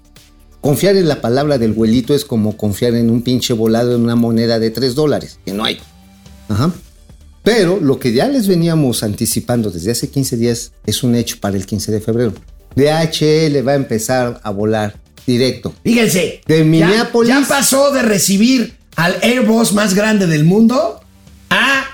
confiar 0.61 0.95
en 0.95 1.07
la 1.07 1.19
palabra 1.21 1.57
del 1.57 1.73
güelito 1.73 2.13
es 2.15 2.23
como 2.25 2.55
confiar 2.55 2.93
en 2.95 3.09
un 3.09 3.21
pinche 3.23 3.53
volado 3.53 3.95
en 3.95 4.01
una 4.03 4.15
moneda 4.15 4.59
de 4.59 4.69
3 4.71 4.95
dólares, 4.95 5.39
que 5.45 5.51
no 5.53 5.63
hay. 5.65 5.79
Ajá. 6.49 6.71
Pero 7.47 7.79
lo 7.79 7.97
que 7.97 8.11
ya 8.11 8.27
les 8.27 8.45
veníamos 8.45 9.03
anticipando 9.03 9.71
desde 9.71 9.91
hace 9.91 10.09
15 10.09 10.35
días 10.35 10.73
es 10.85 11.01
un 11.01 11.15
hecho 11.15 11.37
para 11.39 11.55
el 11.55 11.65
15 11.65 11.93
de 11.93 12.01
febrero. 12.01 12.33
DHL 12.75 13.65
va 13.65 13.71
a 13.71 13.75
empezar 13.75 14.41
a 14.43 14.49
volar 14.51 14.95
directo. 15.25 15.73
Fíjense. 15.81 16.41
De 16.45 16.57
ya- 16.57 16.63
Minneapolis. 16.65 17.29
Ya, 17.33 17.45
pasó 17.47 17.91
de 17.93 18.01
recibir 18.01 18.75
al 18.97 19.15
Airbus 19.23 19.71
más 19.71 19.93
grande 19.93 20.27
del 20.27 20.43
mundo 20.43 20.99
a. 21.49 21.85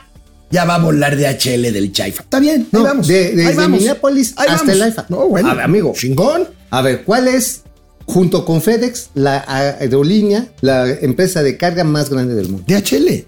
Ya 0.49 0.65
va 0.65 0.73
a 0.75 0.79
volar 0.79 1.15
de 1.15 1.27
HL 1.27 1.71
del 1.71 1.91
Chaifa. 1.91 2.23
Está 2.23 2.39
bien, 2.39 2.67
No, 2.71 2.79
ahí 2.79 2.85
vamos. 2.85 3.07
de- 3.07 3.25
ahí 3.27 3.35
desde 3.35 3.53
vamos, 3.53 3.79
Minneapolis 3.79 4.33
ahí 4.37 4.47
hasta 4.49 4.57
vamos. 4.63 4.75
el 4.75 4.81
AIFA. 4.81 5.05
No, 5.09 5.27
bueno. 5.27 5.49
A 5.49 5.53
ver, 5.53 5.63
amigo. 5.65 5.93
Chingón. 5.95 6.47
A 6.71 6.81
ver, 6.81 7.03
¿cuál 7.03 7.27
es, 7.27 7.61
junto 8.07 8.43
con 8.43 8.59
FedEx, 8.63 9.11
la 9.13 9.43
aerolínea, 9.47 10.47
la 10.61 10.89
empresa 10.89 11.43
de 11.43 11.57
carga 11.57 11.83
más 11.83 12.09
grande 12.09 12.33
del 12.33 12.49
mundo? 12.49 12.63
DHL. 12.67 13.25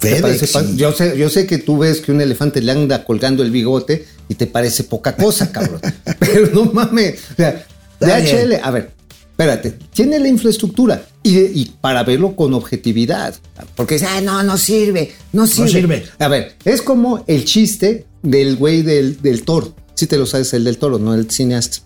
¿Te 0.00 0.20
parece 0.20 0.46
FedEx. 0.46 0.70
sí. 0.70 0.76
yo, 0.76 0.92
sé, 0.92 1.16
yo 1.16 1.28
sé 1.28 1.46
que 1.46 1.58
tú 1.58 1.78
ves 1.78 2.00
que 2.00 2.10
un 2.10 2.20
elefante 2.20 2.60
le 2.62 2.72
anda 2.72 3.04
colgando 3.04 3.42
el 3.42 3.50
bigote 3.50 4.06
y 4.28 4.34
te 4.34 4.46
parece 4.46 4.84
poca 4.84 5.14
cosa, 5.14 5.52
cabrón. 5.52 5.80
Pero 6.18 6.48
no 6.52 6.64
mames. 6.72 7.20
O 7.32 7.36
sea, 7.36 7.66
DHL, 8.00 8.54
a 8.62 8.70
ver, 8.70 8.92
espérate, 9.30 9.72
tiene 9.92 10.18
la 10.18 10.28
infraestructura 10.28 11.02
y, 11.22 11.38
y 11.38 11.74
para 11.80 12.02
verlo 12.02 12.34
con 12.34 12.54
objetividad. 12.54 13.34
Porque 13.76 13.94
dice, 13.94 14.06
ah, 14.08 14.20
no, 14.20 14.42
no 14.42 14.56
sirve, 14.56 15.12
no 15.32 15.46
sirve. 15.46 15.70
sirve. 15.70 16.04
A 16.18 16.28
ver, 16.28 16.56
es 16.64 16.80
como 16.80 17.24
el 17.26 17.44
chiste 17.44 18.06
del 18.22 18.56
güey 18.56 18.82
del, 18.82 19.20
del 19.20 19.42
toro. 19.42 19.74
Si 19.94 20.06
te 20.06 20.16
lo 20.16 20.26
sabes, 20.26 20.52
el 20.54 20.64
del 20.64 20.78
toro, 20.78 20.98
no 20.98 21.14
el 21.14 21.30
cineasta. 21.30 21.78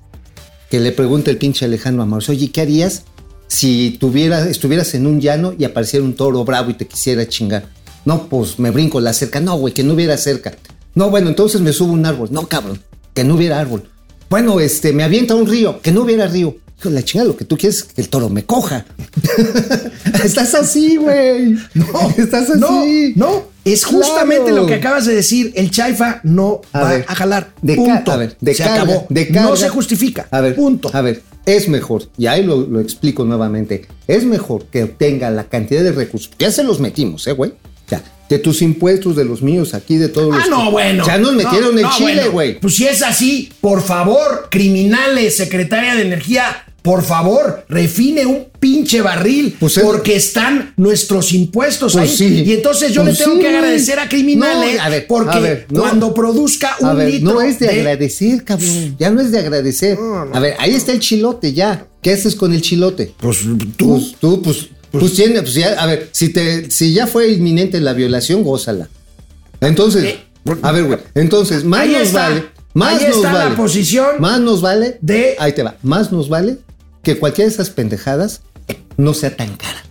Que 0.70 0.78
le 0.80 0.92
pregunta 0.92 1.30
el 1.30 1.38
pinche 1.38 1.64
Alejandro 1.64 2.02
Amor, 2.02 2.22
oye, 2.28 2.50
¿qué 2.50 2.60
harías 2.60 3.02
si 3.48 3.96
tuviera, 4.00 4.48
estuvieras 4.48 4.94
en 4.94 5.06
un 5.06 5.20
llano 5.20 5.54
y 5.56 5.64
apareciera 5.64 6.04
un 6.04 6.14
toro 6.14 6.44
bravo 6.44 6.70
y 6.70 6.74
te 6.74 6.86
quisiera 6.86 7.26
chingar? 7.28 7.68
No, 8.04 8.28
pues 8.28 8.58
me 8.58 8.70
brinco 8.70 9.00
la 9.00 9.12
cerca. 9.12 9.40
No, 9.40 9.56
güey, 9.56 9.72
que 9.74 9.82
no 9.84 9.94
hubiera 9.94 10.16
cerca. 10.16 10.54
No, 10.94 11.10
bueno, 11.10 11.28
entonces 11.28 11.60
me 11.60 11.72
subo 11.72 11.92
un 11.92 12.04
árbol. 12.06 12.28
No, 12.30 12.46
cabrón, 12.48 12.80
que 13.14 13.24
no 13.24 13.34
hubiera 13.34 13.58
árbol. 13.58 13.88
Bueno, 14.30 14.60
este, 14.60 14.92
me 14.92 15.02
avienta 15.04 15.34
un 15.34 15.46
río, 15.46 15.80
que 15.80 15.92
no 15.92 16.02
hubiera 16.02 16.26
río. 16.26 16.56
Hijo 16.78 16.90
la 16.90 17.02
chingada, 17.02 17.28
lo 17.28 17.36
que 17.36 17.44
tú 17.44 17.56
quieres 17.56 17.78
es 17.78 17.84
que 17.84 18.00
el 18.00 18.08
toro 18.08 18.28
me 18.28 18.44
coja. 18.44 18.84
Estás 20.24 20.54
así, 20.54 20.96
güey. 20.96 21.54
No, 21.74 21.86
estás 22.16 22.50
así. 22.50 22.58
No, 23.16 23.26
no. 23.26 23.42
Es 23.64 23.84
justamente 23.84 24.46
Claro. 24.50 24.62
lo 24.62 24.66
que 24.66 24.74
acabas 24.74 25.06
de 25.06 25.14
decir. 25.14 25.52
El 25.56 25.70
Chaifa 25.70 26.20
no 26.24 26.60
A 26.72 26.80
va 26.82 26.88
ver, 26.90 27.04
a 27.08 27.14
jalar. 27.14 27.54
De 27.62 27.76
punto. 27.76 28.12
a 28.12 28.16
ver, 28.16 28.36
de 28.40 28.54
se 28.54 28.62
carga, 28.62 28.82
acabó. 28.82 29.06
de 29.08 29.26
no 29.30 29.32
carga. 29.40 29.56
se 29.56 29.68
justifica. 29.70 30.28
A 30.30 30.40
ver, 30.40 30.54
punto. 30.54 30.90
A 30.92 31.00
ver, 31.00 31.22
es 31.46 31.68
mejor, 31.68 32.08
y 32.18 32.26
ahí 32.26 32.42
lo, 32.42 32.60
lo 32.66 32.80
explico 32.80 33.24
nuevamente, 33.24 33.86
es 34.06 34.24
mejor 34.24 34.66
que 34.66 34.82
obtenga 34.84 35.30
la 35.30 35.44
cantidad 35.44 35.82
de 35.82 35.92
recursos. 35.92 36.30
Ya 36.38 36.50
se 36.50 36.62
los 36.64 36.80
metimos, 36.80 37.26
¿eh, 37.26 37.32
güey? 37.32 37.54
O 37.86 37.88
sea, 37.88 38.02
de 38.28 38.38
tus 38.38 38.62
impuestos, 38.62 39.16
de 39.16 39.24
los 39.24 39.42
míos, 39.42 39.74
aquí, 39.74 39.96
de 39.96 40.08
todos 40.08 40.34
los. 40.34 40.44
Ah, 40.44 40.48
no, 40.48 40.70
bueno. 40.70 41.04
Ya 41.06 41.18
nos 41.18 41.32
No, 41.32 41.36
metieron 41.38 41.76
en 41.76 41.82
no, 41.82 41.90
Chile, 41.96 42.14
bueno. 42.14 42.32
güey. 42.32 42.60
Pues 42.60 42.74
si 42.76 42.86
es 42.86 43.02
así, 43.02 43.50
por 43.60 43.82
favor, 43.82 44.48
criminales, 44.50 45.36
secretaria 45.36 45.94
de 45.94 46.02
Energía, 46.02 46.64
por 46.80 47.02
favor, 47.02 47.64
refine 47.68 48.26
un 48.26 48.46
pinche 48.60 49.00
barril, 49.00 49.56
Pues 49.58 49.76
es- 49.78 49.82
porque 49.84 50.16
están 50.16 50.72
nuestros 50.76 51.32
impuestos 51.32 51.92
Pues 51.94 52.10
ahí. 52.10 52.16
sí. 52.16 52.42
Y 52.44 52.52
entonces 52.54 52.92
yo 52.92 53.02
Pues 53.02 53.18
le 53.18 53.24
tengo 53.24 53.36
sí, 53.36 53.42
que 53.42 53.48
agradecer 53.48 53.98
a 53.98 54.08
criminales, 54.08 54.76
No, 54.76 54.82
a 54.82 54.88
ver, 54.90 55.06
porque 55.06 55.36
a 55.36 55.40
ver, 55.40 55.66
no. 55.70 55.80
cuando 55.80 56.12
produzca 56.14 56.76
un 56.80 56.88
A 56.88 56.94
ver, 56.94 57.10
litro 57.10 57.32
no 57.34 57.40
es 57.42 57.58
de, 57.58 57.68
agradecer, 57.70 58.42
cabrón. 58.44 58.96
Ya 58.98 59.10
no 59.10 59.20
es 59.22 59.30
de 59.30 59.38
agradecer. 59.38 59.98
A 60.32 60.40
ver, 60.40 60.56
ahí 60.58 60.74
está 60.74 60.92
el 60.92 61.00
chilote, 61.00 61.52
ya. 61.52 61.86
¿Qué 62.02 62.12
haces 62.12 62.34
con 62.36 62.52
el 62.52 62.60
chilote? 62.60 63.14
Pues 63.18 63.38
tú, 63.78 63.88
Pues 63.98 64.14
tú, 64.20 64.42
pues, 64.42 64.68
pues, 65.00 65.14
tiene, 65.14 65.40
pues 65.42 65.54
ya, 65.54 65.74
a 65.80 65.86
ver, 65.86 66.08
si 66.12 66.28
te, 66.30 66.70
si 66.70 66.92
ya 66.92 67.06
fue 67.06 67.30
inminente 67.32 67.80
la 67.80 67.92
violación, 67.92 68.42
gózala. 68.42 68.88
Entonces, 69.60 70.04
Eh, 70.04 70.24
a 70.62 70.72
ver, 70.72 70.84
güey, 70.84 70.98
entonces, 71.14 71.64
más 71.64 71.80
ahí 71.80 71.92
nos 71.92 72.02
está. 72.02 72.28
vale, 72.28 72.44
más 72.74 73.00
Ahí 73.02 73.08
nos 73.08 73.16
está 73.16 73.32
la 73.32 73.44
vale. 73.44 73.56
posición 73.56 74.06
más 74.18 74.40
nos 74.40 74.60
vale 74.60 74.98
de- 75.00 75.36
ahí 75.38 75.52
te 75.52 75.62
va, 75.62 75.76
más 75.82 76.10
nos 76.12 76.28
vale 76.28 76.58
que 77.02 77.18
cualquiera 77.18 77.48
de 77.48 77.54
esas 77.54 77.70
pendejadas 77.70 78.42
no 78.96 79.14
sea 79.14 79.34
tan 79.36 79.56
cara. 79.56 79.82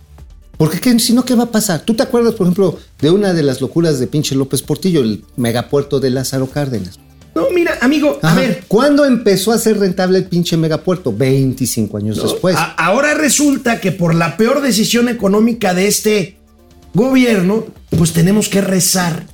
Porque 0.56 0.78
¿qué- 0.80 0.98
si 1.00 1.12
no, 1.12 1.24
¿qué 1.24 1.34
va 1.34 1.44
a 1.44 1.50
pasar? 1.50 1.80
¿Tú 1.84 1.94
te 1.94 2.02
acuerdas, 2.04 2.34
por 2.34 2.46
ejemplo, 2.46 2.78
de 3.00 3.10
una 3.10 3.32
de 3.32 3.42
las 3.42 3.60
locuras 3.60 3.98
de 3.98 4.06
pinche 4.06 4.34
López 4.36 4.62
Portillo, 4.62 5.00
el 5.02 5.24
megapuerto 5.36 5.98
de 5.98 6.10
Lázaro 6.10 6.46
Cárdenas? 6.48 6.98
No, 7.34 7.48
mira, 7.52 7.78
amigo, 7.80 8.18
a 8.22 8.28
Ajá. 8.28 8.40
ver. 8.40 8.64
¿Cuándo 8.68 9.04
empezó 9.04 9.50
a 9.52 9.58
ser 9.58 9.78
rentable 9.78 10.18
el 10.18 10.24
pinche 10.26 10.56
megapuerto? 10.56 11.12
25 11.12 11.96
años 11.96 12.22
después. 12.22 12.54
a- 12.56 12.72
ahora 12.74 13.14
resulta 13.14 13.80
que 13.80 13.90
por 13.92 14.14
la 14.14 14.36
peor 14.36 14.60
decisión 14.62 15.08
económica 15.08 15.74
de 15.74 15.88
este 15.88 16.36
gobierno, 16.94 17.66
pues 17.96 18.12
tenemos 18.12 18.48
que 18.48 18.60
rezar. 18.60 19.26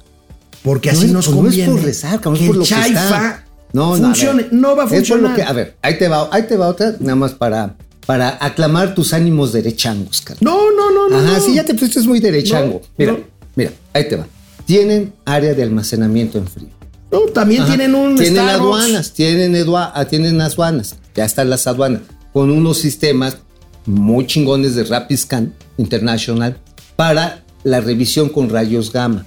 Porque 0.62 0.92
No 0.92 0.98
así 0.98 1.06
es- 1.06 1.12
nos 1.12 1.26
no 1.28 1.32
es 1.32 1.36
conviene. 1.42 1.72
por 1.72 1.82
rezar, 1.82 2.20
cabrón, 2.20 2.34
es 2.34 2.40
que 2.40 2.46
por 2.46 2.54
el 2.56 2.60
lo 2.60 2.66
que 2.66 2.74
está. 2.92 3.44
No, 3.72 3.96
no, 3.96 4.06
funcione. 4.08 4.42
ver. 4.44 4.52
no 4.52 4.76
va 4.76 4.82
a 4.82 4.86
Es 4.86 4.90
por 4.90 4.98
lo 5.20 5.28
funcionar. 5.28 5.36
que- 5.36 5.42
a 5.42 5.52
ver, 5.52 5.76
ahí 5.82 5.96
te 5.98 6.08
va, 6.08 6.28
ahí 6.32 6.42
te 6.44 6.56
va 6.56 6.68
otra, 6.68 6.96
nada 7.00 7.14
más 7.16 7.32
para, 7.32 7.76
para 8.06 8.36
aclamar 8.44 8.94
tus 8.94 9.12
ánimos 9.14 9.52
derechangos, 9.52 10.20
carnal. 10.22 10.42
No, 10.42 10.72
no, 10.72 10.90
no, 10.90 11.08
no. 11.08 11.16
Ajá, 11.18 11.38
no. 11.38 11.44
sí, 11.44 11.54
ya 11.54 11.64
te 11.64 11.72
pusiste 11.74 12.00
muy 12.00 12.18
derechango. 12.20 12.80
No, 12.82 12.88
mira, 12.98 13.12
no. 13.12 13.18
mira, 13.56 13.70
ahí 13.94 14.08
te 14.08 14.16
va. 14.16 14.26
Tienen 14.66 15.12
área 15.24 15.54
de 15.54 15.62
almacenamiento 15.62 16.38
en 16.38 16.46
frío. 16.46 16.68
No, 17.12 17.20
también 17.32 17.62
Ajá. 17.62 17.74
tienen 17.74 17.94
un 17.94 18.16
Tienen 18.16 18.34
Starbucks. 18.44 18.60
aduanas, 18.60 19.12
tienen, 19.12 19.54
edua- 19.54 19.90
ah, 19.94 20.04
tienen 20.04 20.40
aduanas, 20.40 20.96
ya 21.14 21.24
están 21.24 21.50
las 21.50 21.66
aduanas, 21.66 22.02
con 22.32 22.50
unos 22.50 22.78
sistemas 22.78 23.38
muy 23.86 24.26
chingones 24.26 24.74
de 24.76 24.84
Rapiscan 24.84 25.52
International 25.76 26.56
para 26.96 27.42
la 27.64 27.80
revisión 27.80 28.28
con 28.28 28.48
rayos 28.48 28.92
gamma. 28.92 29.26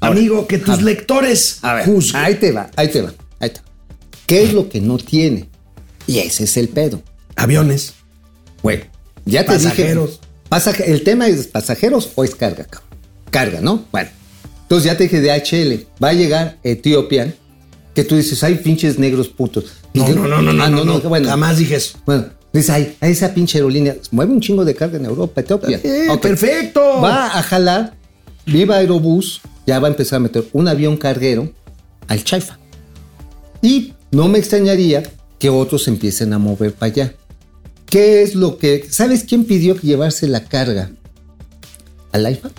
Ahora, 0.00 0.18
Amigo, 0.18 0.46
que 0.46 0.58
tus 0.58 0.78
a 0.78 0.82
lectores 0.82 1.58
A 1.62 1.74
ver, 1.74 1.86
juzguen. 1.86 2.22
ahí 2.22 2.34
te 2.36 2.52
va, 2.52 2.70
ahí 2.76 2.88
te 2.88 3.02
va, 3.02 3.12
ahí 3.40 3.50
te 3.50 3.58
va. 3.60 3.64
¿Qué 4.26 4.42
es 4.44 4.52
lo 4.52 4.68
que 4.68 4.80
no 4.80 4.96
tiene? 4.98 5.48
Y 6.06 6.18
ese 6.18 6.44
es 6.44 6.56
el 6.56 6.68
pedo. 6.68 7.02
Aviones. 7.36 7.94
Güey, 8.62 8.84
ya 9.24 9.40
te 9.44 9.52
Pasajeros. 9.52 10.10
dije. 10.10 10.20
pasaje- 10.48 10.92
el 10.92 11.02
tema 11.02 11.26
es 11.26 11.46
pasajeros 11.48 12.10
o 12.14 12.22
es 12.24 12.34
carga, 12.34 12.64
cabrón. 12.64 12.88
Carga, 13.30 13.60
¿no? 13.60 13.84
Bueno. 13.90 14.10
Entonces 14.64 14.90
ya 14.90 14.96
te 14.96 15.04
dije 15.04 15.20
de 15.20 15.30
HL. 15.30 15.86
Va 16.02 16.08
a 16.08 16.12
llegar 16.12 16.58
Ethiopian, 16.62 17.34
que 17.94 18.04
tú 18.04 18.16
dices, 18.16 18.42
hay 18.42 18.56
pinches 18.56 18.98
negros 18.98 19.28
putos. 19.28 19.66
No, 19.94 20.08
no, 20.08 20.26
no, 20.26 20.42
no, 20.42 20.52
no, 20.52 20.64
ah, 20.64 20.70
no, 20.70 20.84
no, 20.84 21.00
bueno, 21.00 21.28
Jamás 21.28 21.58
dije 21.58 21.76
eso. 21.76 21.98
Bueno, 22.04 22.26
dices, 22.52 22.70
ay, 22.70 22.96
a 23.00 23.08
esa 23.08 23.32
pinche 23.32 23.58
aerolínea 23.58 23.96
mueve 24.10 24.32
un 24.32 24.40
chingo 24.40 24.64
de 24.64 24.74
carga 24.74 24.98
en 24.98 25.04
Europa, 25.04 25.40
Etiopía. 25.40 25.80
Eh. 25.84 26.08
Perfecto. 26.20 26.80
Va 27.00 27.38
a 27.38 27.42
jalar, 27.42 27.94
Viva 28.46 28.76
Aerobús, 28.76 29.42
ya 29.66 29.78
va 29.78 29.88
a 29.88 29.90
empezar 29.90 30.16
a 30.16 30.20
meter 30.20 30.44
un 30.52 30.66
avión 30.66 30.96
carguero 30.96 31.52
al 32.08 32.24
Chaifa. 32.24 32.58
Y 33.62 33.94
no 34.10 34.28
me 34.28 34.38
extrañaría 34.38 35.04
que 35.38 35.50
otros 35.50 35.86
empiecen 35.88 36.32
a 36.32 36.38
mover 36.38 36.72
para 36.74 36.92
allá. 36.92 37.14
¿Qué 37.86 38.22
es 38.22 38.34
lo 38.34 38.58
que... 38.58 38.86
¿Sabes 38.90 39.24
quién 39.24 39.44
pidió 39.44 39.76
que 39.76 39.86
llevarse 39.86 40.26
la 40.26 40.44
carga 40.44 40.90
al 42.12 42.26
AIFA? 42.26 42.50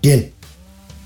¿Quién? 0.00 0.35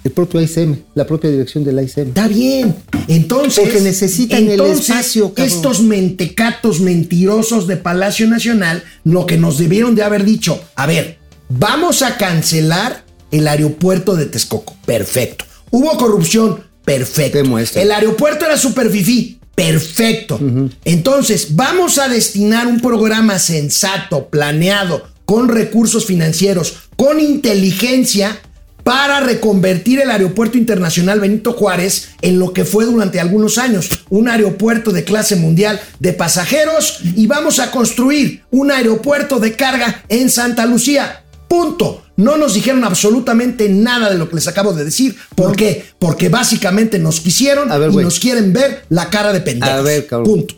El 0.03 0.13
propio 0.13 0.41
ICM, 0.41 0.77
la 0.95 1.07
propia 1.07 1.31
dirección 1.31 1.63
del 1.63 1.79
ICM. 1.83 2.09
Está 2.09 2.27
bien. 2.27 2.75
Entonces. 3.07 3.63
Porque 3.63 3.81
necesitan 3.81 4.45
el 4.45 4.53
entonces, 4.53 4.89
espacio, 4.89 5.35
cabrón. 5.35 5.55
Estos 5.55 5.81
mentecatos 5.81 6.81
mentirosos 6.81 7.67
de 7.67 7.77
Palacio 7.77 8.27
Nacional, 8.27 8.83
lo 9.05 9.27
que 9.27 9.37
nos 9.37 9.59
debieron 9.59 9.95
de 9.95 10.03
haber 10.03 10.25
dicho, 10.25 10.61
a 10.75 10.87
ver, 10.87 11.19
vamos 11.51 12.03
a 12.03 12.17
cancelar 12.17 13.05
el 13.31 13.47
aeropuerto 13.47 14.17
de 14.17 14.27
Texcoco. 14.27 14.75
Perfecto. 14.87 15.45
Hubo 15.71 15.97
corrupción. 15.99 16.65
Perfecto. 16.85 17.39
Demuestra. 17.39 17.83
El 17.83 17.93
aeropuerto 17.93 18.47
era 18.47 18.57
super 18.57 18.91
fifí. 18.91 19.39
Perfecto. 19.55 20.41
Entonces, 20.87 21.55
vamos 21.55 21.99
a 21.99 22.09
destinar 22.09 22.67
un 22.67 22.81
programa 22.81 23.39
sensato, 23.39 24.29
planeado, 24.29 25.03
con 25.27 25.49
recursos 25.49 26.07
financieros, 26.07 26.77
con 26.97 27.21
inteligencia 27.21 28.41
para 28.91 29.21
reconvertir 29.21 30.01
el 30.01 30.11
Aeropuerto 30.11 30.59
Internacional 30.59 31.21
Benito 31.21 31.53
Juárez 31.53 32.09
en 32.23 32.41
lo 32.41 32.53
que 32.53 32.65
fue 32.65 32.87
durante 32.87 33.21
algunos 33.21 33.57
años, 33.57 33.89
un 34.09 34.29
aeropuerto 34.29 34.91
de 34.91 35.05
clase 35.05 35.37
mundial 35.37 35.81
de 36.01 36.13
pasajeros 36.13 36.99
y 37.15 37.29
vamos 37.29 37.61
a 37.61 37.71
construir 37.71 38.43
un 38.51 38.73
aeropuerto 38.73 39.39
de 39.39 39.53
carga 39.55 40.03
en 40.09 40.29
Santa 40.29 40.67
Lucía. 40.67 41.23
Punto. 41.47 42.03
No 42.17 42.37
nos 42.37 42.55
dijeron 42.55 42.83
absolutamente 42.83 43.69
nada 43.69 44.11
de 44.11 44.19
lo 44.19 44.29
que 44.29 44.35
les 44.35 44.49
acabo 44.49 44.73
de 44.73 44.85
decir. 44.85 45.15
¿Por 45.37 45.55
qué? 45.55 45.85
Porque 46.01 46.29
básicamente 46.29 46.99
nos 46.99 47.21
quisieron 47.21 47.71
A 47.71 47.79
ver, 47.79 47.93
y 47.93 47.97
nos 47.99 48.19
quieren 48.19 48.53
ver 48.53 48.87
la 48.89 49.09
cara 49.09 49.33
de 49.33 49.41
pendejos. 49.41 49.73
A 49.79 49.83
ver, 49.83 50.09
cabrón. 50.09 50.27
Punto. 50.27 50.55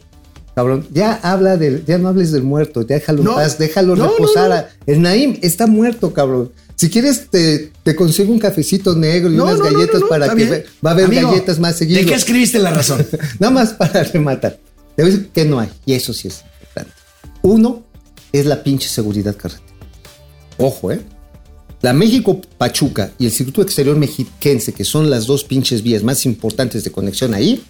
Cabrón, 0.55 0.87
ya 0.91 1.20
habla 1.22 1.59
del, 1.59 1.85
ya 1.85 1.99
no 1.99 2.09
hables 2.09 2.33
del 2.33 2.45
muerto, 2.45 2.83
déjalo 2.85 3.22
No. 3.22 3.35
paz, 3.35 3.59
déjalo 3.59 3.95
No, 3.95 4.09
reposar. 4.09 4.49
no. 4.87 4.93
El 4.93 5.03
Naim 5.03 5.39
está 5.43 5.66
muerto, 5.66 6.14
cabrón. 6.14 6.51
Si 6.83 6.91
quieres, 6.91 7.28
te, 7.30 7.70
te 7.85 7.95
consigo 7.95 8.33
un 8.33 8.41
cafecito 8.41 8.97
negro 8.97 9.30
y 9.30 9.37
No, 9.37 9.45
unas 9.45 9.59
no, 9.61 9.64
galletas 9.66 10.01
no, 10.01 10.09
para 10.09 10.35
que 10.35 10.45
ve- 10.47 10.66
va 10.85 10.91
a 10.91 10.93
haber 10.95 11.05
Amigo, 11.07 11.30
galletas 11.30 11.61
más 11.61 11.76
seguido. 11.76 12.01
¿De 12.01 12.07
qué 12.07 12.14
escribiste 12.14 12.59
la 12.59 12.72
razón? 12.72 13.07
Nada 13.39 13.53
más 13.53 13.72
para 13.74 14.03
rematar. 14.03 14.59
Te 14.97 15.03
voy 15.05 15.12
a 15.12 15.14
decir 15.14 15.30
que 15.33 15.45
no 15.45 15.61
hay, 15.61 15.68
y 15.87 15.93
eso 15.95 16.12
sí 16.12 16.26
es 16.26 16.43
importante. 16.61 16.93
Uno 17.43 17.85
es 18.33 18.47
la 18.47 18.64
pinche 18.64 18.89
seguridad 18.89 19.37
carretera. 19.37 19.72
Ojo, 20.59 20.91
¿eh? 20.91 21.01
La 21.83 21.93
México-Pachuca 21.93 23.12
y 23.16 23.26
el 23.26 23.30
Circuito 23.30 23.62
Exterior 23.62 23.97
Mexiquense, 23.97 24.72
que 24.72 24.85
son 24.85 25.09
las 25.09 25.26
dos 25.26 25.45
pinches 25.45 25.85
vías 25.85 26.03
más 26.03 26.26
importantes 26.26 26.83
de 26.83 26.91
conexión 26.91 27.33
ahí, 27.33 27.62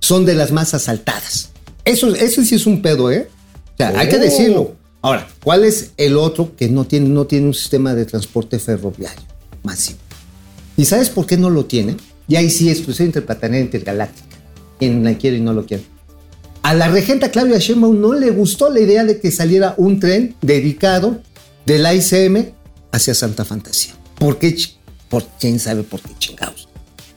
son 0.00 0.26
de 0.26 0.34
las 0.34 0.52
más 0.52 0.74
asaltadas. 0.74 1.48
Eso, 1.86 2.14
eso 2.14 2.44
sí 2.44 2.56
es 2.56 2.66
un 2.66 2.82
pedo, 2.82 3.10
¿eh? 3.10 3.28
O 3.72 3.76
sea, 3.78 3.98
hay 3.98 4.08
que 4.10 4.16
Oh. 4.16 4.20
decirlo. 4.20 4.76
Ahora, 5.02 5.28
¿cuál 5.42 5.64
es 5.64 5.90
el 5.96 6.16
otro 6.16 6.54
que 6.56 6.68
no 6.68 6.84
tiene, 6.84 7.08
no 7.08 7.26
tiene 7.26 7.48
un 7.48 7.54
sistema 7.54 7.92
de 7.94 8.04
transporte 8.06 8.60
ferroviario 8.60 9.22
masivo? 9.64 9.98
¿Y 10.76 10.84
sabes 10.84 11.10
por 11.10 11.26
qué 11.26 11.36
no 11.36 11.50
lo 11.50 11.64
tiene? 11.64 11.96
Y 12.28 12.36
ahí 12.36 12.48
sí, 12.48 12.70
exclusión 12.70 13.06
interplanetaria 13.06 13.60
intergaláctica. 13.60 14.36
Quien 14.78 15.02
la 15.02 15.18
quiere 15.18 15.38
y 15.38 15.40
no 15.40 15.52
lo 15.52 15.66
quiere. 15.66 15.84
A 16.62 16.74
la 16.74 16.88
regenta 16.88 17.32
Claudia 17.32 17.58
Sheinbaum 17.58 18.00
no 18.00 18.14
le 18.14 18.30
gustó 18.30 18.70
la 18.70 18.78
idea 18.78 19.04
de 19.04 19.20
que 19.20 19.32
saliera 19.32 19.74
un 19.76 19.98
tren 19.98 20.36
dedicado 20.40 21.20
del 21.66 21.84
ICM 21.84 22.52
hacia 22.92 23.14
Santa 23.14 23.44
Fantasía. 23.44 23.94
¿Por 24.18 24.38
qué? 24.38 24.56
Por 25.08 25.24
quién 25.40 25.58
sabe 25.58 25.82
por 25.82 26.00
qué 26.00 26.10
chingados. 26.18 26.68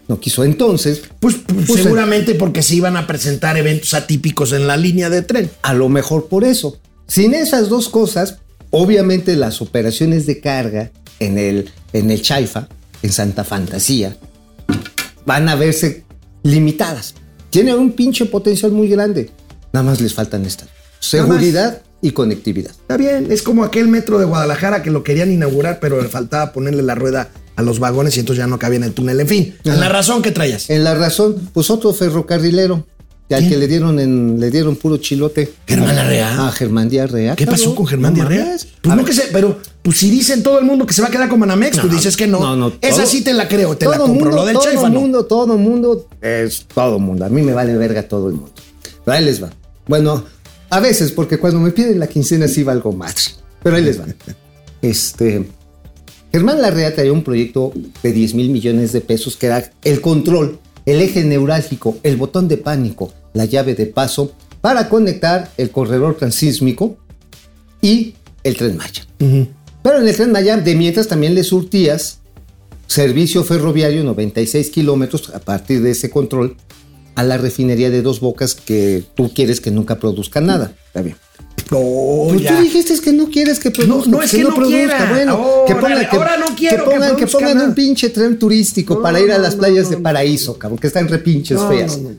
No 0.07 0.19
quiso 0.19 0.43
entonces. 0.43 1.03
Pues, 1.19 1.35
pues, 1.45 1.67
Pues, 1.67 1.83
seguramente 1.83 2.33
porque 2.33 2.63
se 2.63 2.75
iban 2.75 2.97
a 2.97 3.05
presentar 3.05 3.57
eventos 3.57 3.93
atípicos 3.93 4.51
en 4.51 4.65
la 4.65 4.75
línea 4.75 5.11
de 5.11 5.21
tren. 5.21 5.51
A 5.61 5.73
lo 5.75 5.87
mejor 5.89 6.27
por 6.27 6.43
eso. 6.43 6.79
Sin 7.07 7.33
esas 7.33 7.69
dos 7.69 7.89
cosas, 7.89 8.39
obviamente 8.71 9.35
las 9.35 9.61
operaciones 9.61 10.25
de 10.25 10.39
carga 10.39 10.91
en 11.19 11.37
el, 11.37 11.69
en 11.93 12.11
el 12.11 12.21
Chaifa, 12.21 12.67
en 13.01 13.11
Santa 13.11 13.43
Fantasía, 13.43 14.17
van 15.25 15.47
a 15.49 15.55
verse 15.55 16.03
limitadas. 16.43 17.15
Tienen 17.49 17.75
un 17.75 17.91
pinche 17.93 18.25
potencial 18.25 18.71
muy 18.71 18.87
grande. 18.87 19.29
Nada 19.71 19.85
más 19.85 20.01
les 20.01 20.13
faltan 20.13 20.45
estas. 20.45 20.69
Seguridad 20.99 21.81
y 22.01 22.11
conectividad. 22.11 22.71
Está 22.71 22.97
bien, 22.97 23.31
es 23.31 23.41
como 23.41 23.63
aquel 23.63 23.87
metro 23.87 24.19
de 24.19 24.25
Guadalajara 24.25 24.83
que 24.83 24.91
lo 24.91 25.03
querían 25.03 25.31
inaugurar, 25.31 25.79
pero 25.79 26.01
le 26.01 26.07
faltaba 26.07 26.51
ponerle 26.51 26.83
la 26.83 26.95
rueda 26.95 27.29
a 27.55 27.61
los 27.61 27.79
vagones 27.79 28.17
y 28.17 28.19
entonces 28.19 28.43
ya 28.43 28.47
no 28.47 28.59
cabía 28.59 28.77
en 28.77 28.83
el 28.83 28.93
túnel. 28.93 29.19
En 29.19 29.27
fin, 29.27 29.55
en 29.63 29.79
la 29.79 29.89
razón 29.89 30.21
que 30.21 30.31
traías. 30.31 30.69
En 30.69 30.83
la 30.83 30.95
razón, 30.95 31.49
pues 31.53 31.69
otro 31.69 31.93
ferrocarrilero, 31.93 32.85
al 33.33 33.39
¿Quién? 33.39 33.49
que 33.53 33.57
le 33.57 33.67
dieron 33.67 33.99
en, 33.99 34.39
le 34.39 34.51
dieron 34.51 34.75
puro 34.75 34.97
chilote. 34.97 35.51
Germán 35.67 35.95
Larrea. 35.95 36.47
Ah, 36.47 36.51
Germán 36.51 36.89
Díaz 36.89 37.09
Rea. 37.11 37.35
¿Qué 37.35 37.45
pasó 37.47 37.73
con 37.73 37.87
Germán 37.87 38.13
No. 38.15 38.25
Pues 38.27 38.67
A 38.83 38.89
no 38.89 38.95
ver, 38.97 39.05
que 39.05 39.13
sé, 39.13 39.23
pero 39.33 39.57
pues 39.81 39.97
si 39.97 40.09
dicen 40.11 40.43
todo 40.43 40.59
el 40.59 40.65
mundo 40.65 40.85
que 40.85 40.93
se 40.93 41.01
va 41.01 41.07
a 41.07 41.11
quedar 41.11 41.27
con 41.27 41.39
Banamex, 41.39 41.79
tú 41.81 41.87
dices 41.89 42.15
que 42.15 42.27
no. 42.27 42.39
no, 42.39 42.55
no, 42.55 42.73
Esa 42.81 42.97
todo- 42.97 43.05
sí 43.07 43.23
te 43.23 43.33
la 43.33 43.47
creo, 43.47 43.75
te 43.77 43.85
la 43.87 43.97
compro. 43.97 44.25
mundo, 44.25 44.35
lo 44.37 44.45
del 44.45 44.53
todo 44.53 44.63
Chaifa 44.65 44.89
no. 44.89 44.99
mundo, 44.99 45.25
todo 45.25 45.57
mundo 45.57 46.07
es 46.21 46.65
todo 46.73 46.99
mundo. 46.99 47.25
A 47.25 47.29
mí 47.29 47.41
me 47.41 47.53
vale 47.53 47.75
verga 47.75 48.03
todo 48.03 48.27
el 48.29 48.35
mundo. 48.35 48.51
Pero 49.03 49.17
ahí 49.17 49.25
les 49.25 49.41
va. 49.43 49.49
Bueno, 49.87 50.23
a 50.69 50.79
veces, 50.79 51.11
porque 51.11 51.37
cuando 51.39 51.59
me 51.59 51.71
piden 51.71 51.99
la 51.99 52.07
quincena 52.07 52.47
sí 52.47 52.63
valgo 52.63 52.91
más. 52.91 53.39
Pero 53.63 53.75
ahí 53.75 53.83
les 53.83 53.99
va. 53.99 54.05
Este. 54.81 55.47
Germán 56.31 56.61
Larrea 56.61 56.93
traía 56.93 57.13
un 57.13 57.23
proyecto 57.23 57.71
de 58.03 58.11
10 58.11 58.33
mil 58.35 58.49
millones 58.49 58.91
de 58.91 59.01
pesos 59.01 59.35
que 59.37 59.45
era 59.47 59.71
el 59.83 60.01
control, 60.01 60.59
el 60.85 61.01
eje 61.01 61.23
neurálgico, 61.23 61.97
el 62.03 62.15
botón 62.15 62.47
de 62.47 62.57
pánico, 62.57 63.11
la 63.33 63.45
llave 63.45 63.75
de 63.75 63.85
paso 63.87 64.33
para 64.61 64.89
conectar 64.89 65.51
el 65.57 65.71
corredor 65.71 66.17
transísmico 66.17 66.97
y 67.81 68.15
el 68.43 68.57
tren 68.57 68.77
Maya. 68.77 69.05
Pero 69.17 69.99
en 69.99 70.07
el 70.07 70.15
tren 70.15 70.31
Maya, 70.31 70.57
de 70.57 70.75
mientras 70.75 71.07
también 71.07 71.35
le 71.35 71.43
surtías 71.43 72.19
servicio 72.87 73.43
ferroviario 73.43 74.03
96 74.03 74.69
kilómetros 74.69 75.29
a 75.33 75.39
partir 75.39 75.81
de 75.81 75.91
ese 75.91 76.09
control 76.09 76.55
a 77.15 77.23
la 77.23 77.37
refinería 77.37 77.89
de 77.89 78.01
dos 78.01 78.19
bocas 78.19 78.55
que 78.55 79.03
tú 79.15 79.31
quieres 79.33 79.61
que 79.61 79.71
nunca 79.71 79.99
produzca 79.99 80.41
nada. 80.41 80.73
Está 80.87 81.01
bien. 81.01 81.15
No, 81.71 82.27
Pues 82.29 82.41
ya. 82.41 82.55
tú 82.57 82.61
dijiste 82.63 82.99
que 82.99 83.11
no 83.11 83.29
quieres 83.29 83.59
que 83.59 83.71
produzca. 83.71 84.09
no, 84.09 84.21
es 84.21 84.31
que 84.31 84.43
no 84.43 84.53
quiera. 84.55 85.09
Bueno, 85.11 85.63
que 85.65 85.75
pongan, 85.75 86.07
que, 86.09 86.15
ahora 86.15 86.37
no 86.37 86.45
quiero 86.55 86.83
que 86.85 86.91
pongan, 86.91 87.15
que 87.15 87.25
produzca 87.27 87.37
pongan 87.51 87.69
un 87.69 87.73
pinche 87.75 88.09
tren 88.09 88.37
turístico 88.37 88.95
No, 88.95 89.01
para 89.01 89.19
ir 89.19 89.31
a 89.31 89.37
no, 89.37 89.43
las 89.43 89.53
no, 89.55 89.59
playas 89.61 89.85
no, 89.85 89.89
de 89.91 89.95
no. 89.97 90.03
paraíso, 90.03 90.57
cabrón, 90.59 90.77
que 90.77 90.87
están 90.87 91.07
repinches 91.07 91.57
No, 91.59 91.67
feas. 91.69 91.97
no, 91.97 92.09
no. 92.09 92.15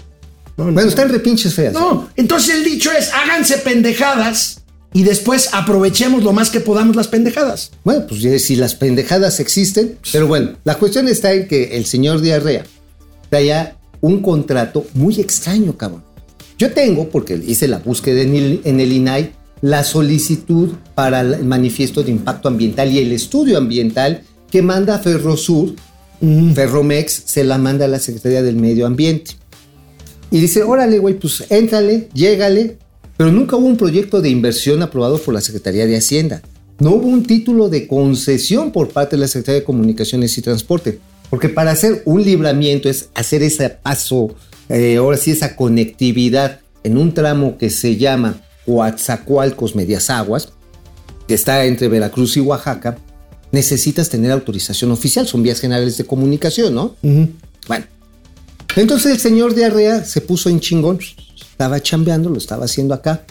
No, 0.57 0.65
no. 0.65 0.73
Bueno, 0.73 0.89
están 0.89 1.09
repinches 1.11 1.55
feas. 1.55 1.75
No, 1.75 2.09
entonces 2.17 2.55
el 2.57 2.65
dicho 2.65 2.91
es, 2.91 3.11
háganse 3.13 3.59
pendejadas 3.59 4.63
y 4.95 5.03
después 5.05 5.51
aprovechemos 5.53 6.25
lo 6.25 6.33
más 6.33 6.49
que 6.51 6.61
podamos 6.61 6.97
las 6.97 7.09
pendejadas. 7.09 7.71
Bueno, 7.85 8.07
pues 8.09 8.23
ya 8.23 8.37
si 8.39 8.57
las 8.57 8.75
pendejadas 8.75 9.39
existen, 9.39 9.99
pero 10.13 10.27
bueno, 10.27 10.53
la 10.65 10.75
cuestión 10.77 11.07
está 11.09 11.33
en 11.35 11.47
que 11.47 11.77
el 11.77 11.85
señor 11.85 12.21
Diarrea 12.23 12.65
traía 13.29 13.77
un 14.01 14.23
contrato 14.23 14.87
muy 14.95 15.21
extraño, 15.21 15.77
cabrón. 15.77 16.06
Yo 16.59 16.73
tengo, 16.73 17.09
porque 17.11 17.41
hice 17.47 17.69
la 17.69 17.79
búsqueda 17.79 18.23
en 18.23 18.35
el, 18.35 18.61
en 18.65 18.81
el 18.81 18.93
INAI, 18.93 19.33
la 19.61 19.85
solicitud 19.85 20.71
para 20.95 21.21
el 21.21 21.45
manifiesto 21.45 22.03
de 22.03 22.11
impacto 22.11 22.49
ambiental 22.49 22.93
y 22.93 22.99
el 22.99 23.13
estudio 23.13 23.59
ambiental 23.59 24.23
que 24.51 24.63
manda 24.63 24.99
Ferrosur, 24.99 25.75
Ferromex, 26.55 27.23
se 27.27 27.45
la 27.45 27.59
manda 27.59 27.85
a 27.85 27.89
la 27.89 27.99
Secretaría 27.99 28.43
del 28.43 28.57
Medio 28.57 28.87
Ambiente. 28.87 29.33
Y 30.31 30.41
dice, 30.41 30.63
órale, 30.63 30.99
güey, 30.99 31.19
pues 31.19 31.45
éntrale, 31.51 32.09
llégale. 32.15 32.79
Pero 33.17 33.33
nunca 33.33 33.57
hubo 33.57 33.67
un 33.67 33.77
proyecto 33.77 34.21
de 34.21 34.29
inversión 34.29 34.83
aprobado 34.83 35.19
por 35.19 35.35
la 35.35 35.41
Secretaría 35.41 35.87
de 35.87 35.97
Hacienda. 35.97 36.43
No 36.79 36.91
hubo 36.91 37.07
un 37.07 37.25
título 37.25 37.69
de 37.69 37.87
concesión 37.87 38.73
por 38.73 38.89
parte 38.89 39.17
de 39.17 39.21
la 39.21 39.29
Secretaría 39.29 39.61
de 39.61 39.65
Comunicaciones 39.65 40.37
y 40.37 40.43
Transporte. 40.43 40.99
Porque 41.31 41.49
para 41.49 41.71
hacer 41.71 42.03
un 42.05 42.23
libramiento 42.23 42.89
es 42.89 43.09
hacer 43.15 43.43
ese 43.43 43.69
paso, 43.71 44.35
eh, 44.69 44.97
ahora 44.97 45.17
sí, 45.17 45.31
esa 45.31 45.57
conectividad 45.57 46.61
en 46.83 46.99
un 46.99 47.15
tramo 47.15 47.59
que 47.59 47.71
se 47.71 47.97
llama 47.97 48.41
Coatzacoalcos 48.65 49.75
Medias 49.75 50.11
Aguas, 50.11 50.51
que 51.29 51.35
está 51.35 51.65
entre 51.65 51.89
Veracruz 51.89 52.37
y 52.37 52.41
Oaxaca, 52.41 52.97
necesitas 53.53 54.09
tener 54.09 54.31
autorización 54.33 54.91
oficial. 54.93 55.27
Son 55.27 55.43
vías 55.43 55.61
generales 55.61 55.97
de 55.99 56.05
comunicación, 56.05 56.75
¿no? 56.75 56.97
Bueno, 57.03 57.87
entonces 58.77 59.13
el 59.13 59.19
señor 59.19 59.55
Diarrea 59.55 60.05
se 60.05 60.21
puso 60.21 60.49
en 60.49 60.61
chingón. 60.61 60.99
Estaba 61.51 61.81
chambeando, 61.81 62.29
lo 62.31 62.39
estaba 62.39 62.67
haciendo 62.67 62.95
acá. 62.95 63.25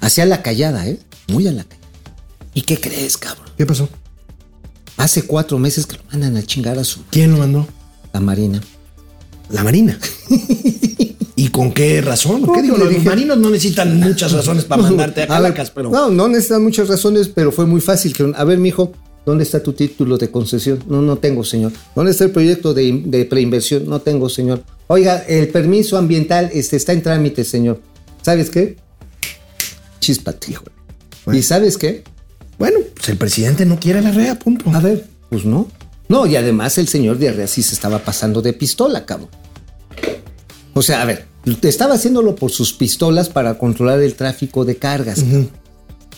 Hacia 0.00 0.24
la 0.26 0.42
callada, 0.42 0.86
¿eh? 0.88 0.98
Muy 1.28 1.46
a 1.46 1.52
la 1.52 1.64
callada. 1.64 1.86
¿Y 2.54 2.62
qué 2.62 2.78
crees, 2.78 3.16
cabrón? 3.16 3.46
¿Qué 3.56 3.66
pasó? 3.66 3.88
Hace 4.96 5.22
cuatro 5.22 5.58
meses 5.58 5.86
que 5.86 5.96
lo 5.96 6.02
mandan 6.10 6.36
a 6.36 6.42
chingar 6.42 6.78
a 6.78 6.84
su 6.84 7.00
¿Quién 7.10 7.32
lo 7.32 7.38
mandó? 7.38 7.66
la 8.12 8.20
Marina. 8.20 8.60
La 9.50 9.62
Marina. 9.64 9.98
¿Y 11.36 11.48
con 11.48 11.72
qué 11.72 12.00
razón? 12.00 12.42
¿Qué 12.54 12.62
digo? 12.62 12.76
Los 12.76 12.88
dije- 12.90 13.04
marinos 13.08 13.38
no 13.38 13.50
necesitan 13.50 13.98
muchas 13.98 14.32
razones 14.32 14.64
para 14.64 14.82
mandarte 14.84 15.22
a 15.22 15.26
Calacas, 15.26 15.70
pero. 15.70 15.90
No, 15.90 16.10
no 16.10 16.28
necesitan 16.28 16.62
muchas 16.62 16.88
razones, 16.88 17.28
pero 17.28 17.52
fue 17.52 17.66
muy 17.66 17.80
fácil. 17.80 18.14
A 18.36 18.44
ver, 18.44 18.58
mijo, 18.58 18.92
¿dónde 19.26 19.44
está 19.44 19.62
tu 19.62 19.72
título 19.72 20.18
de 20.18 20.30
concesión? 20.30 20.82
No, 20.88 21.02
no 21.02 21.16
tengo, 21.16 21.42
señor. 21.44 21.72
¿Dónde 21.94 22.12
está 22.12 22.24
el 22.24 22.30
proyecto 22.30 22.74
de, 22.74 22.84
in- 22.84 23.10
de 23.10 23.24
preinversión? 23.24 23.86
No 23.88 24.00
tengo, 24.00 24.28
señor. 24.28 24.62
Oiga, 24.86 25.18
el 25.28 25.48
permiso 25.48 25.96
ambiental 25.98 26.50
este, 26.52 26.76
está 26.76 26.92
en 26.92 27.02
trámite, 27.02 27.44
señor. 27.44 27.80
¿Sabes 28.22 28.50
qué? 28.50 28.76
Chispate. 30.00 30.56
¿Y 31.32 31.42
sabes 31.42 31.78
qué? 31.78 32.02
Bueno, 32.58 32.78
pues 32.94 33.08
el 33.08 33.16
presidente 33.16 33.64
no 33.66 33.78
quiere 33.80 34.02
la 34.02 34.10
REA, 34.12 34.38
punto. 34.38 34.70
A 34.70 34.80
ver, 34.80 35.06
pues 35.30 35.44
no. 35.44 35.68
No, 36.12 36.26
y 36.26 36.36
además 36.36 36.76
el 36.76 36.88
señor 36.88 37.16
Diarrea 37.16 37.46
sí 37.46 37.62
se 37.62 37.74
estaba 37.74 37.98
pasando 38.00 38.42
de 38.42 38.52
pistola, 38.52 39.06
cabrón. 39.06 39.30
O 40.74 40.82
sea, 40.82 41.00
a 41.00 41.06
ver, 41.06 41.24
estaba 41.62 41.94
haciéndolo 41.94 42.36
por 42.36 42.50
sus 42.50 42.74
pistolas 42.74 43.30
para 43.30 43.56
controlar 43.56 43.98
el 44.02 44.14
tráfico 44.14 44.66
de 44.66 44.76
cargas. 44.76 45.24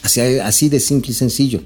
Así, 0.02 0.20
así 0.20 0.68
de 0.68 0.80
simple 0.80 1.12
y 1.12 1.14
sencillo. 1.14 1.62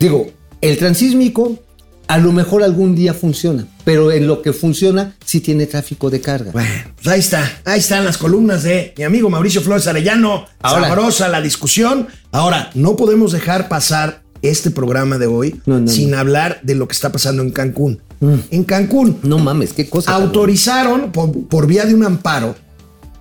Digo, 0.00 0.26
el 0.60 0.78
transísmico 0.78 1.60
a 2.08 2.18
lo 2.18 2.32
mejor 2.32 2.64
algún 2.64 2.96
día 2.96 3.14
funciona, 3.14 3.68
pero 3.84 4.10
en 4.10 4.26
lo 4.26 4.42
que 4.42 4.52
funciona 4.52 5.14
sí 5.24 5.38
tiene 5.40 5.66
tráfico 5.66 6.10
de 6.10 6.20
carga. 6.20 6.50
Bueno, 6.50 6.68
pues 6.96 7.06
ahí 7.06 7.20
está, 7.20 7.60
ahí 7.64 7.78
están 7.78 8.04
las 8.04 8.18
columnas 8.18 8.64
de 8.64 8.92
mi 8.98 9.04
amigo 9.04 9.30
Mauricio 9.30 9.60
Flores 9.60 9.86
Arellano. 9.86 10.44
Ahora- 10.60 10.88
Sabrosa 10.88 11.28
la 11.28 11.40
discusión. 11.40 12.08
Ahora, 12.32 12.72
no 12.74 12.96
podemos 12.96 13.30
dejar 13.30 13.68
pasar 13.68 14.24
este 14.42 14.70
programa 14.70 15.18
de 15.18 15.26
hoy 15.26 15.60
No, 15.66 15.80
no, 15.80 15.88
sin 15.88 16.12
no. 16.12 16.18
hablar 16.18 16.60
de 16.62 16.74
lo 16.74 16.88
que 16.88 16.92
está 16.92 17.12
pasando 17.12 17.42
en 17.42 17.50
Cancún. 17.50 18.00
En 18.50 18.64
Cancún 18.64 19.18
No 19.22 19.38
mames, 19.38 19.72
qué 19.72 19.88
cosa. 19.88 20.14
autorizaron 20.14 21.10
por, 21.12 21.32
por 21.48 21.66
vía 21.66 21.86
de 21.86 21.94
un 21.94 22.04
amparo 22.04 22.54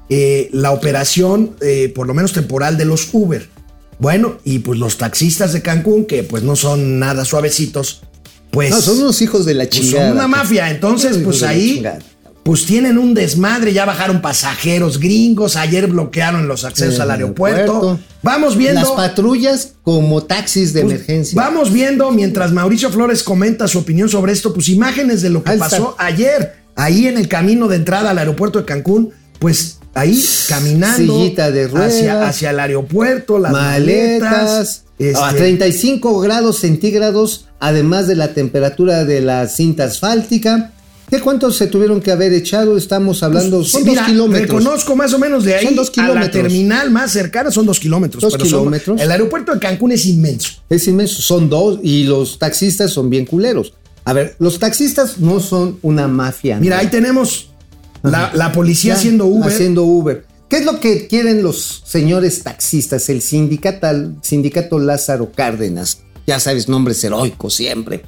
eh, 0.09 0.49
la 0.53 0.71
operación, 0.71 1.51
eh, 1.61 1.91
por 1.93 2.07
lo 2.07 2.13
menos 2.13 2.33
temporal, 2.33 2.77
de 2.77 2.85
los 2.85 3.09
Uber. 3.13 3.47
Bueno, 3.99 4.37
y 4.43 4.59
pues 4.59 4.79
los 4.79 4.97
taxistas 4.97 5.53
de 5.53 5.61
Cancún, 5.61 6.05
que 6.05 6.23
pues 6.23 6.41
no 6.43 6.55
son 6.55 6.99
nada 6.99 7.25
suavecitos, 7.25 8.01
pues... 8.49 8.71
No, 8.71 8.81
son 8.81 8.97
unos 8.99 9.21
hijos 9.21 9.45
de 9.45 9.53
la 9.53 9.65
pues, 9.65 9.81
chingada. 9.81 10.07
son 10.07 10.17
una 10.17 10.27
mafia. 10.27 10.71
Entonces, 10.71 11.17
pues 11.23 11.43
ahí. 11.43 11.83
Pues 12.49 12.65
tienen 12.65 12.97
un 12.97 13.13
desmadre. 13.13 13.73
Ya 13.73 13.85
bajaron 13.85 14.21
pasajeros 14.21 14.99
gringos. 14.99 15.55
Ayer 15.55 15.85
bloquearon 15.85 16.47
los 16.47 16.65
accesos 16.65 16.95
El 16.95 17.01
al 17.01 17.11
aeropuerto. 17.11 17.59
aeropuerto. 17.73 17.99
Vamos 18.23 18.57
viendo. 18.57 18.81
Las 18.81 18.89
patrullas 18.89 19.73
como 19.83 20.23
taxis 20.23 20.73
de 20.73 20.81
pues, 20.81 20.95
emergencia. 20.95 21.39
Vamos 21.39 21.71
viendo 21.71 22.09
mientras 22.09 22.51
Mauricio 22.51 22.89
Flores 22.89 23.21
comenta 23.21 23.67
su 23.67 23.77
opinión 23.77 24.09
sobre 24.09 24.31
esto, 24.33 24.51
pues 24.51 24.67
imágenes 24.67 25.21
de 25.21 25.29
lo 25.29 25.43
que 25.43 25.51
Ahí 25.51 25.57
está. 25.57 25.69
pasó 25.69 25.95
ayer, 25.99 26.55
ahí 26.75 27.05
en 27.05 27.19
el 27.19 27.27
camino 27.27 27.67
de 27.67 27.75
entrada 27.75 28.09
al 28.09 28.17
aeropuerto 28.17 28.57
de 28.57 28.65
Cancún, 28.65 29.11
pues 29.37 29.77
ahí 29.93 30.19
caminando 30.47 30.97
Sillita 31.19 31.51
de 31.51 31.67
ruedas. 31.67 31.93
hacia, 31.93 32.27
hacia 32.27 32.49
el 32.49 32.59
aeropuerto, 32.61 33.37
las 33.37 33.51
maletas, 33.51 34.31
maletas. 34.31 34.83
este, 34.97 35.23
A 35.23 35.35
35 35.35 36.19
grados 36.19 36.57
centígrados, 36.57 37.45
además 37.59 38.07
de 38.07 38.15
la 38.15 38.33
temperatura 38.33 39.05
de 39.05 39.21
la 39.21 39.47
cinta 39.47 39.83
asfáltica. 39.83 40.73
¿De 41.09 41.19
cuántos 41.21 41.57
se 41.57 41.67
tuvieron 41.67 42.01
que 42.01 42.11
haber 42.11 42.31
echado? 42.33 42.77
Estamos 42.77 43.23
hablando, 43.23 43.57
pues, 43.57 43.71
son 43.71 43.83
mira, 43.83 44.01
dos 44.03 44.11
kilómetros. 44.11 44.47
Reconozco 44.63 44.95
más 44.95 45.13
o 45.13 45.19
menos 45.19 45.43
de 45.43 45.55
ahí 45.55 45.65
Son 45.65 45.75
dos 45.75 45.87
a 45.87 46.01
la 46.01 46.07
kilómetros. 46.07 46.31
terminal 46.43 46.91
más 46.91 47.11
cercana 47.11 47.49
son 47.51 47.65
dos 47.65 47.79
kilómetros. 47.79 48.21
Dos 48.21 48.33
pero 48.33 48.45
son- 48.45 48.59
kilómetros. 48.59 49.01
el 49.01 49.09
aeropuerto 49.11 49.53
de 49.53 49.59
Cancún 49.59 49.91
es 49.91 50.05
inmenso. 50.05 50.49
Es 50.69 50.87
inmenso, 50.87 51.21
son 51.21 51.49
dos 51.49 51.79
y 51.81 52.03
los 52.03 52.37
taxistas 52.37 52.91
son 52.91 53.09
bien 53.09 53.25
culeros. 53.25 53.73
A 54.05 54.13
ver, 54.13 54.35
los 54.39 54.59
taxistas 54.59 55.17
no 55.17 55.39
son 55.39 55.79
una 55.81 56.07
mafia. 56.07 56.59
Mira, 56.59 56.77
ahí 56.79 56.87
tenemos 56.87 57.49
la, 58.03 58.31
la 58.33 58.51
policía 58.51 58.93
Ya, 58.93 58.99
haciendo 58.99 59.25
Uber. 59.25 59.51
Haciendo 59.51 59.83
Uber. 59.83 60.25
¿Qué 60.47 60.57
es 60.57 60.65
lo 60.65 60.79
que 60.79 61.07
quieren 61.07 61.43
los 61.43 61.83
señores 61.85 62.41
taxistas? 62.43 63.09
El 63.09 63.21
sindicato, 63.21 63.87
sindicato 64.21 64.79
Lázaro 64.79 65.31
Cárdenas. 65.31 65.99
Ya 66.25 66.39
sabes, 66.39 66.67
nombres 66.69 67.03
heroicos 67.03 67.53
siempre. 67.55 68.03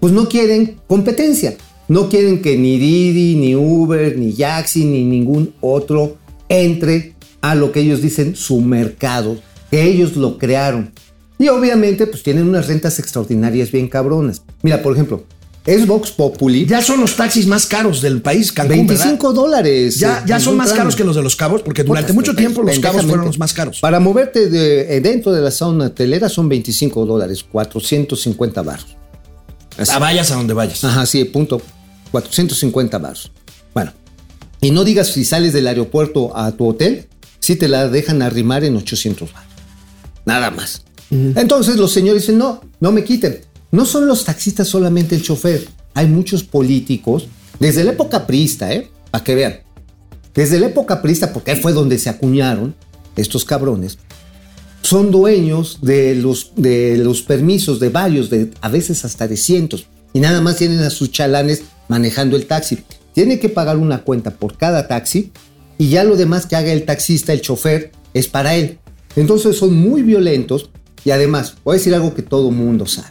Pues 0.00 0.12
no 0.12 0.28
quieren 0.28 0.76
competencia. 0.88 1.56
No 1.88 2.08
quieren 2.08 2.40
que 2.40 2.56
ni 2.56 2.78
Didi, 2.78 3.36
ni 3.36 3.54
Uber, 3.54 4.16
ni 4.16 4.32
Yaxi, 4.32 4.84
ni 4.84 5.04
ningún 5.04 5.54
otro 5.60 6.16
entre 6.48 7.14
a 7.40 7.54
lo 7.54 7.72
que 7.72 7.80
ellos 7.80 8.00
dicen 8.00 8.36
su 8.36 8.60
mercado, 8.60 9.36
que 9.70 9.82
ellos 9.82 10.16
lo 10.16 10.38
crearon. 10.38 10.92
Y 11.38 11.48
obviamente, 11.48 12.06
pues 12.06 12.22
tienen 12.22 12.48
unas 12.48 12.68
rentas 12.68 12.98
extraordinarias 12.98 13.70
bien 13.70 13.88
cabronas. 13.88 14.42
Mira, 14.62 14.82
por 14.82 14.94
ejemplo, 14.94 15.24
es 15.66 15.86
Vox 15.86 16.10
Populi. 16.12 16.66
Ya 16.66 16.82
son 16.82 17.00
los 17.00 17.16
taxis 17.16 17.46
más 17.46 17.66
caros 17.66 18.00
del 18.00 18.22
país, 18.22 18.52
Cancún. 18.52 18.86
¿verdad? 18.86 19.04
25 19.04 19.32
dólares. 19.32 19.98
Ya, 19.98 20.24
ya 20.26 20.38
son 20.38 20.56
más 20.56 20.72
caros 20.72 20.94
que 20.94 21.04
los 21.04 21.16
de 21.16 21.22
los 21.22 21.36
cabos, 21.36 21.62
porque 21.62 21.82
durante 21.82 22.12
Putas, 22.12 22.14
mucho 22.14 22.36
tiempo 22.36 22.62
los 22.62 22.78
cabos 22.78 23.04
fueron 23.04 23.26
los 23.26 23.38
más 23.38 23.52
caros. 23.52 23.80
Para 23.80 23.98
moverte 23.98 24.48
de, 24.48 24.96
eh, 24.96 25.00
dentro 25.00 25.32
de 25.32 25.40
la 25.40 25.50
zona 25.50 25.86
hotelera 25.86 26.28
son 26.28 26.48
25 26.48 27.04
dólares, 27.06 27.44
450 27.50 28.62
baros. 28.62 28.96
Ah, 29.90 29.98
vayas 29.98 30.30
a 30.30 30.36
donde 30.36 30.54
vayas. 30.54 30.84
Ajá, 30.84 31.04
sí, 31.06 31.24
punto. 31.24 31.60
450 32.14 32.98
baros. 32.98 33.32
Bueno, 33.74 33.92
y 34.60 34.70
no 34.70 34.84
digas 34.84 35.08
si 35.08 35.24
sales 35.24 35.52
del 35.52 35.66
aeropuerto 35.66 36.36
a 36.36 36.52
tu 36.52 36.68
hotel, 36.68 37.06
si 37.40 37.56
te 37.56 37.66
la 37.66 37.88
dejan 37.88 38.22
arrimar 38.22 38.62
en 38.62 38.76
800 38.76 39.32
baros. 39.32 39.52
Nada 40.24 40.52
más. 40.52 40.84
Entonces 41.10 41.76
los 41.76 41.92
señores 41.92 42.22
dicen, 42.22 42.38
no, 42.38 42.62
no 42.78 42.92
me 42.92 43.02
quiten. 43.02 43.40
No 43.72 43.84
son 43.84 44.06
los 44.06 44.24
taxistas 44.24 44.68
solamente 44.68 45.16
el 45.16 45.22
chofer. 45.22 45.66
Hay 45.92 46.06
muchos 46.06 46.44
políticos, 46.44 47.26
desde 47.58 47.82
la 47.82 47.92
época 47.92 48.28
priista, 48.28 48.72
¿eh? 48.72 48.88
Para 49.10 49.24
que 49.24 49.34
vean. 49.34 49.60
Desde 50.34 50.60
la 50.60 50.66
época 50.66 51.02
priista, 51.02 51.32
porque 51.32 51.50
ahí 51.50 51.60
fue 51.60 51.72
donde 51.72 51.98
se 51.98 52.10
acuñaron 52.10 52.76
estos 53.16 53.44
cabrones, 53.44 53.98
son 54.82 55.10
dueños 55.10 55.78
de 55.82 56.14
los, 56.14 56.52
de 56.56 56.96
los 56.96 57.22
permisos 57.22 57.80
de 57.80 57.88
varios, 57.88 58.30
de, 58.30 58.50
a 58.60 58.68
veces 58.68 59.04
hasta 59.04 59.26
de 59.26 59.36
cientos, 59.36 59.86
y 60.12 60.20
nada 60.20 60.40
más 60.40 60.56
tienen 60.56 60.80
a 60.80 60.90
sus 60.90 61.10
chalanes 61.10 61.62
manejando 61.88 62.36
el 62.36 62.46
taxi. 62.46 62.78
Tiene 63.12 63.38
que 63.38 63.48
pagar 63.48 63.76
una 63.76 64.02
cuenta 64.02 64.32
por 64.32 64.56
cada 64.56 64.88
taxi 64.88 65.32
y 65.78 65.88
ya 65.88 66.04
lo 66.04 66.16
demás 66.16 66.46
que 66.46 66.56
haga 66.56 66.72
el 66.72 66.84
taxista, 66.84 67.32
el 67.32 67.40
chofer, 67.40 67.92
es 68.12 68.28
para 68.28 68.54
él. 68.54 68.78
Entonces 69.16 69.56
son 69.56 69.74
muy 69.74 70.02
violentos 70.02 70.70
y 71.04 71.10
además, 71.10 71.54
voy 71.64 71.74
a 71.74 71.78
decir 71.78 71.94
algo 71.94 72.14
que 72.14 72.22
todo 72.22 72.50
mundo 72.50 72.86
sabe. 72.86 73.08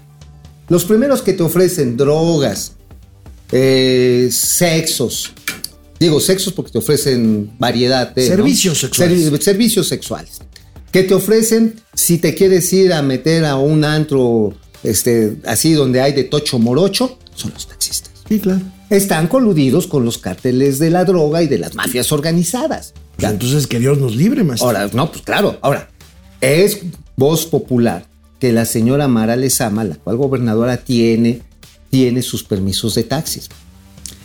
Los 0.69 0.85
primeros 0.85 1.21
que 1.21 1.33
te 1.33 1.43
ofrecen 1.43 1.97
drogas, 1.97 2.73
eh, 3.51 4.29
sexos, 4.31 5.33
digo 5.99 6.19
sexos 6.19 6.53
porque 6.53 6.71
te 6.71 6.79
ofrecen 6.79 7.51
variedad 7.59 8.13
de... 8.13 8.29
¿no? 8.29 8.35
Servicios 8.35 8.79
sexuales. 8.79 9.31
Servi- 9.31 9.41
servicios 9.41 9.87
sexuales. 9.87 10.39
Que 10.91 11.03
te 11.03 11.13
ofrecen 11.13 11.75
si 11.93 12.17
te 12.17 12.33
quieres 12.35 12.71
ir 12.73 12.93
a 12.93 13.01
meter 13.01 13.45
a 13.45 13.55
un 13.55 13.83
antro 13.83 14.53
este, 14.83 15.37
así 15.45 15.73
donde 15.73 16.01
hay 16.01 16.13
de 16.13 16.23
tocho 16.23 16.59
morocho, 16.59 17.17
son 17.35 17.51
los 17.53 17.67
taxistas. 17.67 18.12
Sí, 18.27 18.39
claro. 18.39 18.61
Están 18.89 19.27
coludidos 19.27 19.87
con 19.87 20.05
los 20.05 20.17
cárteles 20.17 20.79
de 20.79 20.89
la 20.89 21.05
droga 21.05 21.43
y 21.43 21.47
de 21.47 21.57
las 21.57 21.75
mafias 21.75 22.11
organizadas. 22.11 22.93
Pues 23.17 23.31
entonces 23.31 23.67
que 23.67 23.79
Dios 23.79 23.97
nos 23.97 24.15
libre, 24.15 24.43
maestro. 24.43 24.67
Ahora, 24.67 24.89
no, 24.93 25.11
pues 25.11 25.23
claro. 25.23 25.57
Ahora, 25.61 25.89
es 26.41 26.79
voz 27.15 27.45
popular 27.45 28.05
que 28.39 28.51
la 28.51 28.65
señora 28.65 29.07
Mara 29.07 29.35
Lezama, 29.35 29.83
la 29.83 29.95
cual 29.95 30.17
gobernadora 30.17 30.77
tiene, 30.77 31.41
tiene 31.89 32.21
sus 32.21 32.43
permisos 32.43 32.95
de 32.95 33.03
taxis. 33.03 33.49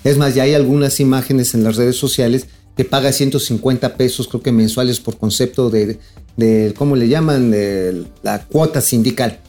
Es 0.04 0.18
más, 0.18 0.34
ya 0.34 0.44
hay 0.44 0.54
algunas 0.54 1.00
imágenes 1.00 1.54
en 1.54 1.64
las 1.64 1.76
redes 1.76 1.96
sociales 1.96 2.46
que 2.76 2.84
paga 2.84 3.12
150 3.12 3.96
pesos, 3.96 4.28
creo 4.28 4.42
que 4.42 4.52
mensuales, 4.52 5.00
por 5.00 5.18
concepto 5.18 5.68
de, 5.68 5.98
de 6.36 6.74
¿cómo 6.76 6.96
le 6.96 7.08
llaman? 7.08 7.50
De 7.50 8.04
la 8.22 8.44
cuota 8.44 8.80
sindical. 8.80 9.40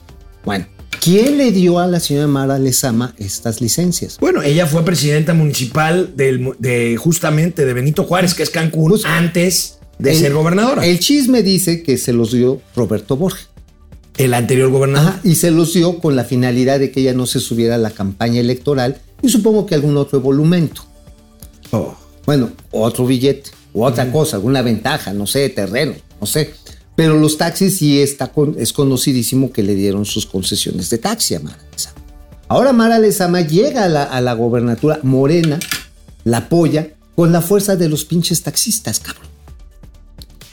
Bueno, 0.44 0.66
¿quién 1.00 1.38
le 1.38 1.50
dio 1.52 1.78
a 1.78 1.86
la 1.86 2.00
señora 2.00 2.26
Mara 2.26 2.58
Lezama 2.58 3.14
estas 3.18 3.60
licencias? 3.60 4.18
Bueno, 4.20 4.42
ella 4.42 4.66
fue 4.66 4.84
presidenta 4.84 5.34
municipal 5.34 6.12
del 6.16 6.52
de 6.58 6.96
justamente 6.96 7.64
de 7.64 7.72
Benito 7.72 8.04
Juárez, 8.04 8.34
que 8.34 8.42
es 8.42 8.50
Cancún, 8.50 8.90
Pues, 8.90 9.04
antes 9.04 9.78
de 9.98 10.12
El- 10.12 10.18
ser 10.18 10.32
gobernadora. 10.32 10.84
El, 10.84 10.92
El 10.92 10.98
chisme 11.00 11.42
dice 11.42 11.82
que 11.82 11.96
se 11.98 12.12
los 12.12 12.32
dio 12.32 12.60
Roberto 12.76 13.16
Borges. 13.16 13.48
anterior 14.34 14.70
gobernador. 14.70 15.10
Ajá, 15.14 15.20
y 15.24 15.34
se 15.36 15.50
los 15.50 15.72
dio 15.72 15.98
con 15.98 16.14
la 16.16 16.24
finalidad 16.24 16.78
de 16.78 16.90
que 16.90 17.00
ella 17.00 17.14
no 17.14 17.24
se 17.26 17.40
subiera 17.40 17.76
a 17.76 17.78
la 17.78 17.90
campaña 17.90 18.38
electoral 18.40 18.98
y 19.22 19.28
supongo 19.30 19.64
que 19.66 19.74
algún 19.74 19.96
otro 19.96 20.18
emolumento. 20.18 20.84
Oh. 21.70 21.94
Bueno, 22.26 22.50
otro 22.70 23.06
billete, 23.06 23.50
o 23.72 23.86
otra 23.86 24.12
cosa, 24.12 24.36
alguna 24.36 24.60
ventaja, 24.62 25.12
no 25.14 25.26
sé, 25.26 25.48
terreno, 25.48 25.94
no 26.20 26.26
sé. 26.26 26.50
Pero 26.96 27.18
los 27.18 27.38
taxis 27.38 27.78
sí 27.78 28.00
está 28.02 28.28
con- 28.28 28.56
es 28.58 28.72
conocidísimo 28.72 29.52
que 29.52 29.62
le 29.62 29.74
dieron 29.74 30.04
sus 30.04 30.26
concesiones 30.26 30.90
de 30.90 30.98
taxi 30.98 31.34
a 31.34 31.40
Mara 31.40 31.58
Lezama. 31.72 31.96
Ahora 32.48 32.72
Mara 32.72 32.98
Lezama 32.98 33.40
llega 33.42 33.84
a 33.84 33.88
la, 33.88 34.02
a 34.04 34.20
la 34.20 34.34
gobernatura 34.34 34.98
morena, 35.02 35.58
la 36.24 36.38
apoya 36.38 36.88
con 37.14 37.32
la 37.32 37.40
fuerza 37.40 37.76
de 37.76 37.88
los 37.88 38.04
pinches 38.04 38.42
taxistas, 38.42 38.98
cabrón. 39.00 39.26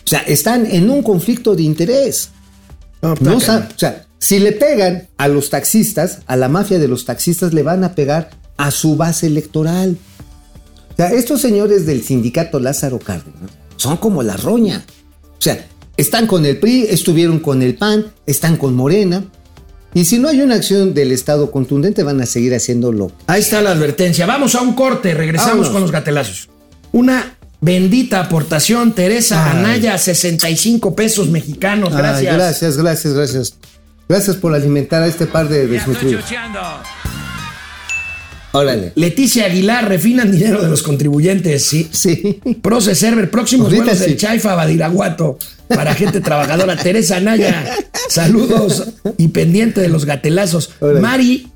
O 0.06 0.10
sea, 0.10 0.20
están 0.22 0.66
en 0.68 0.90
un 0.90 1.04
conflicto 1.04 1.56
de 1.56 1.64
interés. 1.64 2.30
No, 3.02 3.16
No, 3.20 3.38
o 3.38 3.40
sea, 3.42 4.06
si 4.20 4.40
le 4.40 4.52
pegan 4.54 5.08
a 5.18 5.28
los 5.28 5.50
taxistas, 5.50 6.20
a 6.28 6.36
la 6.38 6.48
mafia 6.50 6.80
de 6.80 6.88
los 6.88 7.04
taxistas, 7.06 7.54
le 7.54 7.62
van 7.64 7.84
a 7.84 7.94
pegar 7.94 8.30
a 8.58 8.72
su 8.72 8.96
base 8.96 9.28
electoral. 9.28 9.98
O 10.94 10.96
sea, 10.96 11.10
estos 11.12 11.42
señores 11.42 11.86
del 11.86 12.04
sindicato 12.04 12.60
Lázaro 12.60 13.00
Cárdenas 13.00 13.52
son 13.76 13.98
como 13.98 14.24
la 14.24 14.38
roña. 14.38 14.86
O 15.38 15.42
sea, 15.42 15.68
están 15.98 16.28
con 16.28 16.45
el 16.45 16.58
PRI, 16.58 16.84
estuvieron 16.89 17.39
con 17.39 17.62
el 17.62 17.76
PAN, 17.76 18.06
están 18.26 18.58
con 18.58 18.76
Morena. 18.76 19.26
Y 19.93 20.06
si 20.06 20.20
no 20.20 20.30
hay 20.30 20.41
una 20.41 20.56
acción 20.56 20.93
del 20.93 21.12
Estado 21.12 21.50
contundente, 21.52 22.04
van 22.04 22.22
a 22.22 22.26
seguir 22.26 22.54
haciéndolo. 22.54 23.12
Ahí 23.26 23.41
está 23.41 23.62
la 23.62 23.72
advertencia. 23.72 24.26
Vamos 24.26 24.54
a 24.56 24.62
un 24.62 24.74
corte, 24.74 25.14
regresamos 25.14 25.52
Vámonos. 25.52 25.72
con 25.72 25.82
los 25.82 25.91
gatelazos. 25.91 26.50
Una 26.91 27.36
bendita 27.62 28.22
aportación, 28.22 28.93
Teresa 28.93 29.43
Ay. 29.52 29.58
Anaya, 29.58 29.98
65 29.98 30.95
pesos 30.95 31.30
mexicanos. 31.30 31.91
Ay, 31.93 31.98
Gracias. 31.98 32.36
gracias, 32.36 32.78
gracias, 32.78 33.14
gracias. 33.14 33.54
Gracias 34.08 34.36
por 34.38 34.54
alimentar 34.54 35.02
a 35.04 35.08
este 35.08 35.26
par 35.26 35.50
de 35.50 35.68
Ya 35.68 35.78
estoy 35.78 35.93
desnutridos. 35.95 36.26
Órale. 38.54 38.93
Leticia 38.95 39.45
Aguilar, 39.45 39.88
refinan 39.88 40.32
dinero 40.32 40.62
de 40.62 40.70
los 40.70 40.82
contribuyentes, 40.84 41.66
sí. 41.66 41.88
Sí. 41.91 42.39
Proce 42.62 42.95
Server, 42.95 43.30
próximos 43.30 43.66
Ahorita 43.68 43.84
vuelos 43.84 44.00
sí. 44.00 44.10
del 44.10 44.18
Chaifa 44.18 44.54
a 44.54 44.56
Badiraguato 44.56 45.38
para 45.68 45.93
gente 45.93 46.22
trabajadora. 46.22 46.76
Teresa 46.82 47.20
Naya, 47.20 47.66
saludos 48.10 48.86
y 49.18 49.28
pendiente 49.30 49.82
de 49.82 49.89
los 49.89 50.06
gatelazos. 50.06 50.72
Órale. 50.80 51.02
Mari, 51.02 51.48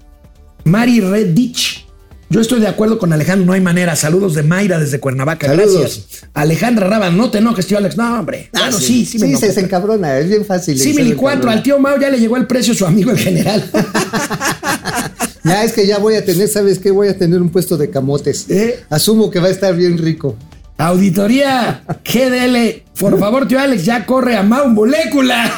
Mari 0.66 1.00
Redditch. 1.00 1.86
Yo 2.30 2.40
estoy 2.40 2.62
de 2.62 2.68
acuerdo 2.68 2.98
con 2.98 3.12
Alejandro, 3.12 3.46
no 3.46 3.52
hay 3.52 3.60
manera. 3.60 3.94
Saludos 3.98 4.36
de 4.36 4.44
Mayra 4.44 4.80
desde 4.80 5.02
Cuernavaca. 5.02 5.48
Saludos. 5.48 5.80
Gracias. 5.82 6.30
Alejandra 6.34 6.88
Raba, 6.88 7.10
no 7.10 7.30
te 7.30 7.40
enojes, 7.40 7.68
tío 7.68 7.78
Alex. 7.78 7.98
No, 7.98 8.20
hombre. 8.20 8.50
Ah, 8.54 8.60
bueno, 8.70 8.78
sí, 8.80 9.06
sí, 9.06 9.20
me 9.20 9.26
sí, 9.26 9.32
enojo. 9.32 9.46
se, 9.48 9.52
se 9.52 9.60
encabrona, 9.60 10.18
es 10.18 10.30
bien 10.30 10.46
fácil. 10.46 10.80
Sí, 10.80 10.94
mil 10.94 11.08
y 11.08 11.12
cuatro. 11.14 11.50
Al 11.50 11.62
tío 11.62 11.78
Mao 11.78 12.00
ya 12.00 12.10
le 12.10 12.20
llegó 12.20 12.38
el 12.38 12.48
precio 12.48 12.74
su 12.74 12.86
amigo 12.86 13.12
el 13.12 13.18
general. 13.20 13.70
Ya 15.44 15.64
es 15.64 15.74
que 15.74 15.88
ya 15.88 15.98
voy 15.98 16.16
a 16.16 16.26
tener, 16.26 16.48
¿sabes 16.48 16.80
qué? 16.80 16.92
Voy 16.92 17.08
a 17.08 17.18
tener 17.18 17.42
un 17.42 17.50
puesto 17.50 17.78
de 17.78 17.90
camotes. 17.90 18.46
¿Eh? 18.50 18.80
Asumo 18.90 19.32
que 19.32 19.40
va 19.40 19.48
a 19.48 19.52
estar 19.52 19.76
bien 19.76 19.98
rico. 19.98 20.36
Auditoría 20.78 21.84
GDL, 22.04 22.82
por 23.00 23.20
favor, 23.20 23.48
tío 23.48 23.60
Alex, 23.60 23.86
ya 23.86 24.04
corre 24.04 24.36
a 24.36 24.42
Mau 24.42 24.68
Molécula. 24.68 25.52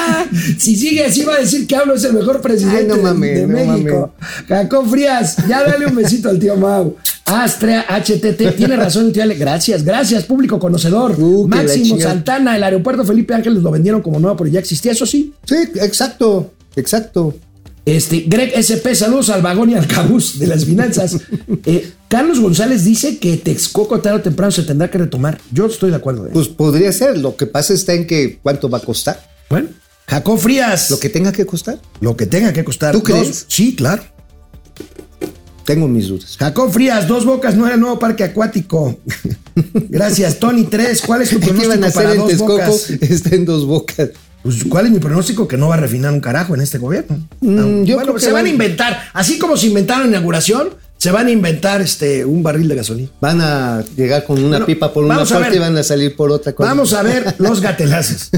si 0.58 0.74
sigue 0.74 1.04
así, 1.04 1.22
va 1.22 1.34
a 1.34 1.40
decir 1.40 1.66
que 1.68 1.76
hablo 1.76 1.94
es 1.94 2.02
el 2.02 2.14
mejor 2.14 2.40
presidente 2.40 2.78
Ay, 2.80 2.86
no 2.88 2.96
de- 2.96 3.02
mames, 3.02 3.34
de, 3.40 3.46
no 3.46 3.54
México. 3.54 4.14
Jacó 4.48 4.84
Frías, 4.84 5.36
ya 5.48 5.62
dale 5.62 5.86
un 5.86 5.94
besito 5.94 6.28
al 6.28 6.40
tío 6.40 6.56
Mau. 6.56 6.96
Astrea 7.26 7.86
HTT, 7.88 8.56
tiene 8.56 8.76
razón 8.76 9.06
el 9.06 9.12
tío 9.12 9.22
Alex. 9.22 9.38
Gracias, 9.38 9.84
gracias, 9.84 10.24
público 10.24 10.58
conocedor. 10.58 11.14
Uh, 11.20 11.46
Máximo. 11.46 12.00
Santana, 12.00 12.56
el 12.56 12.64
aeropuerto 12.64 13.04
Felipe 13.04 13.32
Ángeles 13.32 13.62
lo 13.62 13.70
vendieron 13.70 14.02
como 14.02 14.18
nuevo, 14.18 14.36
pero 14.36 14.50
ya 14.50 14.58
existía, 14.58 14.90
eso 14.90 15.06
sí. 15.06 15.32
Sí, 15.46 15.54
exacto, 15.76 16.52
exacto. 16.74 17.32
Este, 17.86 18.24
Greg 18.26 18.52
SP, 18.56 18.94
saludos 18.94 19.28
al 19.28 19.42
vagón 19.42 19.68
y 19.70 19.74
al 19.74 19.86
cabuz 19.86 20.38
de 20.38 20.46
las 20.46 20.64
finanzas. 20.64 21.18
Eh, 21.66 21.92
Carlos 22.08 22.40
González 22.40 22.84
dice 22.84 23.18
que 23.18 23.38
Texcoco 23.38 24.00
tarde 24.00 24.18
o 24.18 24.22
temprano 24.22 24.50
se 24.52 24.62
tendrá 24.64 24.90
que 24.90 24.98
retomar. 24.98 25.40
Yo 25.50 25.64
estoy 25.66 25.88
de 25.90 25.96
acuerdo. 25.96 26.26
¿eh? 26.26 26.30
Pues 26.32 26.48
podría 26.48 26.92
ser. 26.92 27.16
Lo 27.18 27.36
que 27.36 27.46
pasa 27.46 27.72
está 27.72 27.94
en 27.94 28.06
que 28.06 28.38
cuánto 28.42 28.68
va 28.68 28.78
a 28.78 28.80
costar. 28.82 29.18
Bueno, 29.48 29.68
Jacob 30.06 30.38
Frías. 30.38 30.90
Lo 30.90 30.98
que 31.00 31.08
tenga 31.08 31.32
que 31.32 31.46
costar. 31.46 31.80
Lo 32.00 32.16
que 32.16 32.26
tenga 32.26 32.52
que 32.52 32.62
costar. 32.64 32.92
¿Tú 32.92 32.98
Dos- 32.98 33.06
crees? 33.08 33.46
Sí, 33.48 33.74
claro. 33.74 34.02
Tengo 35.64 35.88
mis 35.88 36.08
dudas. 36.08 36.36
Jacob 36.38 36.70
Frías, 36.70 37.08
dos 37.08 37.24
bocas, 37.24 37.56
no 37.56 37.64
era 37.64 37.76
el 37.76 37.80
nuevo 37.80 37.98
parque 37.98 38.24
acuático. 38.24 38.98
Gracias, 39.88 40.38
Tony 40.38 40.64
3. 40.64 41.00
¿Cuál 41.00 41.22
es 41.22 41.30
tu 41.30 41.40
¿Qué 41.40 41.46
pronóstico 41.46 41.84
a 41.84 41.88
hacer 41.88 41.92
para 42.02 42.12
en 42.12 42.18
dos 42.18 42.28
Texcoco? 42.28 42.52
bocas? 42.52 42.90
Está 43.00 43.34
en 43.34 43.44
dos 43.46 43.64
bocas. 43.66 44.10
Pues, 44.44 44.62
¿Cuál 44.68 44.86
es 44.86 44.92
mi 44.92 44.98
pronóstico? 45.00 45.48
Que 45.48 45.56
no 45.56 45.68
va 45.68 45.74
a 45.74 45.78
refinar 45.78 46.12
un 46.12 46.20
carajo 46.20 46.54
en 46.54 46.60
este 46.60 46.78
gobierno. 46.78 47.16
Mm, 47.40 47.58
Ah, 47.58 47.62
yo 47.84 47.94
bueno, 47.96 48.02
creo 48.02 48.14
que 48.14 48.20
se 48.20 48.30
van 48.32 48.46
a 48.46 48.48
inventar, 48.48 49.04
así 49.12 49.38
como 49.38 49.56
se 49.56 49.66
inventaron 49.68 50.06
inauguración, 50.08 50.68
se 50.98 51.10
van 51.10 51.26
a 51.26 51.30
inventar 51.30 51.80
este, 51.82 52.24
un 52.24 52.42
barril 52.42 52.68
de 52.68 52.74
gasolina. 52.76 53.08
Van 53.20 53.40
a 53.40 53.82
llegar 53.96 54.24
con 54.24 54.38
una 54.38 54.48
Bueno, 54.58 54.66
pipa 54.66 54.92
por 54.92 55.04
una 55.04 55.16
parte 55.24 55.34
ver. 55.48 55.54
y 55.54 55.58
van 55.58 55.76
a 55.76 55.82
salir 55.82 56.14
por 56.14 56.30
otra 56.30 56.52
cosa. 56.52 56.68
Vamos 56.68 56.92
a 56.92 57.02
ver 57.02 57.34
los 57.38 57.60
gatelazos. 57.60 58.30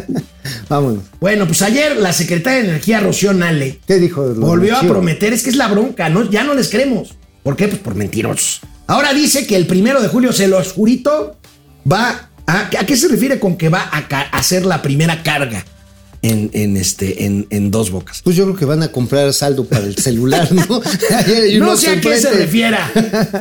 Vámonos. 0.68 1.02
Bueno, 1.20 1.46
pues 1.46 1.62
ayer 1.62 1.96
la 1.96 2.12
secretaria 2.12 2.62
de 2.62 2.68
Energía, 2.68 3.00
Rocío 3.00 3.32
Nale, 3.32 3.80
¿Qué 3.86 3.94
dijo? 3.98 4.22
volvió 4.34 4.76
a 4.76 4.82
prometer, 4.82 5.32
es 5.32 5.42
que 5.42 5.50
es 5.50 5.56
la 5.56 5.68
bronca, 5.68 6.08
¿no? 6.08 6.28
ya 6.30 6.44
no 6.44 6.54
les 6.54 6.68
creemos. 6.68 7.14
¿Por 7.42 7.56
qué? 7.56 7.68
Pues 7.68 7.80
por 7.80 7.94
mentirosos. 7.94 8.60
Ahora 8.86 9.12
dice 9.12 9.46
que 9.46 9.56
el 9.56 9.66
primero 9.66 10.00
de 10.02 10.08
julio, 10.08 10.32
se 10.32 10.48
los 10.48 10.72
jurito, 10.72 11.36
va 11.90 12.27
a... 12.48 12.70
¿A 12.80 12.86
qué 12.86 12.96
se 12.96 13.08
refiere 13.08 13.38
con 13.38 13.56
que 13.56 13.68
va 13.68 13.88
a 13.92 13.98
hacer 14.36 14.64
la 14.66 14.82
primera 14.82 15.22
carga 15.22 15.64
en, 16.22 16.50
en 16.52 16.76
este, 16.76 17.24
en, 17.26 17.46
en 17.50 17.70
dos 17.70 17.90
bocas? 17.90 18.22
Pues 18.22 18.34
yo 18.34 18.44
creo 18.44 18.56
que 18.56 18.64
van 18.64 18.82
a 18.82 18.88
comprar 18.90 19.32
saldo 19.32 19.64
para 19.64 19.84
el 19.84 19.96
celular, 19.96 20.50
¿no? 20.52 20.80
No 21.58 21.76
sé 21.76 21.90
a 21.90 22.00
qué 22.00 22.18
se 22.18 22.30
refiera, 22.32 22.90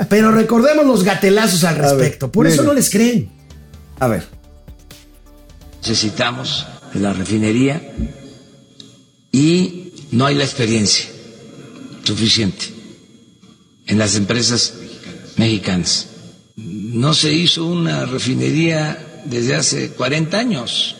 pero 0.09 0.31
recordemos 0.31 0.85
los 0.85 1.03
gatelazos 1.03 1.63
al 1.63 1.75
ver, 1.75 1.85
respecto. 1.85 2.31
Por 2.31 2.47
eso 2.47 2.63
no 2.63 2.73
les 2.73 2.89
creen. 2.89 3.31
A 3.99 4.07
ver. 4.07 4.23
necesitamos 5.81 6.67
de 6.93 6.99
la 6.99 7.13
refinería 7.13 7.81
y 9.31 9.93
no 10.11 10.25
hay 10.25 10.35
la 10.35 10.43
experiencia 10.43 11.05
suficiente 12.03 12.65
en 13.87 13.97
las 13.97 14.15
empresas 14.15 14.73
mexicanas. 15.37 16.07
No 16.57 17.13
se 17.13 17.31
hizo 17.33 17.65
una 17.67 18.05
refinería 18.05 19.21
desde 19.25 19.55
hace 19.55 19.91
40 19.91 20.37
años 20.37 20.95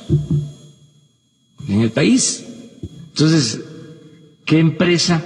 en 1.68 1.82
el 1.82 1.92
país. 1.92 2.46
Entonces, 3.10 3.60
¿qué 4.46 4.60
empresa 4.60 5.24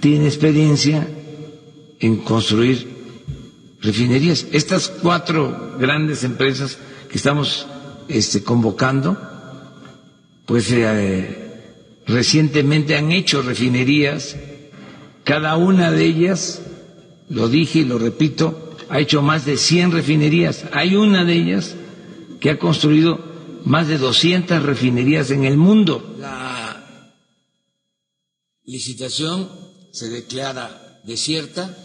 tiene 0.00 0.26
experiencia 0.26 1.06
en 1.98 2.18
construir 2.18 2.88
refinerías? 3.80 4.46
Estas 4.52 4.88
cuatro 4.88 5.76
grandes 5.80 6.22
empresas 6.22 6.78
que 7.10 7.16
estamos 7.16 7.66
este, 8.08 8.44
convocando, 8.44 9.18
pues 10.46 10.70
eh, 10.70 11.44
recientemente 12.06 12.96
han 12.96 13.10
hecho 13.10 13.42
refinerías, 13.42 14.36
cada 15.24 15.56
una 15.56 15.90
de 15.90 16.04
ellas, 16.04 16.60
lo 17.28 17.48
dije 17.48 17.80
y 17.80 17.84
lo 17.84 17.98
repito, 17.98 18.63
ha 18.88 19.00
hecho 19.00 19.22
más 19.22 19.44
de 19.44 19.56
100 19.56 19.92
refinerías. 19.92 20.64
Hay 20.72 20.96
una 20.96 21.24
de 21.24 21.34
ellas 21.34 21.76
que 22.40 22.50
ha 22.50 22.58
construido 22.58 23.18
más 23.64 23.88
de 23.88 23.98
200 23.98 24.62
refinerías 24.62 25.30
en 25.30 25.44
el 25.44 25.56
mundo. 25.56 26.16
La 26.18 26.84
licitación 28.64 29.48
se 29.92 30.08
declara 30.08 31.00
desierta 31.04 31.76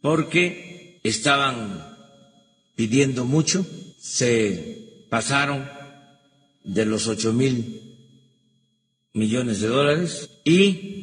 porque 0.00 1.00
estaban 1.02 1.96
pidiendo 2.76 3.24
mucho, 3.24 3.66
se 3.98 5.06
pasaron 5.08 5.68
de 6.64 6.84
los 6.84 7.06
8 7.06 7.32
mil 7.32 7.82
millones 9.14 9.60
de 9.60 9.68
dólares 9.68 10.30
y 10.44 10.98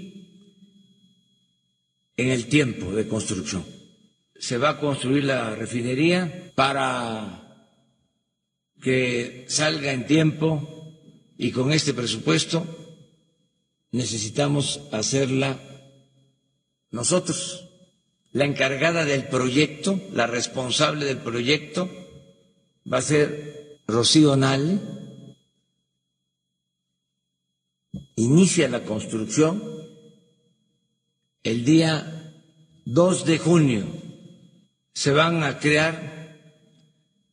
en 2.17 2.29
el 2.29 2.47
tiempo 2.47 2.91
de 2.91 3.07
construcción. 3.07 3.74
Se 4.37 4.57
va 4.57 4.69
a 4.69 4.79
construir 4.79 5.23
la 5.23 5.55
refinería 5.55 6.51
para 6.55 7.41
que 8.81 9.45
salga 9.47 9.91
en 9.93 10.05
tiempo 10.05 10.93
y 11.37 11.51
con 11.51 11.71
este 11.71 11.93
presupuesto 11.93 12.65
necesitamos 13.91 14.81
hacerla 14.91 15.59
nosotros. 16.91 17.69
La 18.31 18.45
encargada 18.45 19.05
del 19.05 19.27
proyecto, 19.27 19.99
la 20.11 20.27
responsable 20.27 21.05
del 21.05 21.19
proyecto, 21.19 21.89
va 22.91 22.97
a 22.97 23.01
ser 23.01 23.81
Rocío 23.87 24.35
Nale. 24.35 24.79
Inicia 28.17 28.67
la 28.67 28.83
construcción 28.83 29.63
el 31.43 31.63
día 31.63 32.33
2 32.85 33.25
de 33.25 33.37
junio. 33.39 34.04
Se 34.97 35.11
van 35.11 35.43
a 35.43 35.59
crear 35.59 36.37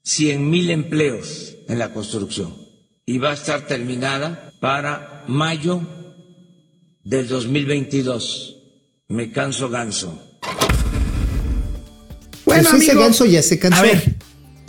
100 0.02 0.50
mil 0.50 0.68
empleos 0.70 1.54
en 1.68 1.78
la 1.78 1.92
construcción 1.94 2.52
y 3.06 3.18
va 3.18 3.30
a 3.30 3.34
estar 3.34 3.68
terminada 3.68 4.52
para 4.60 5.22
mayo 5.28 5.80
del 7.04 7.28
2022. 7.28 8.56
Me 9.08 9.30
canso 9.30 9.68
ganso. 9.70 10.20
Bueno, 12.44 12.68
Pues 12.68 12.82
ese 12.82 12.90
amigo, 12.90 13.00
ganso 13.00 13.26
ya 13.26 13.42
se 13.44 13.60
cansó. 13.60 13.78
A 13.78 13.82
ver, 13.82 14.16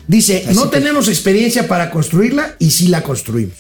dice, 0.08 0.44
Así 0.48 0.56
no 0.56 0.70
que- 0.70 0.78
tenemos 0.78 1.08
experiencia 1.08 1.68
para 1.68 1.90
construirla 1.90 2.56
y 2.60 2.70
sí 2.70 2.90
la 2.90 3.02
construimos. 3.02 3.58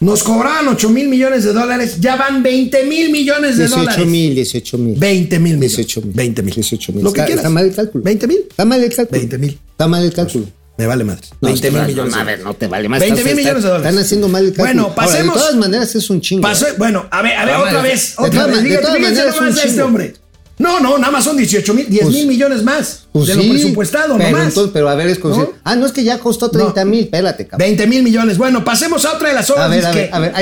Nos 0.00 0.22
cobraban 0.22 0.68
8 0.68 0.90
mil 0.90 1.08
millones 1.08 1.42
de 1.42 1.52
dólares, 1.52 1.96
ya 2.00 2.14
van 2.14 2.40
20 2.42 2.84
mil 2.84 3.10
millones 3.10 3.56
de 3.56 3.64
18 3.64 3.80
dólares. 3.80 4.06
mil, 4.06 4.34
18 4.34 4.78
mil. 4.78 4.96
20 4.98 5.38
mil 5.40 5.54
millones. 5.58 5.76
18 5.76 6.02
mil. 6.02 6.12
20 6.14 6.42
mil. 6.42 6.54
18 6.54 6.92
mil. 6.92 7.02
Lo 7.04 7.12
que 7.12 7.18
está, 7.20 7.26
quieras. 7.26 7.42
está 7.44 7.50
mal 7.50 7.64
el 7.66 7.74
cálculo. 7.74 8.04
20 8.04 8.26
mil. 8.28 8.38
Está 8.48 8.64
mal 8.64 8.82
el 8.84 8.94
cálculo. 8.94 9.18
20 9.18 9.38
mil. 9.38 9.58
Está 9.70 9.88
mal 9.88 10.04
el 10.04 10.12
cálculo. 10.12 10.44
Me 10.78 10.86
vale 10.86 11.02
madre. 11.02 11.26
No, 11.40 11.48
20 11.48 11.70
mil 11.72 11.82
millones. 11.86 12.14
no, 12.14 12.44
no 12.44 12.54
te 12.54 12.68
vale 12.68 12.88
más. 12.88 13.00
20 13.00 13.18
Están- 13.20 13.34
mil 13.34 13.42
millones 13.44 13.62
de 13.64 13.68
dólares. 13.68 13.88
Están 13.88 14.04
haciendo 14.04 14.28
mal 14.28 14.44
el 14.44 14.52
cálculo. 14.52 14.66
Bueno, 14.66 14.82
Ahora, 14.84 14.94
pasemos. 14.94 15.34
de 15.34 15.40
todas 15.40 15.56
maneras 15.56 15.94
es 15.96 16.10
un 16.10 16.20
chingo. 16.20 16.42
Pasó- 16.42 16.66
bueno, 16.78 17.06
a 17.10 17.20
ver, 17.22 17.32
a 17.36 17.44
ver, 17.44 17.56
De 17.56 17.60
otra 17.62 17.82
vez. 17.82 18.14
Otra 18.18 18.46
vez. 18.46 18.54
man- 18.56 18.64
de 18.68 18.78
todas 18.78 19.00
maneras 19.00 19.34
es 19.34 19.40
un 19.40 19.48
este 19.48 19.82
hombre. 19.82 20.14
No, 20.58 20.80
no, 20.80 20.98
nada 20.98 21.12
más 21.12 21.24
son 21.24 21.36
18 21.36 21.72
mil, 21.74 21.88
10 21.88 22.02
Pues- 22.04 22.14
mil 22.16 22.26
millones 22.26 22.62
más 22.64 23.06
Pues 23.12 23.28
de 23.28 23.36
lo 23.36 23.42
presupuestado, 23.48 24.16
pero, 24.18 24.30
nomás. 24.30 24.48
entonces, 24.48 24.70
pero 24.72 24.88
a 24.88 24.94
ver, 24.96 25.06
es 25.08 25.22
¿No? 25.22 25.50
Ah, 25.62 25.76
no, 25.76 25.86
es 25.86 25.92
que 25.92 26.02
ya 26.02 26.18
costó 26.18 26.50
30 26.50 26.84
mil. 26.84 27.04
Espérate, 27.04 27.46
cabrón. 27.46 27.66
20 27.68 27.86
mil 27.86 28.02
millones. 28.02 28.38
Bueno, 28.38 28.64
pasemos 28.64 29.04
a 29.04 29.14
otra 29.14 29.28
de 29.28 29.34
las 29.34 29.48
obras 29.50 29.70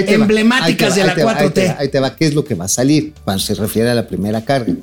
emblemáticas 0.06 0.94
de 0.94 1.04
la 1.04 1.10
ahí 1.12 1.16
te 1.16 1.24
va, 1.24 1.32
ahí 1.32 1.50
te 1.50 1.60
4T. 1.62 1.68
va, 1.68 1.76
Ahí 1.80 1.88
te 1.88 2.00
va, 2.00 2.16
¿qué 2.16 2.26
es 2.26 2.34
lo 2.34 2.44
que 2.44 2.54
va 2.54 2.64
a 2.64 2.68
salir 2.68 3.12
cuando 3.24 3.42
se 3.42 3.54
refiere 3.54 3.90
a 3.90 3.94
la 3.94 4.06
primera 4.06 4.44
carga? 4.44 4.74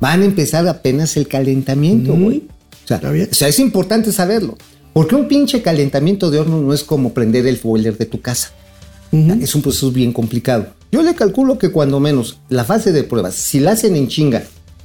Van 0.00 0.22
a 0.22 0.24
empezar 0.24 0.66
apenas 0.66 1.16
el 1.16 1.28
calentamiento, 1.28 2.14
güey. 2.14 2.44
O, 2.84 2.88
sea, 2.88 3.00
o 3.30 3.34
sea, 3.34 3.48
es 3.48 3.58
importante 3.58 4.12
saberlo. 4.12 4.56
Porque 4.92 5.14
un 5.14 5.28
pinche 5.28 5.62
calentamiento 5.62 6.30
de 6.30 6.38
horno 6.40 6.60
no 6.60 6.72
es 6.74 6.82
como 6.82 7.12
prender 7.12 7.46
el 7.46 7.56
boiler 7.62 7.96
de 7.96 8.06
tu 8.06 8.20
casa. 8.20 8.50
Es 9.12 9.54
un 9.54 9.62
proceso 9.62 9.90
bien 9.90 10.12
complicado. 10.12 10.68
Yo 10.92 11.02
le 11.02 11.14
calculo 11.14 11.58
que 11.58 11.70
cuando 11.70 12.00
menos 12.00 12.38
la 12.48 12.64
fase 12.64 12.90
de 12.92 13.04
pruebas, 13.04 13.34
si 13.34 13.60
la 13.60 13.72
hacen 13.72 13.94
en 13.94 14.08
chinga 14.08 14.42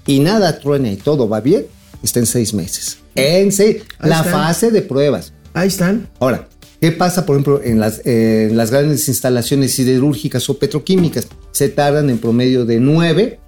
y 0.08 0.20
nada 0.20 0.60
truena 0.60 0.92
y 0.92 0.98
todo 0.98 1.28
va 1.28 1.42
bien, 1.42 1.66
está 2.04 2.20
en 2.20 2.26
seis 2.26 2.54
meses. 2.54 2.98
En 3.16 3.52
seis, 3.52 3.84
Ahí 4.00 4.10
la 4.10 4.18
está. 4.20 4.32
fase 4.32 4.72
de 4.72 4.82
pruebas. 4.82 5.34
Ahí 5.54 5.68
están. 5.70 6.10
Ahora, 6.20 6.48
¿qué 6.82 6.92
pasa, 6.92 7.26
por 7.26 7.36
ejemplo, 7.36 7.62
en 7.64 7.80
las, 7.80 8.02
eh, 8.06 8.48
en 8.52 8.58
las 8.58 8.72
grandes 8.72 9.08
instalaciones 9.08 9.72
siderúrgicas 9.74 10.50
o 10.50 10.58
petroquímicas? 10.60 11.28
Se 11.52 11.70
tardan 11.70 12.10
en 12.10 12.18
promedio 12.18 12.66
de 12.66 12.80
9 12.80 13.40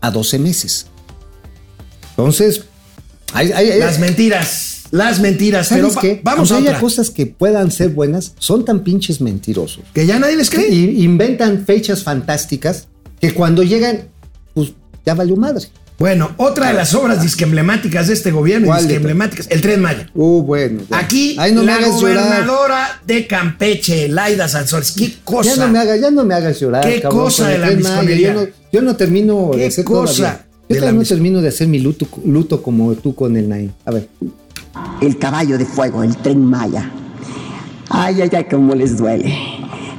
a 0.00 0.10
12 0.10 0.38
meses. 0.38 0.86
Entonces, 2.10 2.62
hay, 3.32 3.52
hay- 3.52 3.78
Las 3.80 3.98
mentiras. 3.98 4.74
Las 4.90 5.20
mentiras. 5.20 5.68
Pero 5.68 5.90
¿sabes 5.90 5.96
va- 5.96 6.00
qué? 6.00 6.20
vamos 6.24 6.50
a 6.50 6.54
Aunque 6.54 6.68
haya 6.70 6.78
otra. 6.78 6.80
cosas 6.86 7.10
que 7.10 7.26
puedan 7.26 7.70
ser 7.70 7.90
buenas, 7.90 8.32
son 8.38 8.64
tan 8.64 8.82
pinches 8.84 9.20
mentirosos. 9.20 9.84
Que 9.92 10.06
ya 10.06 10.18
nadie 10.18 10.36
les 10.36 10.48
cree. 10.48 10.68
Y 10.68 11.04
inventan 11.04 11.66
fechas 11.66 12.02
fantásticas 12.02 12.88
que 13.20 13.34
cuando 13.34 13.62
llegan, 13.62 14.04
pues 14.54 14.72
ya 15.04 15.14
valió 15.14 15.36
madre. 15.36 15.66
Bueno, 15.98 16.30
otra 16.36 16.68
de 16.68 16.74
las 16.74 16.94
obras 16.94 17.20
disque 17.20 17.42
emblemáticas 17.42 18.06
de 18.06 18.14
este 18.14 18.30
gobierno, 18.30 18.66
y 18.66 18.68
¿Cuál 18.68 18.82
disque 18.82 18.94
emblemáticas, 18.94 19.48
el 19.50 19.60
Tren 19.60 19.80
Maya. 19.80 20.08
Uh, 20.14 20.42
bueno. 20.42 20.82
Aquí, 20.92 21.34
Ay, 21.40 21.52
no 21.52 21.64
me 21.64 21.72
la 21.72 21.80
llorar. 21.80 21.90
gobernadora 21.90 23.00
de 23.04 23.26
Campeche, 23.26 24.08
Laida 24.08 24.46
Sansores. 24.46 24.92
¿Qué 24.92 25.14
cosa? 25.24 25.56
Ya 25.56 25.66
no 25.66 25.72
me 25.72 25.78
hagas, 25.80 26.00
ya 26.00 26.10
no 26.12 26.24
me 26.24 26.34
hagas 26.34 26.60
llorar. 26.60 26.88
¿Qué 26.88 27.00
cabrón, 27.00 27.24
cosa 27.24 27.48
de 27.48 27.58
la 27.58 27.70
misconería? 27.72 28.32
Yo 28.32 28.40
no, 28.40 28.46
yo 28.72 28.82
no 28.82 28.94
termino 28.96 29.50
¿Qué 29.52 29.58
de 29.58 29.66
hacer 29.66 29.84
cosa 29.84 30.46
Yo 30.68 30.76
todavía 30.76 31.00
no 31.00 31.04
termino 31.04 31.40
de 31.40 31.48
hacer 31.48 31.66
mi 31.66 31.80
luto, 31.80 32.06
luto 32.24 32.62
como 32.62 32.94
tú 32.94 33.16
con 33.16 33.36
el 33.36 33.48
Naim. 33.48 33.72
A 33.84 33.90
ver. 33.90 34.08
el 35.00 35.18
caballo 35.18 35.58
de 35.58 35.64
fuego, 35.64 36.04
el 36.04 36.16
tren 36.16 36.44
Maya. 36.44 36.92
Ay, 37.90 38.20
ay, 38.22 38.30
ay, 38.32 38.46
cómo 38.48 38.76
les 38.76 38.96
duele. 38.98 39.34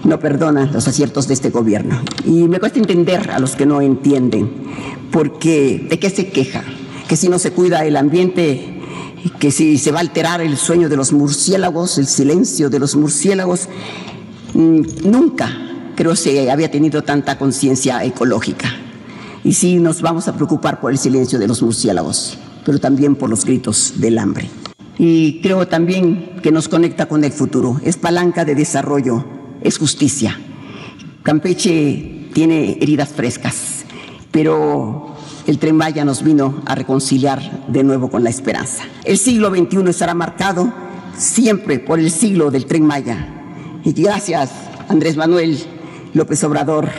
No 0.04 0.20
perdonan 0.20 0.72
los 0.72 0.88
aciertos 0.88 1.28
de 1.28 1.34
este 1.34 1.50
gobierno. 1.50 2.02
Y 2.26 2.48
me 2.48 2.60
cuesta 2.60 2.80
entender 2.80 3.32
a 3.32 3.40
los 3.40 3.56
que 3.56 3.66
no 3.66 3.82
entienden. 3.82 4.50
Porque, 5.12 5.86
¿de 5.90 6.00
qué 6.00 6.10
se 6.10 6.30
queja? 6.30 6.64
Que 7.08 7.16
si 7.16 7.30
no 7.30 7.40
se 7.40 7.52
cuida 7.52 7.86
el 7.86 7.98
ambiente, 7.98 8.82
que 9.40 9.52
si 9.52 9.78
se 9.78 9.92
va 9.92 9.98
a 9.98 10.02
alterar 10.02 10.42
el 10.42 10.58
sueño 10.58 10.90
de 10.90 10.96
los 10.96 11.12
murciélagos, 11.12 11.98
el 11.98 12.08
silencio 12.08 12.70
de 12.70 12.80
los 12.80 12.96
murciélagos. 12.96 13.68
Mm, 14.54 14.82
Nunca 15.10 15.70
creo 16.00 16.16
se 16.16 16.50
había 16.50 16.72
tenido 16.72 17.02
tanta 17.02 17.38
conciencia 17.38 18.06
ecológica. 18.06 18.70
Y 19.44 19.52
sí 19.52 19.80
nos 19.80 20.02
vamos 20.02 20.30
a 20.30 20.34
preocupar 20.34 20.80
por 20.80 20.92
el 20.94 20.98
silencio 20.98 21.38
de 21.38 21.46
los 21.46 21.62
murciélagos, 21.62 22.38
pero 22.66 22.80
también 22.80 23.16
por 23.18 23.30
los 23.30 23.44
gritos 23.44 23.96
del 23.98 24.18
hambre. 24.18 24.50
Y 24.98 25.42
creo 25.42 25.68
también 25.68 26.40
que 26.42 26.54
nos 26.54 26.70
conecta 26.70 27.08
con 27.08 27.26
el 27.26 27.34
futuro. 27.34 27.82
Es 27.84 27.98
palanca 27.98 28.46
de 28.46 28.56
desarrollo, 28.56 29.26
es 29.64 29.78
justicia. 29.78 30.40
Campeche 31.24 32.28
tiene 32.34 32.78
heridas 32.82 33.10
frescas, 33.10 33.86
pero 34.32 35.16
el 35.48 35.58
tren 35.60 35.76
Maya 35.76 36.06
nos 36.06 36.24
vino 36.24 36.62
a 36.66 36.76
reconciliar 36.76 37.66
de 37.68 37.84
nuevo 37.84 38.10
con 38.10 38.24
la 38.24 38.30
esperanza. 38.30 38.84
El 39.04 39.18
siglo 39.18 39.50
XXI 39.50 39.90
estará 39.90 40.14
marcado 40.14 40.72
siempre 41.18 41.80
por 41.80 42.00
el 42.00 42.12
siglo 42.12 42.52
del 42.52 42.66
tren 42.66 42.86
Maya. 42.86 43.28
Y 43.84 43.94
gracias, 43.94 44.52
Andrés 44.88 45.18
Manuel 45.18 45.58
López 46.14 46.44
Obrador, 46.44 46.90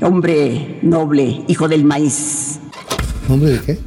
hombre 0.00 0.78
noble, 0.82 1.42
hijo 1.48 1.68
del 1.68 1.84
maíz. 1.84 2.58
¿Nombre 3.28 3.50
de 3.52 3.60
qué? 3.60 3.78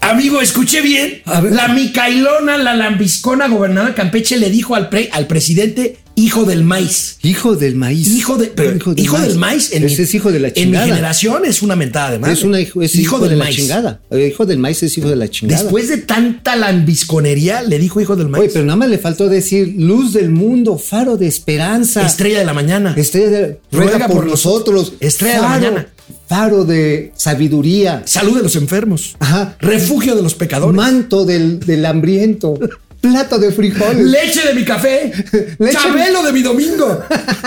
Amigo, 0.00 0.40
escuché 0.40 0.80
bien. 0.82 1.22
La 1.50 1.68
Micailona, 1.68 2.56
la 2.58 2.74
lambiscona 2.74 3.48
gobernadora 3.48 3.90
de 3.90 3.96
Campeche 3.96 4.38
le 4.38 4.50
dijo 4.50 4.74
al, 4.76 4.88
pre- 4.88 5.10
al 5.12 5.26
presidente 5.26 5.98
hijo 6.16 6.44
del 6.44 6.64
maíz. 6.64 7.18
Hijo 7.22 7.54
del 7.54 7.76
maíz. 7.76 8.08
Hijo, 8.08 8.36
de, 8.36 8.46
pero 8.48 8.74
hijo, 8.96 9.18
del 9.18 9.36
maíz. 9.38 9.70
en 9.72 9.84
Ese 9.84 9.96
mi- 9.98 10.02
es 10.04 10.14
hijo 10.14 10.32
de 10.32 10.40
la 10.40 10.48
En 10.48 10.54
mi 10.54 10.60
chingada. 10.62 10.86
generación 10.86 11.44
es 11.44 11.62
una 11.62 11.76
mentada 11.76 12.10
de 12.12 12.18
madre. 12.18 12.34
Es, 12.34 12.42
una 12.42 12.60
hijo, 12.60 12.82
hijo, 12.82 13.18
de 13.20 13.36
la 13.36 13.48
chingada. 13.50 14.00
El 14.10 14.22
hijo 14.26 14.44
del 14.46 14.58
maíz 14.58 14.82
es 14.82 14.96
hijo 14.98 15.08
de 15.08 15.16
la 15.16 15.28
chingada. 15.28 15.62
Después 15.62 15.88
de 15.88 15.98
tanta 15.98 16.56
lambisconería, 16.56 17.62
le 17.62 17.78
dijo 17.78 18.00
hijo 18.00 18.16
del 18.16 18.28
maíz. 18.28 18.40
Oye, 18.44 18.50
pero 18.52 18.64
nada 18.64 18.76
más 18.76 18.88
le 18.88 18.98
faltó 18.98 19.28
decir 19.28 19.74
luz 19.76 20.12
del 20.12 20.30
mundo, 20.30 20.78
faro 20.78 21.16
de 21.16 21.26
esperanza. 21.26 22.04
Estrella 22.04 22.38
de 22.40 22.44
la 22.44 22.54
mañana. 22.54 22.94
Estrella 22.96 23.28
de 23.30 23.60
ruega, 23.70 24.08
por, 24.08 24.26
nosotros. 24.26 24.94
Estrella 25.00 25.36
de 25.36 25.42
la 25.42 25.48
mañana. 25.48 25.88
Faro 26.28 26.64
de 26.64 27.12
sabiduría. 27.16 28.02
Salud 28.04 28.36
de 28.38 28.42
los 28.42 28.56
enfermos. 28.56 29.16
Ajá. 29.20 29.56
Refugio 29.60 30.16
de 30.16 30.22
los 30.22 30.34
pecadores. 30.34 30.74
Manto 30.74 31.24
del, 31.24 31.60
del 31.60 31.84
hambriento. 31.86 32.58
Plato 33.00 33.38
de 33.38 33.52
frijoles. 33.52 34.04
Leche 34.06 34.42
de 34.48 34.54
mi 34.54 34.64
café. 34.64 35.12
Leche- 35.58 35.72
Chabelo 35.78 36.22
de 36.24 36.32
mi 36.32 36.42
domingo. 36.42 37.02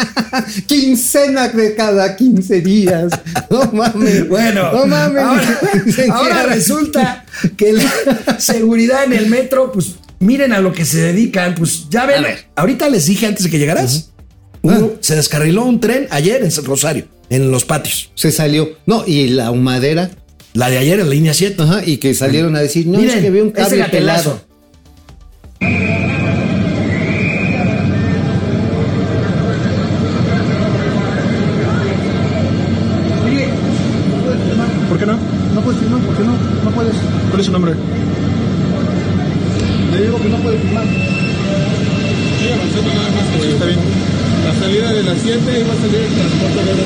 Quincena 0.68 1.50
de 1.50 1.76
cada 1.76 2.16
15 2.16 2.62
días. 2.62 3.12
No 3.50 3.64
mames. 3.74 4.28
Bueno, 4.28 4.72
no 4.72 4.86
mames. 4.86 5.22
ahora, 5.24 5.58
ahora 6.14 6.44
resulta 6.48 7.26
que 7.58 7.74
la 7.74 8.40
seguridad 8.40 9.04
en 9.04 9.14
el 9.14 9.28
metro, 9.28 9.72
pues 9.72 9.96
miren 10.20 10.54
a 10.54 10.60
lo 10.60 10.72
que 10.74 10.86
se 10.86 11.00
dedican, 11.02 11.56
pues 11.56 11.90
ya 11.90 12.06
ven. 12.06 12.24
Ahorita 12.56 12.90
les 12.90 13.06
dije 13.08 13.26
antes 13.26 13.44
de 13.44 13.50
que 13.50 13.60
llegaras, 13.60 14.12
hubo- 14.62 14.98
se 15.02 15.16
descarriló 15.16 15.66
un 15.66 15.80
tren 15.80 16.08
ayer 16.12 16.44
en 16.44 16.66
Rosario, 16.66 17.06
en 17.30 17.52
los 17.52 17.66
patios. 17.66 18.12
Se 18.16 18.32
salió. 18.32 18.70
No, 18.86 19.04
y 19.06 19.28
la 19.30 19.52
humadera. 19.52 20.10
La 20.54 20.70
de 20.70 20.80
ayer 20.80 21.00
en 21.00 21.08
la 21.10 21.14
línea 21.14 21.34
7. 21.34 21.62
Ajá, 21.62 21.82
y 21.86 21.98
que 21.98 22.14
salieron 22.16 22.56
a 22.56 22.60
decir, 22.60 22.88
no, 22.88 22.98
Miren, 22.98 23.18
es 23.18 23.24
que 23.24 23.30
veo 23.30 23.44
un 23.44 23.52
cable 23.52 23.84
pelado. 23.86 24.42
¿Por 34.90 34.98
qué 34.98 35.06
no? 35.06 35.18
No 35.54 35.62
puedes 35.62 35.80
firmar, 35.80 36.02
¿por 36.02 36.16
qué 36.16 36.24
no? 36.24 36.34
No 36.64 36.72
puedes. 36.72 36.96
¿Cuál 37.30 37.40
es 37.40 37.46
su 37.46 37.52
nombre? 37.52 37.74
Le 39.92 40.02
digo 40.02 40.18
que 40.20 40.30
no 40.30 40.38
puede 40.38 40.58
firmar. 40.58 40.86
Sí, 40.86 42.52
avanzando 42.52 42.94
nada 42.94 43.10
más. 43.12 43.26
Está 43.46 43.66
bien. 43.66 43.80
La 44.46 44.54
salida 44.60 44.94
de 44.94 45.04
las 45.04 45.18
7 45.22 45.40
iba 45.40 45.74
a 45.74 45.78
salir 45.78 46.02
el 46.02 46.14
transporte 46.14 46.66
de 46.66 46.76
la 46.76 46.84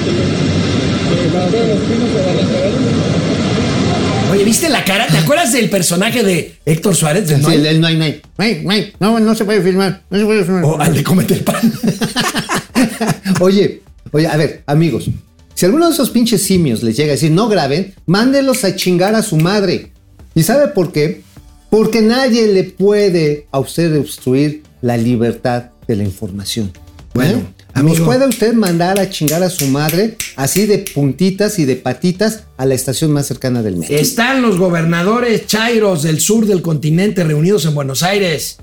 Oye, 4.34 4.44
¿viste 4.46 4.70
la 4.70 4.84
cara? 4.84 5.08
¿Te 5.08 5.18
acuerdas 5.18 5.52
del 5.52 5.70
personaje 5.70 6.24
de 6.24 6.56
Héctor 6.66 6.96
Suárez? 6.96 7.28
del 7.28 7.40
Sí, 7.40 7.44
Noy? 7.46 7.56
el, 7.56 7.66
el 7.66 7.82
no 7.82 7.88
hay, 7.88 7.98
no 7.98 8.04
hay. 8.06 8.22
No 8.38 8.44
hay, 8.46 8.62
no 8.64 8.72
hay. 8.72 8.94
No, 9.00 9.20
no 9.20 9.36
se 9.36 9.46
puede 9.46 9.62
firmar. 9.62 10.02
No 10.10 10.18
se 10.20 10.26
puede 10.26 10.44
firmar. 10.44 10.64
O 10.66 10.80
al 10.80 10.94
de 10.94 11.04
Comete 11.04 11.34
el 11.36 11.42
Pan. 11.42 11.74
Oye, 13.40 13.82
oye, 14.12 14.28
a 14.28 14.36
ver, 14.38 14.64
amigos. 14.66 15.10
Si 15.54 15.66
alguno 15.66 15.88
de 15.88 15.94
esos 15.94 16.10
pinches 16.10 16.42
simios 16.44 16.84
les 16.84 16.98
llega 16.98 17.10
a 17.12 17.16
decir 17.16 17.32
no 17.32 17.48
graben, 17.48 17.94
mándenlos 18.06 18.64
a 18.64 18.76
chingar 18.76 19.16
a 19.16 19.22
su 19.24 19.38
madre. 19.38 19.92
¿Y 20.36 20.44
sabe 20.44 20.68
por 20.70 20.92
qué? 20.92 21.22
Porque 21.70 22.02
nadie 22.02 22.48
le 22.48 22.64
puede 22.64 23.48
a 23.52 23.60
usted 23.60 23.98
obstruir 24.00 24.64
la 24.82 24.98
libertad 24.98 25.66
de 25.88 25.96
la 25.96 26.04
información. 26.04 26.72
Bueno, 27.14 27.38
¿Eh? 27.40 27.53
Nos 27.82 28.00
puede 28.00 28.28
usted 28.28 28.54
mandar 28.54 29.00
a 29.00 29.10
chingar 29.10 29.42
a 29.44 29.50
su 29.50 29.68
madre 29.68 30.18
así 30.36 30.66
de 30.66 30.80
puntitas 30.80 31.60
y 31.60 31.66
de 31.66 31.76
patitas 31.76 32.44
a 32.58 32.66
la 32.66 32.76
estación 32.76 33.12
más 33.12 33.26
cercana 33.26 33.64
del 33.64 33.78
metro. 33.78 33.96
Están 33.96 34.42
los 34.42 34.58
gobernadores 34.58 35.48
chairos 35.48 36.04
del 36.04 36.20
sur 36.20 36.46
del 36.46 36.62
continente 36.62 37.24
reunidos 37.24 37.66
en 37.66 37.74
Buenos 37.74 38.04
Aires. 38.04 38.58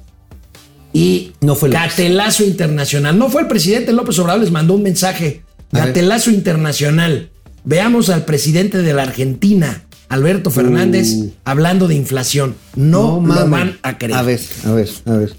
Y 0.92 1.32
No 1.40 1.54
fue 1.54 1.68
López. 1.68 1.82
Gatelazo 1.82 2.44
Internacional. 2.44 3.18
No 3.18 3.28
fue 3.28 3.42
el 3.42 3.48
presidente 3.48 3.92
López 3.92 4.18
Obrador, 4.18 4.42
les 4.42 4.50
mandó 4.50 4.74
un 4.74 4.82
mensaje. 4.82 5.42
Gatelazo 5.72 6.30
Internacional. 6.30 7.30
Veamos 7.64 8.08
al 8.08 8.24
presidente 8.24 8.78
de 8.78 8.94
la 8.94 9.02
Argentina, 9.02 9.84
Alberto 10.08 10.50
Fernández, 10.50 11.14
hablando 11.44 11.88
de 11.88 11.94
inflación. 11.94 12.54
No, 12.74 13.16
lo 13.16 13.20
mames. 13.20 13.50
van 13.50 13.78
a 13.82 13.98
creer. 13.98 14.14
A 14.14 14.22
ver, 14.22 14.40
a 14.64 14.72
ver, 14.72 14.88
a 15.04 15.12
ver. 15.12 15.36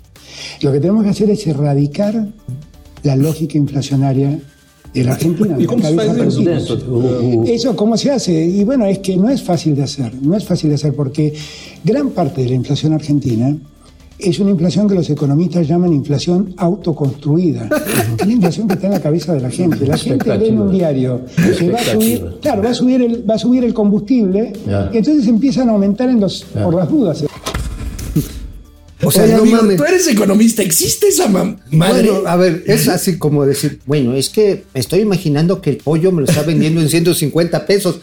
Lo 0.62 0.72
que 0.72 0.80
tenemos 0.80 1.04
que 1.04 1.10
hacer 1.10 1.30
es 1.30 1.46
erradicar 1.48 2.28
la 3.04 3.16
lógica 3.16 3.58
inflacionaria 3.58 4.40
de 4.94 5.04
la 5.04 5.14
Argentina. 5.14 5.56
¿Y 5.58 5.66
cómo 5.66 5.84
la 5.84 5.90
se 5.90 5.96
está 5.96 6.08
cabeza 6.08 6.28
haciendo 6.28 6.78
partida. 6.78 7.54
Eso, 7.54 7.76
¿cómo 7.76 7.98
se 7.98 8.12
hace? 8.12 8.46
Y 8.46 8.64
bueno, 8.64 8.86
es 8.86 9.00
que 9.00 9.16
no 9.18 9.30
es 9.30 9.42
fácil 9.42 9.76
de 9.76 9.84
hacer, 9.84 10.14
no 10.22 10.36
es 10.36 10.46
fácil 10.46 10.70
de 10.70 10.76
hacer 10.76 10.94
porque 10.94 11.34
gran 11.84 12.10
parte 12.10 12.42
de 12.42 12.50
la 12.50 12.56
inflación 12.56 12.94
argentina 12.94 13.56
es 14.22 14.40
una 14.40 14.52
inflación 14.52 14.88
que 14.88 14.94
los 14.94 15.10
economistas 15.10 15.68
llaman 15.68 15.94
inflación 15.94 16.54
autoconstruida. 16.58 17.70
Es 18.20 18.28
la 18.28 18.34
inflación 18.34 18.68
que 18.68 18.76
está 18.76 18.86
en 18.86 18.94
la 18.94 19.00
cabeza 19.00 19.34
de 19.34 19.42
la 19.42 19.50
gente. 19.50 19.88
La 19.88 19.98
gente 19.98 20.38
lee 20.38 20.50
en 20.50 20.60
un 20.60 20.72
diario 20.72 21.22
que 21.58 21.72
va 21.72 21.80
a 21.80 21.84
subir, 21.84 22.26
claro, 22.42 22.62
va 22.62 22.70
a 22.70 22.74
subir 22.74 23.02
el, 23.02 23.28
va 23.28 23.36
a 23.36 23.38
subir 23.40 23.64
el 23.64 23.74
combustible, 23.74 24.54
y 24.94 24.98
entonces 24.98 25.28
empiezan 25.28 25.70
a 25.70 25.72
aumentar 25.72 26.10
en 26.10 26.20
los, 26.20 26.44
por 26.44 26.76
las 26.76 26.90
dudas. 26.90 27.26
O 29.04 29.12
sea, 29.12 29.24
Oye, 29.24 29.34
no 29.34 29.40
amigo, 29.42 29.58
mames. 29.58 29.78
tú 29.78 29.84
eres 29.84 30.08
economista. 30.08 30.62
¿Existe 30.64 31.08
esa 31.08 31.28
ma- 31.28 31.56
madre? 31.72 32.10
Bueno, 32.12 32.28
a 32.28 32.36
ver, 32.36 32.64
es 32.68 32.88
así 32.88 33.18
como 33.18 33.46
decir, 33.46 33.80
bueno, 33.86 34.14
es 34.16 34.30
que 34.30 34.64
me 34.74 34.80
estoy 34.80 35.00
imaginando 35.00 35.62
que 35.62 35.72
el 35.72 35.78
pollo 35.78 36.12
me 36.12 36.22
lo 36.22 36.28
está 36.28 36.44
vendiendo 36.44 36.82
en 36.82 36.90
150 36.90 37.66
pesos, 37.66 38.00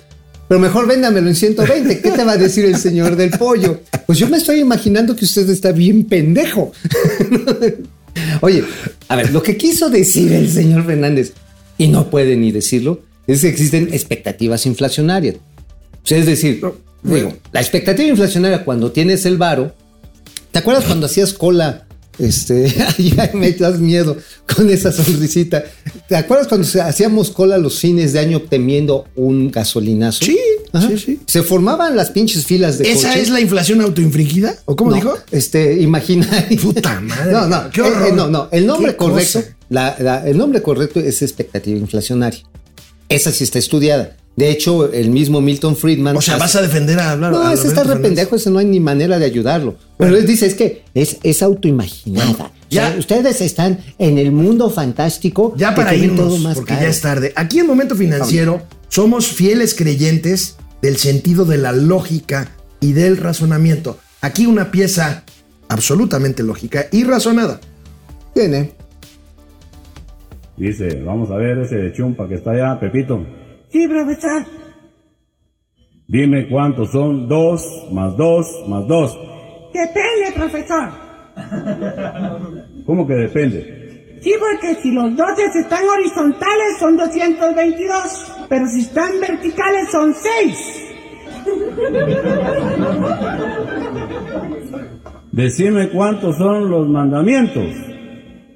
pero 0.49 0.59
mejor 0.61 0.87
véndamelo 0.89 1.29
en 1.29 1.35
120. 1.37 2.01
¿Qué 2.01 2.11
te 2.11 2.25
va 2.25 2.33
a 2.33 2.37
decir 2.37 2.65
el 2.65 2.77
señor 2.77 3.17
del 3.17 3.31
pollo? 3.31 3.81
Pues 4.07 4.19
yo 4.19 4.29
me 4.29 4.39
estoy 4.39 4.61
imaginando 4.61 5.15
que 5.15 5.25
usted 5.25 5.49
está 5.51 5.73
bien 5.73 6.05
pendejo. 6.05 6.73
Oye, 8.41 8.65
a 9.09 9.17
ver, 9.17 9.33
lo 9.33 9.43
que 9.43 9.57
quiso 9.57 9.91
decir 9.91 10.33
el 10.33 10.51
señor 10.51 10.85
Fernández, 10.87 11.33
y 11.77 11.89
no 11.89 12.11
puede 12.11 12.37
ni 12.37 12.51
decirlo, 12.51 13.03
es 13.27 13.43
que 13.43 13.49
existen 13.49 13.91
expectativas 13.93 14.67
inflacionarias. 14.67 15.37
O 15.37 16.07
sea, 16.07 16.19
es 16.19 16.27
decir, 16.27 16.61
Digo, 17.03 17.33
la 17.53 17.61
expectativa 17.61 18.09
inflacionaria 18.09 18.65
cuando 18.65 18.91
tienes 18.91 19.25
el 19.25 19.37
varo, 19.39 19.73
¿te 20.53 20.59
acuerdas 20.59 20.85
cuando 20.85 21.07
hacías 21.07 21.33
cola? 21.33 21.85
Este, 22.19 22.69
ya 22.99 23.31
me 23.35 23.53
das 23.53 23.79
miedo 23.79 24.17
con 24.57 24.69
esa 24.71 24.91
sonrisita. 24.91 25.63
¿Te 26.09 26.17
acuerdas 26.17 26.49
cuando 26.49 26.67
hacíamos 26.83 27.31
cola 27.31 27.59
los 27.59 27.79
fines 27.79 28.13
de 28.13 28.19
año 28.19 28.43
temiendo 28.43 29.07
un 29.15 29.53
gasolinazo? 29.53 30.25
Sí, 30.25 30.37
Ajá. 30.73 30.89
sí, 30.89 30.99
sí. 30.99 31.21
Se 31.27 31.43
formaban 31.45 31.95
las 31.95 32.11
pinches 32.11 32.45
filas 32.45 32.79
de 32.79 32.91
¿Esa 32.91 33.11
coches. 33.11 33.23
es 33.25 33.31
la 33.31 33.41
inflación 33.41 33.81
autoinfligida? 33.83 34.57
¿O 34.65 34.75
cómo 34.75 34.91
No, 34.91 34.97
dijo? 34.97 35.15
Este, 35.31 35.81
imaginaria. 35.81 36.59
Puta 36.61 37.01
madre. 37.01 37.31
No, 37.33 37.47
no, 37.47 37.71
Qué 37.71 37.81
eh, 37.83 37.85
horror. 37.85 38.09
eh, 38.09 38.13
no, 38.13 38.27
no. 38.29 38.49
El 38.51 38.67
nombre 38.67 38.97
correcto, 38.97 39.41
cosa. 39.41 39.57
la- 39.69 39.95
la- 40.01 40.27
el 40.29 40.37
nombre 40.37 40.61
correcto 40.61 40.99
es 40.99 41.23
expectativa 41.23 41.79
inflacionaria. 41.79 42.41
Esa 43.09 43.31
sí 43.31 43.45
está 43.45 43.61
estudiada. 43.61 44.17
De 44.39 44.51
hecho, 44.51 44.93
el 44.93 45.11
mismo 45.11 45.41
Milton 45.41 45.75
Friedman. 45.75 46.17
O 46.17 46.21
sea, 46.21 46.35
hace- 46.35 46.43
vas 46.43 46.55
a 46.55 46.63
defender 46.63 46.97
a 47.01 47.11
hablar. 47.11 47.33
No, 47.33 47.43
a 47.45 47.53
ese 47.53 47.67
está 47.67 47.83
re 47.83 47.97
pendejo, 47.97 48.37
ese 48.37 48.51
no 48.51 48.61
hay 48.61 48.67
ni 48.67 48.79
manera 48.79 49.19
de 49.19 49.25
ayudarlo. 49.25 49.75
Pero 49.97 50.17
él 50.17 50.27
dice, 50.29 50.47
es 50.47 50.55
que 50.55 50.85
es, 50.95 51.17
es 51.25 51.43
autoimaginada. 51.43 52.27
Bueno, 52.27 52.45
O 52.45 52.73
sea, 52.73 52.93
ya- 52.93 52.99
ustedes 52.99 53.41
están 53.41 53.81
en 53.99 54.17
el 54.17 54.31
mundo 54.31 54.71
fantástico. 54.71 55.55
Ya 55.57 55.75
para 55.75 55.93
irnos, 55.93 56.29
todo 56.29 56.39
más 56.39 56.55
porque 56.55 56.75
caro. 56.75 56.83
ya 56.85 56.89
es 56.89 57.01
tarde. 57.01 57.33
Aquí 57.35 57.59
en 57.59 57.67
Momento 57.67 57.97
Financiero 57.97 58.63
somos 58.89 59.27
fieles 59.27 59.75
creyentes 59.75 60.55
del 60.83 60.99
sentido 60.99 61.45
de 61.45 61.59
la 61.59 61.73
lógica 61.73 62.53
y 62.81 62.93
del 62.93 63.17
razonamiento. 63.17 63.99
Aquí 64.21 64.47
una 64.47 64.71
pieza 64.71 65.25
absolutamente 65.69 66.45
lógica 66.45 66.87
y 66.93 67.03
razonada. 67.03 67.61
Tiene. 68.35 68.71
Dice, 70.57 71.03
vamos 71.05 71.29
a 71.33 71.37
ver 71.37 71.59
ese 71.59 71.93
chumpa 71.93 72.29
que 72.29 72.37
está 72.37 72.53
allá, 72.53 72.79
Pepito. 72.79 73.27
Sí, 73.71 73.87
profesor. 73.87 74.45
Dime 76.07 76.49
cuántos 76.49 76.91
son 76.91 77.29
dos 77.29 77.63
más 77.93 78.17
dos 78.17 78.47
más 78.67 78.87
dos. 78.87 79.19
Depende, 79.73 80.33
profesor. 80.35 80.89
¿Cómo 82.87 83.07
que 83.07 83.15
depende? 83.15 84.19
Sí, 84.23 84.33
porque 84.41 84.75
si 84.83 84.91
los 84.91 85.15
dotes 85.17 85.55
están 85.55 85.85
horizontales 85.89 86.79
son 86.79 86.97
222, 86.97 88.47
pero 88.49 88.67
si 88.67 88.81
están 88.81 89.21
verticales 89.21 89.91
son 89.91 90.15
6. 90.15 90.85
Decime 95.31 95.91
cuántos 95.91 96.37
son 96.37 96.71
los 96.71 96.89
mandamientos. 96.89 97.65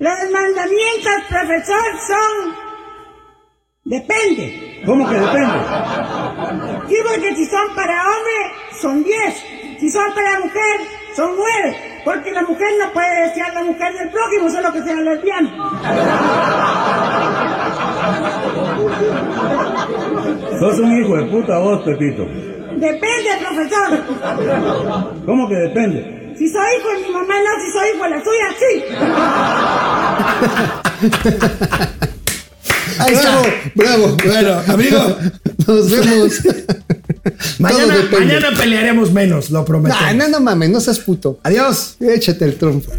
Los 0.00 0.18
mandamientos, 0.32 1.12
profesor, 1.28 1.84
son... 2.08 2.71
Depende. 3.84 4.82
¿Cómo 4.86 5.08
que 5.08 5.16
depende? 5.16 5.58
Sí, 6.88 6.96
porque 7.02 7.34
si 7.34 7.46
son 7.46 7.74
para 7.74 8.04
hombre, 8.04 8.52
son 8.80 9.02
10. 9.02 9.44
Si 9.80 9.90
son 9.90 10.14
para 10.14 10.38
mujer, 10.38 10.80
son 11.16 11.32
9. 11.36 12.02
Porque 12.04 12.30
la 12.30 12.42
mujer 12.42 12.68
no 12.78 12.92
puede 12.92 13.28
desear 13.28 13.52
la 13.54 13.64
mujer 13.64 13.92
del 13.94 14.08
prójimo, 14.10 14.48
solo 14.50 14.72
que 14.72 14.82
sea 14.82 14.94
lesbiana. 14.94 15.50
Sos 20.60 20.78
un 20.78 21.00
hijo 21.00 21.16
de 21.16 21.24
puta 21.24 21.58
vos, 21.58 21.82
Pepito. 21.82 22.24
Depende, 22.76 23.30
profesor. 23.40 23.98
¿Cómo 25.26 25.48
que 25.48 25.56
depende? 25.56 26.34
Si 26.38 26.48
soy 26.48 26.76
hijo 26.78 26.88
de 26.88 26.98
mi 27.06 27.10
mamá, 27.12 27.34
no. 27.34 27.60
Si 27.64 27.72
soy 27.72 27.88
hijo 27.96 28.04
de 28.04 28.10
la 28.10 28.22
suya, 28.24 28.48
sí. 32.06 32.12
Ahí 33.02 33.14
está. 33.14 33.42
Bravo. 33.74 34.16
Bueno, 34.24 34.62
amigo, 34.68 35.18
Nos 35.66 35.90
vemos. 35.90 36.32
mañana, 37.58 37.94
mañana 38.10 38.50
pelearemos 38.56 39.12
menos, 39.12 39.50
lo 39.50 39.64
prometo. 39.64 39.94
Nah, 40.00 40.12
no, 40.12 40.28
no 40.28 40.40
mames, 40.40 40.70
no 40.70 40.80
seas 40.80 40.98
puto. 40.98 41.38
Adiós. 41.42 41.96
Échate 42.00 42.44
el 42.44 42.56
trompo. 42.56 42.90